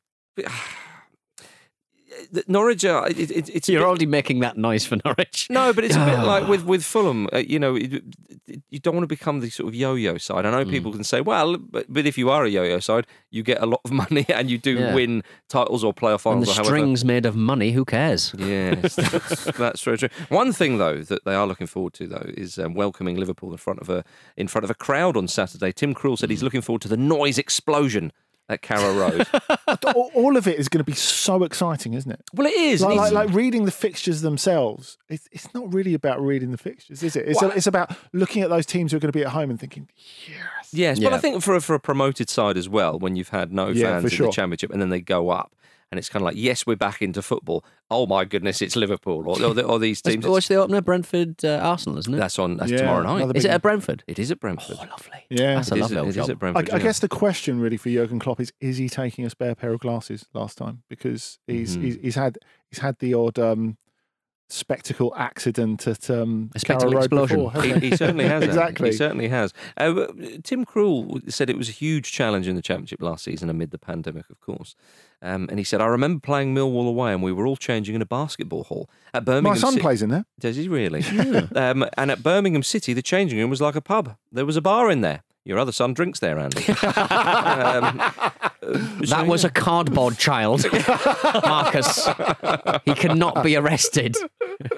Norwich? 2.47 2.83
Are, 2.85 3.07
it, 3.07 3.17
it, 3.31 3.49
it's 3.49 3.69
You're 3.69 3.81
bit- 3.81 3.87
already 3.87 4.05
making 4.05 4.39
that 4.39 4.57
noise 4.57 4.85
for 4.85 4.97
Norwich. 5.05 5.47
No, 5.49 5.73
but 5.73 5.83
it's 5.83 5.95
a 5.95 6.05
bit 6.05 6.19
like 6.25 6.47
with 6.47 6.63
with 6.63 6.83
Fulham. 6.83 7.27
Uh, 7.33 7.37
you 7.39 7.59
know, 7.59 7.75
it, 7.75 8.03
you 8.69 8.79
don't 8.79 8.93
want 8.95 9.03
to 9.03 9.07
become 9.07 9.39
the 9.39 9.49
sort 9.49 9.67
of 9.69 9.75
yo-yo 9.75 10.17
side. 10.17 10.45
I 10.45 10.51
know 10.51 10.69
people 10.69 10.91
can 10.91 11.03
say, 11.03 11.21
well, 11.21 11.57
but, 11.57 11.85
but 11.89 12.05
if 12.05 12.17
you 12.17 12.29
are 12.29 12.45
a 12.45 12.49
yo-yo 12.49 12.79
side, 12.79 13.07
you 13.31 13.41
get 13.43 13.61
a 13.61 13.65
lot 13.65 13.81
of 13.85 13.91
money 14.03 14.25
and 14.29 14.49
you 14.49 14.57
do 14.57 14.73
Yeah. 14.75 14.93
win 14.93 15.23
titles 15.49 15.83
or 15.83 15.93
playoff 15.93 16.29
And 16.31 16.43
the 16.43 16.49
or 16.49 16.53
however. 16.53 16.65
string's 16.65 17.03
made 17.05 17.25
of 17.25 17.35
money. 17.35 17.71
Who 17.71 17.85
cares? 17.85 18.33
Yes, 18.37 18.95
that's, 18.95 19.43
that's 19.57 19.81
very 19.83 19.97
true. 19.97 20.09
One 20.29 20.53
thing 20.53 20.77
though 20.77 21.01
that 21.01 21.25
they 21.25 21.33
are 21.33 21.47
looking 21.47 21.67
forward 21.67 21.93
to 21.95 22.07
though 22.07 22.25
is 22.37 22.57
um, 22.59 22.73
welcoming 22.73 23.17
Liverpool 23.17 23.51
in 23.51 23.57
front 23.57 23.79
of 23.79 23.89
a 23.89 24.03
in 24.37 24.47
front 24.47 24.63
of 24.63 24.69
a 24.69 24.75
crowd 24.75 25.17
on 25.17 25.27
Saturday. 25.27 25.71
Tim 25.71 25.93
Krul 25.95 26.17
said 26.17 26.29
he's 26.29 26.43
looking 26.43 26.61
forward 26.61 26.81
to 26.83 26.87
the 26.87 26.97
noise 26.97 27.37
explosion 27.37 28.11
at 28.47 28.61
Carrow 28.61 28.93
Road. 28.93 29.27
all, 29.95 30.11
all 30.13 30.37
of 30.37 30.47
it 30.47 30.59
is 30.59 30.69
going 30.69 30.79
to 30.79 30.83
be 30.83 30.93
so 30.93 31.43
exciting, 31.43 31.93
isn't 31.93 32.11
it? 32.11 32.21
well, 32.33 32.47
it 32.47 32.53
is. 32.53 32.81
Like, 32.81 32.97
like, 32.97 33.11
like 33.13 33.29
reading 33.33 33.65
the 33.65 33.71
fixtures 33.71 34.21
themselves, 34.21 34.97
it's, 35.09 35.27
it's 35.31 35.53
not 35.53 35.73
really 35.73 35.93
about 35.93 36.21
reading 36.21 36.51
the 36.51 36.57
fixtures, 36.57 37.01
is 37.03 37.15
it? 37.15 37.27
It's, 37.27 37.41
Well- 37.41 37.51
it's 37.51 37.67
about 37.67 37.95
looking 38.13 38.41
at 38.43 38.49
those 38.49 38.65
teams 38.65 38.91
who 38.91 38.97
are 38.97 38.99
going 38.99 39.11
to 39.11 39.17
be 39.17 39.23
at 39.23 39.31
home 39.31 39.49
and 39.49 39.59
thinking, 39.59 39.89
yes. 40.27 40.39
Yes, 40.71 40.99
but 40.99 41.13
I 41.13 41.17
think 41.17 41.41
for 41.41 41.55
a, 41.55 41.61
for 41.61 41.73
a 41.75 41.79
promoted 41.79 42.29
side 42.29 42.57
as 42.57 42.67
well, 42.69 42.99
when 42.99 43.15
you've 43.15 43.29
had 43.29 43.51
no 43.51 43.69
Yeah, 43.69 43.91
fans 43.99 44.01
for 44.03 44.07
in 44.07 44.13
sure. 44.13 44.27
the 44.27 44.33
championship 44.33 44.71
and 44.71 44.81
then 44.81 44.89
they 44.89 45.01
go 45.01 45.29
up, 45.29 45.53
and 45.91 45.99
it's 45.99 46.09
kind 46.09 46.21
of 46.21 46.25
like, 46.25 46.35
yes, 46.35 46.65
we're 46.65 46.75
back 46.75 47.01
into 47.01 47.21
football. 47.21 47.63
Oh 47.91 48.05
my 48.07 48.25
goodness, 48.25 48.61
it's 48.61 48.75
Liverpool 48.75 49.23
or, 49.29 49.41
or, 49.43 49.53
the- 49.53 49.63
or 49.63 49.77
these 49.79 50.01
teams. 50.01 50.25
What's 50.25 50.47
the 50.47 50.55
opener? 50.55 50.81
Brentford, 50.81 51.45
uh, 51.45 51.59
Arsenal, 51.61 51.97
isn't 51.99 52.13
it? 52.13 52.17
That's 52.17 52.39
on. 52.39 52.57
That's 52.57 52.71
Yeah, 52.71 52.77
tomorrow 52.79 53.03
night. 53.03 53.35
Is 53.35 53.45
it 53.45 53.51
at 53.51 53.61
Brentford? 53.61 54.03
It 54.07 54.17
is 54.19 54.31
at 54.31 54.39
Brentford. 54.39 54.77
Oh, 54.79 54.85
lovely. 54.89 55.25
Yeah. 55.29 55.55
That's 55.55 55.71
a 55.71 55.75
It 55.75 55.77
is 55.77 55.81
lovely 55.81 55.97
at- 55.97 55.99
old 56.01 56.07
it 56.07 56.09
is 56.09 56.15
job. 56.15 56.29
at 56.29 56.35
I, 56.35 56.39
Brentford. 56.39 56.69
I 56.71 56.77
yeah. 56.77 56.83
guess 56.83 56.99
the 56.99 57.07
question 57.09 57.59
really 57.59 57.77
for 57.77 57.89
Jurgen 57.89 58.19
Klopp 58.19 58.39
is: 58.39 58.51
Is 58.59 58.77
he 58.77 58.89
taking 58.89 59.25
a 59.25 59.29
spare 59.29 59.53
pair 59.55 59.73
of 59.73 59.79
glasses 59.79 60.25
last 60.33 60.57
time? 60.57 60.83
Because 60.89 61.37
he's 61.47 61.77
Mhm. 61.77 61.81
he's, 61.83 61.95
he's 62.01 62.15
had 62.15 62.37
he's 62.71 62.79
had 62.79 62.97
the 62.99 63.13
odd 63.13 63.37
um, 63.37 63.77
spectacle 64.47 65.13
accident 65.17 65.87
at 65.87 66.09
um, 66.09 66.51
A 66.55 66.59
Carrow 66.59 66.79
spectacle 66.79 66.93
Road 66.93 67.03
explosion. 67.03 67.43
before, 67.45 67.61
He, 67.63 67.89
he 67.89 67.95
certainly 67.95 68.25
has. 68.25 68.33
Andy. 68.43 68.45
Exactly. 68.47 68.89
He 68.89 68.95
certainly 68.95 69.27
has. 69.29 69.53
Uh, 69.77 70.07
Tim 70.43 70.65
Krul 70.65 71.31
said 71.31 71.49
it 71.49 71.57
was 71.57 71.69
a 71.69 71.71
huge 71.73 72.11
challenge 72.11 72.47
in 72.47 72.55
the 72.55 72.61
championship 72.61 73.01
last 73.01 73.23
season 73.23 73.49
amid 73.49 73.71
the 73.71 73.79
pandemic, 73.79 74.29
of 74.29 74.39
course. 74.41 74.75
Um, 75.21 75.47
and 75.49 75.57
he 75.57 75.63
said, 75.63 75.81
I 75.81 75.85
remember 75.87 76.19
playing 76.19 76.53
Millwall 76.53 76.87
away 76.87 77.11
and 77.11 77.23
we 77.23 77.31
were 77.31 77.47
all 77.47 77.55
changing 77.57 77.95
in 77.95 78.01
a 78.01 78.05
basketball 78.05 78.65
hall 78.65 78.89
at 79.13 79.25
Birmingham. 79.25 79.53
My 79.53 79.57
son 79.57 79.73
Ci- 79.75 79.79
plays 79.79 80.01
in 80.03 80.09
there. 80.09 80.25
Does 80.39 80.55
he 80.57 80.67
really? 80.67 81.03
um, 81.55 81.85
and 81.97 82.11
at 82.11 82.21
Birmingham 82.21 82.61
City, 82.63 82.93
the 82.93 83.01
changing 83.01 83.39
room 83.39 83.49
was 83.49 83.61
like 83.61 83.75
a 83.75 83.81
pub. 83.81 84.15
There 84.31 84.45
was 84.45 84.57
a 84.57 84.61
bar 84.61 84.91
in 84.91 85.01
there. 85.01 85.23
Your 85.45 85.59
other 85.59 85.71
son 85.71 85.93
drinks 85.93 86.19
there, 86.19 86.39
Andy. 86.39 86.65
um, 86.67 88.01
That 89.09 89.25
was 89.27 89.43
a 89.43 89.49
cardboard 89.51 90.17
child, 90.17 90.65
Marcus. 91.45 92.07
he 92.83 92.95
cannot 92.95 93.43
be 93.43 93.55
arrested. 93.55 94.15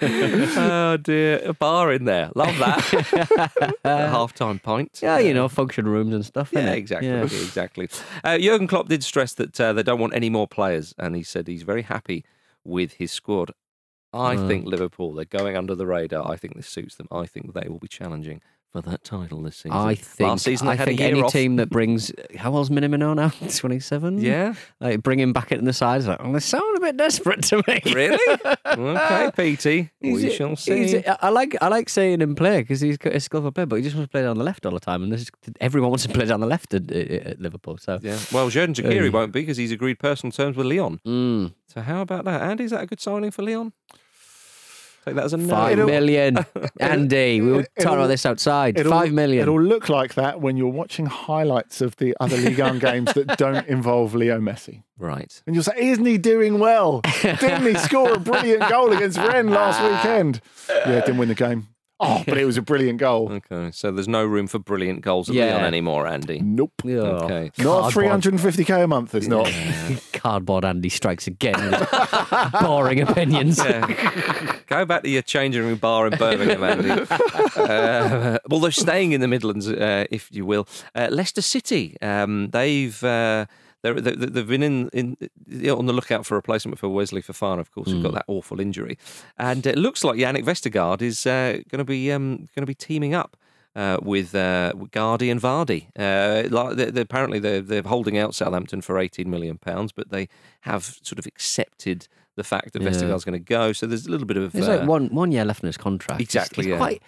oh 0.01 0.97
dear, 0.97 1.41
a 1.45 1.53
bar 1.53 1.91
in 1.93 2.03
there. 2.05 2.31
Love 2.35 2.57
that. 2.57 3.75
a 3.85 4.09
half-time 4.09 4.59
pint. 4.59 4.99
Yeah, 5.01 5.19
you 5.19 5.33
know, 5.33 5.47
function 5.47 5.87
rooms 5.87 6.13
and 6.13 6.25
stuff. 6.25 6.49
Yeah, 6.51 6.67
innit? 6.67 6.75
exactly, 6.75 7.07
Yeah. 7.09 7.21
exactly. 7.23 7.89
Uh, 8.23 8.37
Jurgen 8.37 8.67
Klopp 8.67 8.89
did 8.89 9.03
stress 9.03 9.33
that 9.35 9.59
uh, 9.61 9.73
they 9.73 9.83
don't 9.83 9.99
want 9.99 10.13
any 10.15 10.29
more 10.29 10.47
players, 10.47 10.93
and 10.97 11.15
he 11.15 11.23
said 11.23 11.47
he's 11.47 11.63
very 11.63 11.83
happy 11.83 12.25
with 12.65 12.93
his 12.93 13.11
squad. 13.11 13.51
I 14.13 14.35
Mm. 14.35 14.47
think 14.47 14.65
Liverpool, 14.65 15.13
they're 15.13 15.25
going 15.25 15.55
under 15.55 15.75
the 15.75 15.85
radar. 15.85 16.29
I 16.29 16.37
think 16.37 16.55
this 16.55 16.67
suits 16.67 16.95
them. 16.95 17.07
I 17.11 17.25
think 17.25 17.53
they 17.53 17.67
will 17.69 17.79
be 17.79 17.87
challenging 17.89 18.41
for 18.83 18.89
that 18.91 19.03
title 19.03 19.41
this 19.41 19.57
season. 19.57 19.71
I 19.71 19.95
think. 19.95 20.27
Last 20.29 20.43
season 20.43 20.67
I 20.67 20.77
think 20.77 20.99
any 21.01 21.21
off. 21.21 21.31
team 21.31 21.55
that 21.57 21.69
brings 21.69 22.11
how 22.37 22.53
old's 22.55 22.69
Minamino 22.69 23.15
now? 23.15 23.29
Twenty 23.57 23.79
seven. 23.79 24.19
Yeah, 24.19 24.53
Like 24.79 25.03
bring 25.03 25.19
him 25.19 25.33
back 25.33 25.51
in 25.51 25.65
the 25.65 25.73
sides. 25.73 26.07
Like, 26.07 26.17
oh, 26.21 26.31
they 26.33 26.39
sound 26.39 26.77
a 26.77 26.79
bit 26.81 26.97
desperate 26.97 27.43
to 27.45 27.63
me. 27.67 27.81
really? 27.93 28.39
okay, 28.65 29.55
PT. 29.55 29.65
We 30.01 30.21
He's- 30.21 30.33
shall 30.33 30.55
see. 30.55 31.03
I 31.05 31.29
like 31.29 31.55
I 31.61 31.67
like 31.67 31.89
seeing 31.89 32.21
him 32.21 32.35
play 32.35 32.61
because 32.61 32.81
he's 32.81 32.97
got 32.97 33.13
a 33.13 33.19
skillful 33.19 33.51
player, 33.51 33.65
but 33.65 33.77
he 33.77 33.81
just 33.83 33.95
wants 33.95 34.07
to 34.09 34.11
play 34.11 34.21
down 34.23 34.37
the 34.37 34.43
left 34.43 34.65
all 34.65 34.71
the 34.73 34.79
time, 34.79 35.03
and 35.03 35.11
this 35.11 35.21
is, 35.21 35.31
everyone 35.61 35.89
wants 35.91 36.05
to 36.05 36.09
play 36.13 36.25
down 36.25 36.39
the 36.39 36.47
left 36.47 36.73
at, 36.73 36.91
at 36.91 37.39
Liverpool. 37.39 37.77
So 37.77 37.99
Yeah. 38.01 38.17
Well, 38.31 38.49
Xherdan 38.49 38.73
Shaqiri 38.75 39.07
Um, 39.07 39.13
won't 39.13 39.31
be 39.31 39.41
because 39.41 39.57
he's 39.57 39.71
agreed 39.71 39.99
personal 39.99 40.31
terms 40.31 40.55
with 40.57 40.67
Lyon. 40.67 40.99
mm, 41.05 41.53
So 41.67 41.81
how 41.81 42.01
about 42.01 42.25
that, 42.25 42.41
Andy? 42.41 42.63
Is 42.65 42.71
that 42.71 42.81
a 42.83 42.85
good 42.85 42.99
signing 42.99 43.31
for 43.31 43.41
Lyon? 43.43 43.73
Take 45.07 45.15
that 45.15 45.23
as 45.23 45.31
a 45.33 45.37
no. 45.37 45.47
five 45.55 45.77
million. 45.77 46.37
Andy, 46.81 47.39
we 47.39 47.53
were 47.53 47.67
talking 47.79 47.97
about 47.97 48.07
this 48.07 48.25
outside. 48.25 48.77
Five 48.85 49.13
million. 49.13 49.43
It'll 49.43 49.61
look 49.61 49.87
like 49.87 50.15
that 50.15 50.41
when 50.41 50.57
you're 50.57 50.67
watching 50.67 51.05
highlights 51.05 51.79
of 51.79 51.95
the 51.95 52.13
other 52.19 52.35
Ligue 52.35 52.59
1 52.59 52.79
games 52.79 53.13
that 53.13 53.37
don't 53.37 53.65
involve 53.69 54.13
Leo 54.13 54.41
Messi. 54.41 54.83
Right. 54.97 55.41
And 55.47 55.55
you'll 55.55 55.63
say, 55.63 55.77
isn't 55.77 56.05
he 56.05 56.17
doing 56.17 56.59
well? 56.59 57.01
Didn't 57.21 57.67
he 57.67 57.75
score 57.75 58.15
a 58.15 58.19
brilliant 58.19 58.67
goal 58.69 58.91
against 58.91 59.17
Rennes 59.17 59.49
last 59.49 59.81
weekend? 59.81 60.41
Yeah, 60.67 60.99
didn't 60.99 61.19
win 61.19 61.29
the 61.29 61.35
game. 61.35 61.67
Oh, 61.99 62.23
but 62.27 62.37
it 62.37 62.45
was 62.45 62.57
a 62.57 62.61
brilliant 62.61 62.99
goal. 62.99 63.31
Okay. 63.31 63.71
So 63.71 63.89
there's 63.91 64.07
no 64.07 64.23
room 64.23 64.45
for 64.45 64.59
brilliant 64.59 65.01
goals 65.01 65.29
at 65.29 65.35
Yeah. 65.35 65.53
Lyon 65.55 65.65
anymore, 65.65 66.05
Andy. 66.05 66.39
Nope. 66.39 66.73
Oh, 66.85 66.89
Okay. 66.89 67.51
Not 67.57 67.91
cardboard. 67.91 68.21
350k 68.21 68.83
a 68.83 68.87
month, 68.87 69.15
it's 69.15 69.25
not. 69.25 69.51
Cardboard 70.13 70.63
Andy 70.63 70.89
strikes 70.89 71.25
again. 71.25 71.75
boring 72.61 73.01
opinions. 73.01 73.57
Yeah. 73.57 74.57
Go 74.67 74.85
back 74.85 75.01
to 75.03 75.09
your 75.09 75.23
changing 75.23 75.63
room 75.63 75.79
bar 75.79 76.05
in 76.05 76.17
Birmingham, 76.19 76.63
Andy. 76.63 76.91
uh, 76.91 78.37
well, 78.47 78.59
they're 78.59 78.71
staying 78.71 79.13
in 79.13 79.21
the 79.21 79.27
Midlands, 79.27 79.67
uh, 79.67 80.05
if 80.11 80.29
you 80.31 80.45
will. 80.45 80.67
Uh, 80.93 81.07
Leicester 81.09 81.41
City, 81.41 81.97
um, 82.01 82.49
they've. 82.51 83.03
Uh, 83.83 83.93
they're, 83.93 84.15
they- 84.15 84.25
they've 84.25 84.47
been 84.47 84.63
in, 84.63 84.89
in 84.93 85.15
you 85.47 85.67
know, 85.67 85.77
on 85.77 85.85
the 85.85 85.93
lookout 85.93 86.25
for 86.25 86.35
a 86.35 86.37
replacement 86.37 86.79
for 86.79 86.89
Wesley 86.89 87.21
Fofana, 87.21 87.59
of 87.59 87.71
course, 87.71 87.89
who 87.91 88.01
got 88.01 88.13
that 88.13 88.25
awful 88.27 88.59
injury, 88.59 88.97
and 89.37 89.65
it 89.65 89.77
looks 89.77 90.03
like 90.03 90.17
Jannik 90.19 90.43
Vestergaard 90.43 91.01
is 91.01 91.25
uh, 91.25 91.59
going 91.69 91.79
to 91.79 91.85
be 91.85 92.11
um, 92.11 92.37
going 92.55 92.61
to 92.61 92.65
be 92.65 92.73
teaming 92.75 93.13
up 93.13 93.37
uh, 93.75 93.97
with 94.01 94.33
uh, 94.35 94.73
Gardy 94.91 95.29
and 95.29 95.39
Vardy. 95.41 95.87
Uh, 95.97 96.47
like 96.49 96.75
they 96.75 96.85
they 96.91 97.01
apparently 97.01 97.39
they're, 97.39 97.61
they're 97.61 97.83
holding 97.83 98.17
out 98.17 98.33
Southampton 98.35 98.81
for 98.81 98.97
18 98.99 99.29
million 99.29 99.57
pounds, 99.57 99.91
but 99.91 100.09
they 100.09 100.27
have 100.61 100.83
sort 101.03 101.19
of 101.19 101.25
accepted 101.27 102.07
the 102.35 102.43
fact 102.43 102.73
that 102.73 102.81
Yeah. 102.81 102.89
Vestergaard's 102.89 103.25
going 103.25 103.33
to 103.33 103.39
go. 103.39 103.73
So 103.73 103.85
there's 103.87 104.05
a 104.07 104.11
little 104.11 104.27
bit 104.27 104.37
of 104.37 104.51
There's 104.53 104.67
uh, 104.67 104.77
like 104.79 104.87
one 104.87 105.07
one 105.09 105.31
year 105.31 105.45
left 105.45 105.61
in 105.63 105.67
his 105.67 105.77
contract. 105.77 106.19
Exactly, 106.21 106.63
He's, 106.65 106.71
yeah. 106.71 106.77
quite. 106.77 107.01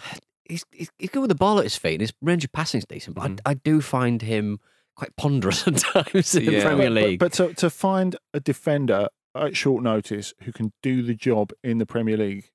He's, 0.48 0.64
he's, 0.70 0.90
he's 1.00 1.10
good 1.10 1.22
with 1.22 1.28
the 1.30 1.34
ball 1.34 1.58
at 1.58 1.64
his 1.64 1.74
feet. 1.76 1.94
and 1.94 2.02
His 2.02 2.12
range 2.22 2.44
of 2.44 2.52
passing 2.52 2.78
is 2.78 2.84
decent, 2.84 3.16
but 3.16 3.24
Mhm. 3.32 3.40
I, 3.44 3.50
I 3.50 3.54
do 3.54 3.80
find 3.80 4.22
him 4.22 4.60
quite 4.96 5.14
ponderous 5.16 5.66
at 5.68 5.76
times 5.76 6.34
in 6.34 6.46
the 6.46 6.52
Yeah. 6.52 6.62
Premier 6.64 6.88
But- 6.88 6.94
but- 6.94 7.02
League. 7.02 7.18
But, 7.20 7.32
to, 7.34 7.54
to 7.54 7.70
find 7.70 8.16
a 8.34 8.40
defender 8.40 9.08
at 9.34 9.54
short 9.56 9.82
notice 9.82 10.32
who 10.42 10.52
can 10.52 10.72
do 10.82 11.02
the 11.02 11.14
job 11.14 11.52
in 11.62 11.78
the 11.78 11.86
Premier 11.86 12.16
League 12.16 12.48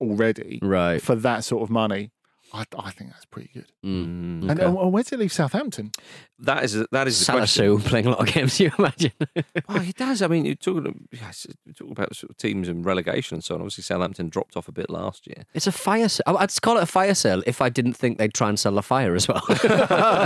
already 0.00 0.58
right. 0.62 1.00
for 1.00 1.14
that 1.14 1.44
sort 1.44 1.62
of 1.62 1.70
money, 1.70 2.10
I, 2.52 2.64
I 2.78 2.90
think 2.90 3.10
that's 3.12 3.24
pretty 3.26 3.50
good. 3.54 3.66
Mm. 3.84 4.42
Mm. 4.42 4.42
And, 4.42 4.50
Okay. 4.60 4.64
and 4.64 4.92
where 4.92 5.02
does 5.02 5.12
it 5.12 5.18
leave 5.20 5.32
Southampton? 5.32 5.92
That 6.38 6.64
is 6.64 6.72
that 6.90 7.06
is 7.06 7.24
the 7.26 7.32
question. 7.32 7.64
Salisu 7.76 7.84
playing 7.84 8.06
a 8.06 8.10
lot 8.10 8.20
of 8.26 8.34
games, 8.34 8.58
you 8.60 8.70
imagine? 8.78 9.12
Well, 9.68 9.78
he 9.78 9.92
does. 9.92 10.22
I 10.22 10.28
mean, 10.28 10.44
you 10.44 10.54
talk, 10.54 10.76
talking, 10.84 11.08
yes, 11.12 11.46
you're 11.64 11.74
talking 11.74 11.92
about 11.92 12.14
sort 12.16 12.30
of 12.30 12.36
teams 12.38 12.68
in 12.68 12.82
relegation 12.82 13.36
and 13.36 13.44
so 13.44 13.54
on. 13.54 13.60
Obviously, 13.60 13.82
Southampton 13.82 14.28
dropped 14.30 14.56
off 14.56 14.68
a 14.68 14.72
bit 14.72 14.90
last 14.90 15.26
year. 15.26 15.44
it's 15.54 15.66
a 15.66 15.72
fire 15.72 16.08
sale. 16.08 16.36
I'd 16.38 16.60
call 16.62 16.76
it 16.78 16.82
a 16.82 16.86
fire 16.86 17.14
sale 17.14 17.42
if 17.46 17.60
I 17.62 17.68
didn't 17.68 17.94
think 17.94 18.18
they'd 18.18 18.34
try 18.34 18.48
and 18.48 18.58
sell 18.58 18.76
a 18.78 18.82
fire 18.82 19.14
as 19.14 19.28
well. 19.28 19.42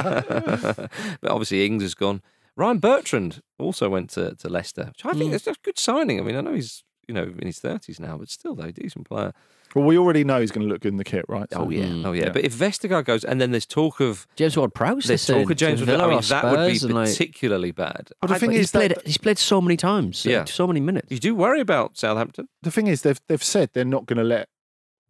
but 0.01 0.91
obviously, 1.31 1.67
Ings 1.67 1.83
has 1.83 1.95
gone. 1.95 2.23
Ryan 2.57 2.79
Bertrand 2.79 3.43
also 3.59 3.89
went 3.89 4.11
to, 4.11 4.35
to 4.37 4.49
Leicester, 4.49 4.87
which 4.87 5.05
I 5.05 5.13
think 5.19 5.33
Mm. 5.33 5.35
is 5.35 5.47
a 5.47 5.55
good 5.63 5.79
signing. 5.79 6.21
I 6.21 6.23
mean, 6.23 6.37
I 6.37 6.41
know 6.41 6.55
he's 6.55 6.85
you 7.09 7.15
know 7.15 7.25
in 7.25 7.47
his 7.47 7.59
thirties 7.59 8.01
now, 8.01 8.17
but 8.17 8.31
still, 8.31 8.55
though, 8.55 8.65
a 8.65 8.73
decent 8.73 9.09
player. 9.09 9.33
Well, 9.75 9.85
we 9.85 9.99
already 9.99 10.25
know 10.25 10.41
he's 10.41 10.51
going 10.53 10.67
to 10.67 10.73
look 10.73 10.83
good 10.83 10.93
in 10.93 10.99
the 10.99 11.05
kit, 11.05 11.25
right? 11.29 11.47
Oh 11.53 11.69
yeah, 11.71 11.85
Mm. 11.85 12.07
oh 12.07 12.13
yeah. 12.13 12.25
Yeah. 12.25 12.31
But 12.31 12.45
if 12.45 12.55
Vestergaard 12.55 13.05
goes, 13.05 13.25
and 13.25 13.41
then 13.41 13.51
there's 13.51 13.67
talk 13.67 14.01
of 14.01 14.27
James 14.37 14.57
Ward-Prowse. 14.57 15.05
there's 15.07 15.27
talk 15.27 15.51
of 15.51 15.57
James, 15.57 15.81
to 15.81 15.87
Villa, 15.87 16.05
I 16.05 16.09
mean, 16.11 16.19
or 16.19 16.23
that 16.23 16.45
would 16.45 16.67
be 16.69 16.75
Spurs 16.79 16.91
like- 16.93 17.09
particularly 17.09 17.71
bad. 17.73 18.11
But 18.21 18.29
the 18.29 18.35
I- 18.35 18.39
thing 18.39 18.51
he's 18.53 18.61
is 18.61 18.71
that- 18.73 18.79
played. 18.95 19.07
He's 19.07 19.19
played 19.19 19.39
so 19.39 19.61
many 19.61 19.77
times. 19.77 20.25
Yeah. 20.25 20.33
Yeah, 20.39 20.45
so 20.45 20.67
many 20.67 20.81
minutes. 20.81 21.09
you 21.11 21.19
do 21.19 21.35
worry 21.35 21.61
about 21.61 21.97
Southampton. 21.97 22.49
the 22.63 22.71
thing 22.71 22.87
is, 22.87 23.03
they've 23.03 23.21
they've 23.29 23.43
said 23.43 23.71
they're 23.75 23.85
not 23.85 24.07
going 24.07 24.19
to 24.19 24.25
let 24.25 24.49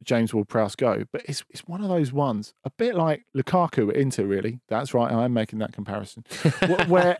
James 0.02 0.34
Ward-Prowse 0.34 0.76
go, 0.76 1.04
but 1.12 1.22
it's 1.26 1.44
it's 1.50 1.66
one 1.66 1.82
of 1.82 1.88
those 1.88 2.12
ones, 2.12 2.52
a 2.64 2.70
bit 2.70 2.94
like 2.94 3.24
Lukaku 3.36 3.90
at 3.90 3.96
Inter. 3.96 4.24
Really, 4.24 4.60
that's 4.68 4.92
right. 4.94 5.10
I 5.12 5.24
am 5.24 5.32
making 5.32 5.58
that 5.60 5.72
comparison, 5.72 6.24
wh- 6.60 6.88
where 6.90 7.16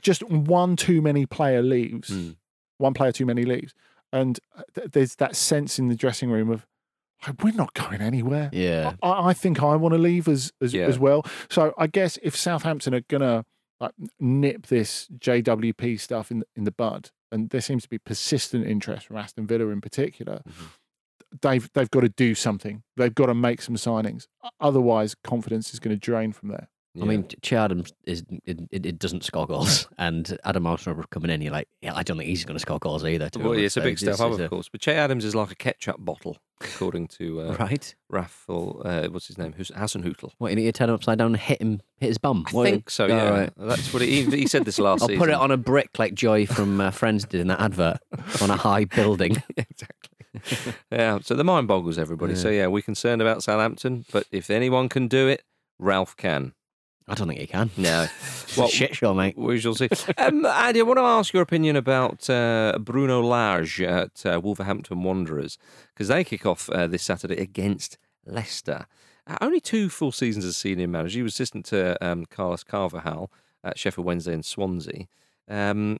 just 0.00 0.22
one 0.28 0.76
too 0.76 1.02
many 1.02 1.26
player 1.26 1.62
leaves, 1.62 2.10
Mm. 2.10 2.36
one 2.78 2.94
player 2.94 3.12
too 3.12 3.26
many 3.26 3.44
leaves, 3.44 3.74
and 4.12 4.40
uh, 4.56 4.62
th- 4.74 4.90
there's 4.92 5.14
that 5.16 5.36
sense 5.36 5.78
in 5.78 5.88
the 5.88 5.94
dressing 5.96 6.30
room 6.30 6.50
of. 6.50 6.66
"Like, 7.26 7.42
We're 7.42 7.54
not 7.54 7.74
going 7.74 8.00
anywhere. 8.00 8.50
Yeah. 8.52 8.94
I, 9.02 9.28
I 9.28 9.32
think 9.32 9.62
I 9.62 9.76
want 9.76 9.92
to 9.94 9.98
leave 9.98 10.28
as 10.28 10.52
as, 10.60 10.74
Yeah. 10.74 10.86
as 10.86 10.98
well. 10.98 11.24
So 11.50 11.72
I 11.78 11.86
guess 11.86 12.18
if 12.22 12.36
Southampton 12.36 12.94
are 12.94 13.02
gonna 13.08 13.44
like 13.80 13.92
nip 14.18 14.66
this 14.66 15.08
JWP 15.18 16.00
stuff 16.00 16.30
in 16.30 16.40
the, 16.40 16.46
in 16.56 16.64
the 16.64 16.72
bud, 16.72 17.10
and 17.30 17.50
there 17.50 17.60
seems 17.60 17.82
to 17.84 17.88
be 17.88 17.98
persistent 17.98 18.66
interest 18.66 19.06
from 19.06 19.16
Aston 19.16 19.46
Villa 19.46 19.68
in 19.68 19.80
particular, 19.80 20.40
mm-hmm. 20.48 20.64
they've 21.42 21.68
they've 21.74 21.90
got 21.90 22.00
to 22.00 22.08
do 22.08 22.34
something. 22.34 22.82
They've 22.96 23.14
got 23.14 23.26
to 23.26 23.34
make 23.34 23.60
some 23.62 23.76
signings. 23.76 24.26
Otherwise, 24.60 25.14
confidence 25.22 25.72
is 25.74 25.80
going 25.80 25.94
to 25.94 26.00
drain 26.00 26.32
from 26.32 26.48
there. 26.48 26.68
I 27.00 27.04
mean, 27.04 27.26
Che 27.42 27.56
Adams 27.56 27.92
is 28.04 28.24
it, 28.44 28.60
it, 28.70 28.98
doesn't 28.98 29.24
score 29.24 29.46
goals, 29.46 29.88
and 29.98 30.36
Adam 30.44 30.66
Armstrong 30.66 31.04
coming 31.10 31.30
in. 31.30 31.42
You're 31.42 31.52
like, 31.52 31.68
yeah, 31.82 31.94
I 31.94 32.02
don't 32.02 32.16
think 32.16 32.28
he's 32.28 32.44
going 32.44 32.56
to 32.56 32.60
score 32.60 32.78
goals 32.78 33.04
either. 33.04 33.28
well, 33.38 33.54
yeah, 33.54 33.66
it's 33.66 33.76
a 33.76 33.80
big 33.80 33.98
step 33.98 34.20
up, 34.20 34.32
of 34.32 34.40
a- 34.40 34.48
course. 34.48 34.68
But 34.68 34.80
Che 34.80 34.94
Adams 34.94 35.24
is 35.24 35.34
like 35.34 35.50
a 35.50 35.54
ketchup 35.54 35.96
bottle, 35.98 36.36
according 36.60 37.08
to 37.08 37.40
uh, 37.42 37.56
Right? 37.60 37.94
Ralph. 38.08 38.44
Uh, 38.48 39.08
what's 39.08 39.26
his 39.26 39.38
name? 39.38 39.52
Hus- 39.54 39.70
Hasenhüttl. 39.72 40.32
What 40.38 40.50
you 40.50 40.56
need 40.56 40.64
to 40.64 40.72
turn 40.72 40.88
him 40.88 40.94
upside 40.94 41.18
down 41.18 41.28
and 41.28 41.36
hit 41.36 41.60
him, 41.60 41.80
hit 41.98 42.08
his 42.08 42.18
bum. 42.18 42.44
I 42.48 42.50
What- 42.52 42.64
think 42.64 42.90
so. 42.90 43.06
Yeah, 43.06 43.28
right. 43.28 43.52
that's 43.56 43.92
what 43.92 44.02
he, 44.02 44.24
he 44.24 44.46
said 44.46 44.64
this 44.64 44.78
last 44.78 45.00
I'll 45.02 45.08
season. 45.08 45.20
put 45.20 45.28
it 45.30 45.34
on 45.36 45.50
a 45.50 45.56
brick 45.56 45.98
like 45.98 46.14
Joy 46.14 46.46
from 46.46 46.80
uh, 46.80 46.90
Friends 46.90 47.24
did 47.24 47.40
in 47.40 47.48
that 47.48 47.60
advert 47.60 47.98
on 48.40 48.50
a 48.50 48.56
high 48.56 48.84
building. 48.84 49.42
exactly. 49.56 50.72
yeah, 50.90 51.18
so 51.22 51.34
the 51.34 51.44
mind 51.44 51.66
boggles 51.68 51.98
everybody. 51.98 52.34
So 52.34 52.48
yeah, 52.50 52.66
we're 52.66 52.82
concerned 52.82 53.22
about 53.22 53.42
Southampton, 53.42 54.04
but 54.12 54.26
if 54.30 54.50
anyone 54.50 54.88
can 54.88 55.08
do 55.08 55.28
it, 55.28 55.42
Ralph 55.78 56.16
can. 56.16 56.52
I 57.08 57.14
don't 57.14 57.28
think 57.28 57.40
he 57.40 57.46
can. 57.46 57.70
No, 57.76 58.02
It's 58.22 58.58
a 58.58 58.68
shit 58.68 58.96
show, 58.96 59.14
mate. 59.14 59.36
We 59.38 59.58
shall 59.60 59.74
see. 59.74 59.88
Um, 60.18 60.44
Andy, 60.44 60.80
I 60.80 60.82
want 60.82 60.98
to 60.98 61.02
ask 61.02 61.32
your 61.32 61.42
opinion 61.42 61.76
about 61.76 62.28
uh, 62.28 62.78
Bruno 62.80 63.20
Lage 63.22 63.80
at 63.80 64.24
uh, 64.26 64.40
Wolverhampton 64.42 65.02
Wanderers 65.02 65.58
because 65.94 66.08
they 66.08 66.24
kick 66.24 66.44
off 66.46 66.68
uh, 66.70 66.86
this 66.86 67.02
Saturday 67.04 67.36
against 67.36 67.98
Leicester. 68.24 68.86
Uh, 69.26 69.36
only 69.40 69.60
two 69.60 69.88
full 69.88 70.10
seasons 70.12 70.44
as 70.44 70.56
senior 70.56 70.88
manager. 70.88 71.18
He 71.18 71.22
was 71.22 71.34
assistant 71.34 71.64
to 71.66 72.02
um, 72.04 72.26
Carlos 72.26 72.64
Carvalhal 72.64 73.28
at 73.62 73.78
Sheffield 73.78 74.06
Wednesday 74.06 74.32
and 74.32 74.44
Swansea. 74.44 75.06
Um, 75.48 75.98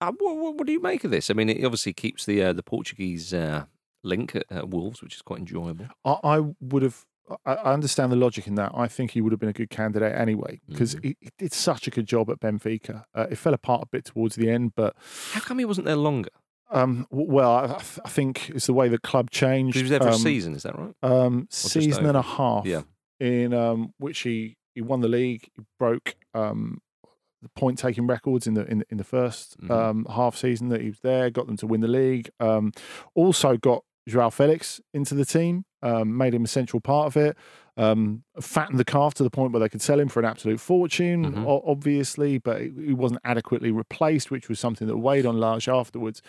uh, 0.00 0.12
what, 0.18 0.36
what, 0.36 0.54
what 0.56 0.66
do 0.66 0.72
you 0.72 0.80
make 0.80 1.04
of 1.04 1.10
this? 1.10 1.30
I 1.30 1.34
mean, 1.34 1.48
it 1.48 1.64
obviously 1.64 1.92
keeps 1.92 2.26
the 2.26 2.42
uh, 2.42 2.52
the 2.52 2.62
Portuguese 2.62 3.32
uh, 3.32 3.64
link 4.02 4.34
at, 4.34 4.44
at 4.50 4.68
Wolves, 4.68 5.02
which 5.02 5.14
is 5.14 5.22
quite 5.22 5.40
enjoyable. 5.40 5.86
I, 6.04 6.16
I 6.22 6.40
would 6.60 6.82
have. 6.82 7.04
I 7.46 7.54
I 7.54 7.72
understand 7.72 8.12
the 8.12 8.16
logic 8.16 8.46
in 8.46 8.54
that. 8.56 8.72
I 8.74 8.86
think 8.88 9.12
he 9.12 9.20
would 9.20 9.32
have 9.32 9.40
been 9.40 9.48
a 9.48 9.52
good 9.54 9.70
candidate 9.70 10.14
anyway 10.14 10.60
because 10.68 10.94
Mm. 10.96 11.04
he, 11.04 11.16
he 11.20 11.28
did 11.38 11.52
such 11.52 11.86
a 11.86 11.90
good 11.90 12.06
job 12.06 12.30
at 12.30 12.40
Benfica. 12.40 13.04
Uh, 13.14 13.26
it 13.30 13.36
fell 13.36 13.54
apart 13.54 13.82
a 13.82 13.86
bit 13.86 14.04
towards 14.04 14.36
the 14.36 14.50
end, 14.50 14.72
but 14.74 14.94
How 15.32 15.40
come 15.40 15.58
he 15.58 15.64
wasn't 15.64 15.86
there 15.86 15.96
longer? 15.96 16.30
um, 16.70 17.06
well, 17.10 17.52
I, 17.52 17.64
I 17.64 17.68
th- 17.68 18.00
I 18.04 18.08
think 18.08 18.50
it's 18.50 18.66
the 18.66 18.72
way 18.72 18.88
the 18.88 18.98
club 18.98 19.30
changed. 19.30 19.76
He 19.76 19.82
was 19.82 19.90
there 19.90 20.00
for 20.00 20.08
a 20.08 20.12
um, 20.14 20.18
season, 20.18 20.54
is 20.54 20.62
that 20.64 20.76
right? 20.78 20.94
um, 21.02 21.46
season 21.50 22.04
and 22.06 22.16
a 22.16 22.22
half. 22.22 22.66
Yeah. 22.66 22.82
in 23.20 23.54
um, 23.54 23.94
which 23.98 24.20
he, 24.20 24.56
he 24.74 24.80
won 24.82 25.00
the 25.00 25.08
league. 25.08 25.48
He 25.54 25.62
broke 25.78 26.16
um, 26.34 26.80
the 27.42 27.48
point 27.50 27.78
taking 27.78 28.06
records 28.06 28.46
in 28.46 28.54
the 28.54 28.64
in, 28.66 28.84
in 28.90 28.96
the 28.96 29.04
1st 29.04 29.56
Mhm. 29.58 29.70
um, 29.70 30.06
half 30.10 30.36
season 30.36 30.68
that 30.70 30.80
he 30.80 30.88
was 30.88 31.00
there. 31.00 31.30
Got 31.30 31.46
them 31.46 31.56
to 31.58 31.66
win 31.66 31.80
the 31.80 31.88
league. 31.88 32.30
Um, 32.40 32.72
also 33.14 33.56
got 33.56 33.84
Joao 34.08 34.30
Felix 34.30 34.80
into 34.92 35.14
the 35.14 35.24
team. 35.24 35.64
Um, 35.84 36.16
made 36.16 36.32
him 36.34 36.44
a 36.44 36.48
central 36.48 36.80
part 36.80 37.06
of 37.08 37.16
it. 37.18 37.36
Um, 37.76 38.22
fattened 38.40 38.78
the 38.80 38.84
calf 38.86 39.12
to 39.14 39.22
the 39.22 39.28
point 39.30 39.52
where 39.52 39.60
they 39.60 39.68
could 39.68 39.82
sell 39.82 40.00
him 40.00 40.08
for 40.08 40.18
an 40.20 40.24
absolute 40.24 40.58
fortune, 40.58 41.32
Mhm. 41.34 41.46
o- 41.46 41.62
obviously, 41.66 42.38
but 42.38 42.62
he 42.62 42.94
wasn't 42.94 43.20
adequately 43.22 43.70
replaced, 43.70 44.30
which 44.30 44.48
was 44.48 44.58
something 44.58 44.86
that 44.88 44.96
weighed 44.96 45.26
on 45.26 45.36
Lage 45.38 45.68
afterwards. 45.68 46.22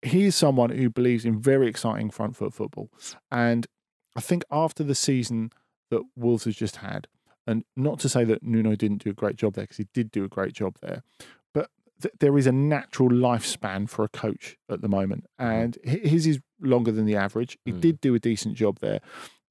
He 0.00 0.24
is 0.24 0.34
someone 0.36 0.70
who 0.70 0.88
believes 0.88 1.24
in 1.26 1.38
very 1.38 1.66
exciting 1.68 2.08
front 2.10 2.34
foot 2.36 2.54
football, 2.54 2.88
and 3.30 3.66
I 4.16 4.20
think 4.20 4.44
after 4.50 4.82
the 4.82 4.94
season 4.94 5.50
that 5.90 6.02
Wolves 6.16 6.44
has 6.44 6.56
just 6.56 6.76
had, 6.76 7.08
and 7.46 7.64
not 7.76 7.98
to 8.00 8.08
say 8.08 8.24
that 8.24 8.42
Nuno 8.42 8.74
didn't 8.74 9.02
do 9.04 9.10
a 9.10 9.14
great 9.14 9.36
job 9.36 9.52
there 9.54 9.64
because 9.64 9.76
he 9.78 9.86
did 9.92 10.10
do 10.10 10.24
a 10.24 10.28
great 10.28 10.52
job 10.54 10.76
there, 10.80 11.02
but 11.52 11.68
th- 12.00 12.14
there 12.20 12.38
is 12.38 12.46
a 12.46 12.52
natural 12.52 13.10
lifespan 13.10 13.88
for 13.88 14.04
a 14.04 14.08
coach 14.08 14.56
at 14.70 14.80
the 14.80 14.88
moment, 14.88 15.26
and 15.38 15.76
hi- 15.84 16.00
his 16.04 16.26
is 16.26 16.38
longer 16.60 16.92
than 16.92 17.06
the 17.06 17.16
average. 17.16 17.58
He 17.64 17.72
Mm. 17.72 17.80
did 17.80 18.00
do 18.00 18.14
a 18.14 18.18
decent 18.18 18.54
job 18.56 18.78
there. 18.80 19.00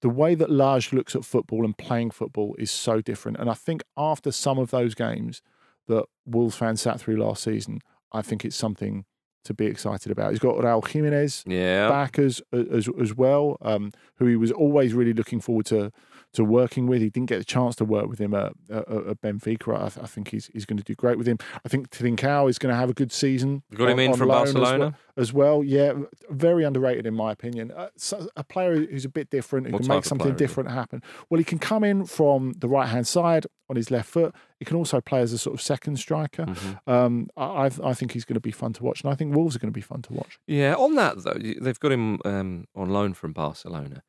The 0.01 0.10
way 0.10 0.36
that 0.36 0.49
Lage 0.51 0.93
looks 0.93 1.16
at 1.16 1.26
football 1.26 1.66
and 1.66 1.76
playing 1.78 2.12
football 2.12 2.55
is 2.60 2.70
so 2.70 3.01
different, 3.01 3.38
and 3.39 3.49
I 3.49 3.53
think 3.55 3.82
after 3.97 4.32
some 4.32 4.60
of 4.60 4.70
those 4.72 4.93
games 4.93 5.41
that 5.88 6.05
Wolves 6.26 6.55
fans 6.55 6.82
sat 6.82 6.99
through 6.99 7.18
last 7.18 7.43
season, 7.43 7.80
I 8.12 8.22
think 8.22 8.45
it's 8.45 8.55
something 8.55 9.05
to 9.45 9.53
be 9.53 9.66
excited 9.66 10.12
about. 10.12 10.32
He's 10.32 10.39
got 10.39 10.58
Raul 10.58 10.86
Jimenez 10.86 11.43
Yeah. 11.47 11.88
back 11.89 12.20
as 12.20 12.41
as 12.51 12.89
as 12.99 13.16
well, 13.16 13.58
um, 13.62 13.91
who 14.18 14.26
he 14.26 14.36
was 14.36 14.51
always 14.51 14.93
really 14.93 15.14
looking 15.14 15.39
forward 15.39 15.66
to 15.68 15.91
to 16.38 16.43
working 16.43 16.88
with. 16.88 17.01
He 17.01 17.09
didn't 17.11 17.29
get 17.29 17.39
a 17.39 17.43
chance 17.45 17.75
to 17.75 17.85
work 17.85 18.07
with 18.07 18.17
him 18.19 18.33
at, 18.33 18.53
at, 18.71 18.88
at 18.89 19.21
Benfica. 19.21 19.77
I, 19.77 19.85
I 20.03 20.07
think 20.07 20.29
he's 20.29 20.47
he's 20.53 20.65
going 20.65 20.77
to 20.77 20.83
do 20.83 20.95
great 20.95 21.17
with 21.19 21.27
him. 21.27 21.38
I 21.65 21.69
think 21.69 21.89
Trincao 21.91 22.49
is 22.49 22.57
going 22.57 22.71
to 22.73 22.77
have 22.79 22.89
a 22.89 22.93
good 22.93 23.11
season. 23.11 23.61
You 23.69 23.77
got 23.77 23.89
him 23.89 23.99
on- 23.99 24.05
in 24.05 24.11
on 24.13 24.17
from 24.17 24.29
loan 24.29 24.47
as 24.47 24.53
well- 24.53 24.63
Barcelona? 24.63 24.97
as 25.17 25.33
well. 25.33 25.63
Yeah, 25.63 25.93
very 26.29 26.63
underrated 26.63 27.05
in 27.07 27.13
my 27.15 27.31
opinion. 27.31 27.71
Uh, 27.71 27.89
so 27.97 28.27
a 28.35 28.43
player 28.43 28.75
who's 28.85 29.03
a 29.03 29.09
bit 29.09 29.29
different, 29.31 29.65
who 29.67 29.73
What 29.73 29.81
can 29.81 29.88
make 29.89 30.05
something 30.05 30.25
player 30.25 30.35
is 30.35 30.39
he? 30.39 30.45
different 30.45 30.69
happen. 30.71 31.01
Well, 31.29 31.39
he 31.39 31.43
can 31.43 31.57
come 31.59 31.83
in 31.83 32.05
from 32.05 32.53
the 32.59 32.69
right 32.69 32.88
hand 32.88 33.07
side 33.07 33.47
on 33.69 33.75
his 33.75 33.89
left 33.89 34.07
foot. 34.09 34.33
He 34.59 34.65
can 34.65 34.77
also 34.77 35.01
play 35.01 35.19
as 35.21 35.33
a 35.33 35.38
sort 35.39 35.55
of 35.55 35.61
second 35.61 35.97
striker. 35.97 36.45
Mhm. 36.45 36.77
Um, 36.88 37.29
I, 37.35 37.43
I 37.65 37.69
I 37.89 37.93
think 37.95 38.11
he's 38.11 38.25
going 38.25 38.35
to 38.35 38.39
be 38.39 38.51
fun 38.51 38.73
to 38.73 38.83
watch, 38.83 39.01
and 39.03 39.11
I 39.11 39.15
think 39.15 39.35
Wolves 39.35 39.55
are 39.55 39.59
going 39.59 39.73
to 39.73 39.77
be 39.77 39.81
fun 39.81 40.03
to 40.03 40.13
watch. 40.13 40.38
Yeah, 40.45 40.75
on 40.75 40.93
that 40.95 41.23
though, 41.23 41.33
they've 41.61 41.79
got 41.79 41.91
him 41.91 42.19
um, 42.23 42.65
on 42.75 42.89
loan 42.89 43.13
from 43.15 43.33
Barcelona. 43.33 44.03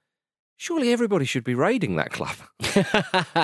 Surely 0.60 0.92
everybody 0.92 1.24
should 1.24 1.44
be 1.44 1.54
raiding 1.54 1.94
that 1.96 2.10
club, 2.10 2.34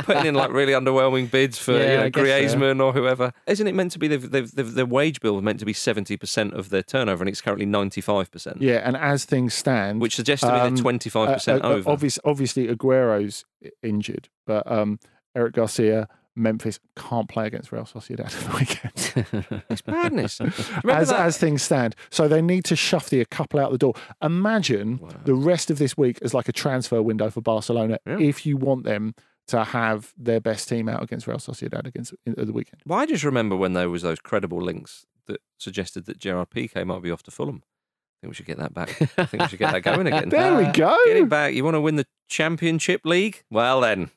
putting 0.04 0.26
in 0.26 0.34
like 0.34 0.50
really 0.50 0.72
underwhelming 0.72 1.30
bids 1.30 1.56
for 1.56 1.72
Yeah, 1.72 1.78
you 1.78 1.96
know 1.96 2.02
I 2.02 2.08
guess 2.10 2.50
so. 2.52 2.58
Griezmann 2.58 2.82
or 2.82 2.92
whoever. 2.92 3.32
Isn't 3.46 3.68
it 3.68 3.74
meant 3.74 3.92
to 3.92 4.00
be? 4.00 4.08
They've, 4.08 4.28
they've, 4.28 4.50
they've, 4.52 4.74
their 4.74 4.84
wage 4.84 5.20
bill 5.20 5.34
was 5.34 5.44
meant 5.44 5.60
to 5.60 5.64
be 5.64 5.72
seventy 5.72 6.16
percent 6.16 6.54
of 6.54 6.70
their 6.70 6.82
turnover, 6.82 7.22
and 7.22 7.28
it's 7.28 7.40
currently 7.40 7.66
ninety 7.66 8.00
five 8.00 8.32
percent. 8.32 8.60
Yeah, 8.60 8.80
and 8.84 8.96
as 8.96 9.24
things 9.24 9.54
stand, 9.54 10.00
which 10.00 10.16
suggests 10.16 10.44
to 10.44 10.52
me 10.52 10.58
Um, 10.58 10.74
they're 10.74 10.82
twenty 10.82 11.08
five 11.08 11.32
percent 11.34 11.62
uh, 11.64 11.68
uh, 11.68 11.72
over. 11.74 11.90
Obvious, 11.90 12.18
obviously, 12.24 12.68
Aguero's 12.68 13.44
injured, 13.82 14.28
but 14.44 14.70
um, 14.70 14.98
Eric 15.36 15.54
Garcia, 15.54 16.08
Memphis 16.36 16.80
can't 16.96 17.28
play 17.28 17.46
against 17.46 17.72
Real 17.72 17.84
Sociedad 17.84 18.26
at 18.26 18.32
the 18.32 18.56
weekend. 18.58 19.64
It's 19.70 19.86
madness. 19.86 20.40
As, 20.88 21.08
that? 21.08 21.20
as 21.20 21.38
things 21.38 21.62
stand. 21.62 21.94
So 22.10 22.28
they 22.28 22.42
need 22.42 22.64
to 22.66 22.74
shufty 22.74 23.20
a 23.20 23.24
couple 23.24 23.60
out 23.60 23.72
the 23.72 23.78
door. 23.78 23.94
Imagine 24.22 25.00
the 25.24 25.34
rest 25.34 25.70
of 25.70 25.78
this 25.78 25.96
week 25.96 26.18
as 26.22 26.34
like 26.34 26.48
a 26.48 26.52
transfer 26.52 27.02
window 27.02 27.30
for 27.30 27.40
Barcelona 27.40 27.98
Yeah. 28.06 28.18
if 28.18 28.44
you 28.46 28.56
want 28.56 28.84
them 28.84 29.14
to 29.48 29.62
have 29.62 30.12
their 30.16 30.40
best 30.40 30.68
team 30.68 30.88
out 30.88 31.02
against 31.02 31.26
Real 31.26 31.38
Sociedad 31.38 31.86
against 31.86 32.14
in, 32.26 32.38
at 32.38 32.46
the 32.46 32.52
weekend. 32.52 32.82
Well, 32.86 32.98
I 32.98 33.06
just 33.06 33.24
remember 33.24 33.56
when 33.56 33.74
there 33.74 33.90
was 33.90 34.02
those 34.02 34.20
credible 34.20 34.60
links 34.60 35.06
that 35.26 35.40
suggested 35.58 36.06
that 36.06 36.18
Gerard 36.18 36.50
Piqué 36.50 36.84
might 36.86 37.02
be 37.02 37.10
off 37.10 37.22
to 37.24 37.30
Fulham. 37.30 37.62
I 37.64 38.26
think 38.26 38.30
we 38.30 38.34
should 38.34 38.46
get 38.46 38.58
that 38.58 38.72
back. 38.74 38.90
I 39.18 39.26
think 39.26 39.42
we 39.42 39.48
should 39.48 39.58
get 39.58 39.72
that 39.72 39.82
going 39.82 40.06
again. 40.06 40.30
There 40.30 40.56
we 40.56 40.64
ah, 40.64 40.72
go. 40.72 40.96
Get 41.06 41.16
him 41.16 41.28
back. 41.28 41.54
You 41.54 41.64
want 41.64 41.74
to 41.74 41.80
win 41.80 41.96
the 41.96 42.06
Championship 42.28 43.02
League? 43.04 43.44
Well 43.50 43.80
then, 43.82 44.10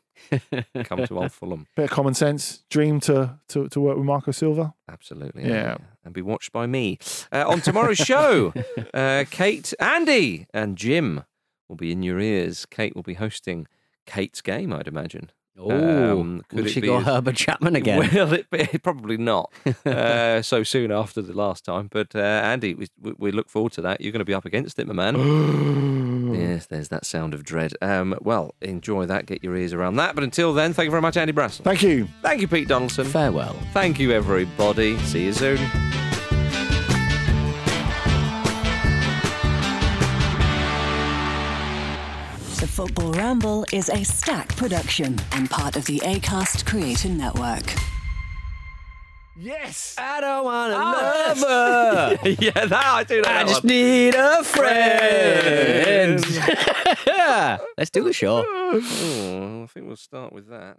come 0.84 1.06
to 1.06 1.20
Old 1.20 1.32
Fulham. 1.32 1.68
Bit 1.76 1.86
of 1.86 1.90
common 1.92 2.14
sense. 2.14 2.64
Dream 2.70 3.00
to 3.02 3.40
to, 3.50 3.68
to 3.70 3.80
work 3.80 3.98
with 3.98 4.06
Marco 4.06 4.32
Silva. 4.32 4.74
Absolutely. 4.90 5.48
Yeah. 5.48 5.78
And 6.04 6.14
be 6.14 6.22
watched 6.22 6.52
by 6.52 6.68
me. 6.68 7.00
Uh, 7.32 7.46
on 7.48 7.62
tomorrow's 7.62 7.98
show, 7.98 8.54
uh, 8.94 9.26
Kate, 9.30 9.74
Andy, 9.80 10.48
and 10.54 10.78
Jim 10.78 11.24
will 11.68 11.76
be 11.76 11.92
in 11.92 12.02
your 12.04 12.20
ears. 12.20 12.66
Kate 12.66 12.96
will 12.96 13.04
be 13.04 13.16
hosting 13.16 13.68
Kate's 14.06 14.42
game, 14.42 14.72
I'd 14.72 14.88
imagine. 14.88 15.32
Oh, 15.60 16.20
Um, 16.22 16.44
could 16.50 16.70
she 16.70 16.82
be 16.82 16.88
go 16.88 17.00
Herbert 17.00 17.36
Chapman 17.36 17.76
again? 17.82 18.10
Well, 18.14 18.34
it, 18.34 18.46
it, 18.52 18.84
probably 18.84 19.18
not 19.18 19.52
uh, 19.86 20.42
so 20.42 20.64
soon 20.64 20.92
after 20.92 21.22
the 21.22 21.34
last 21.34 21.66
time. 21.66 21.88
But 21.92 22.16
uh, 22.16 22.20
Andy, 22.20 22.74
we, 22.76 22.88
we- 23.02 23.16
we 23.18 23.32
look 23.32 23.50
forward 23.50 23.72
to 23.74 23.82
that. 23.82 24.02
You're 24.02 24.12
going 24.12 24.20
to 24.20 24.26
be 24.26 24.34
up 24.34 24.46
against 24.46 24.78
it, 24.80 24.88
my 24.88 24.94
man. 24.94 26.34
yes, 26.36 26.66
there's 26.68 26.90
that 26.90 27.06
sound 27.06 27.34
of 27.34 27.44
dread. 27.44 27.74
Um, 27.82 28.16
well, 28.22 28.54
enjoy 28.62 29.06
that. 29.08 29.26
Get 29.26 29.44
your 29.44 29.56
ears 29.56 29.74
around 29.74 29.96
that. 29.96 30.14
But 30.16 30.24
until 30.24 30.54
then, 30.54 30.74
thank 30.74 30.86
you 30.86 30.92
very 30.92 31.02
much, 31.02 31.18
Andy 31.18 31.34
Brassell. 31.34 31.64
Thank 31.64 31.82
you. 31.84 32.08
Thank 32.22 32.42
you, 32.42 32.48
Pete 32.48 32.68
Donaldson. 32.68 33.06
Farewell. 33.06 33.56
Thank 33.74 34.00
you, 34.00 34.12
everybody. 34.12 34.98
See 35.00 35.26
you 35.26 35.34
soon. 35.34 35.58
Football 42.78 43.14
Ramble 43.14 43.66
is 43.74 43.90
a 43.90 44.04
Stak 44.06 44.56
production 44.56 45.18
and 45.32 45.50
part 45.50 45.76
of 45.78 45.86
the 45.86 45.98
ACAST 46.02 46.64
Creator 46.68 47.10
Network. 47.10 47.74
Yes. 49.36 49.96
I 49.98 50.22
don't 50.22 50.46
want 50.46 50.74
to 50.74 50.78
Ah, 50.80 51.34
love 51.36 52.20
her. 52.22 52.30
yeah, 52.40 52.66
that 52.68 52.72
I 52.86 53.04
do 53.04 53.16
know. 53.24 53.30
I 53.30 53.34
that 53.34 53.48
just 53.48 53.64
one. 53.64 53.68
need 53.74 54.14
a 54.14 54.44
friend. 54.44 56.24
yeah. 57.08 57.58
Let's 57.80 57.90
do 57.90 58.04
the 58.04 58.14
show. 58.14 58.46
Oh, 58.48 59.64
I 59.64 59.66
think 59.74 59.88
we'll 59.88 59.96
start 59.96 60.32
with 60.32 60.48
that. 60.50 60.78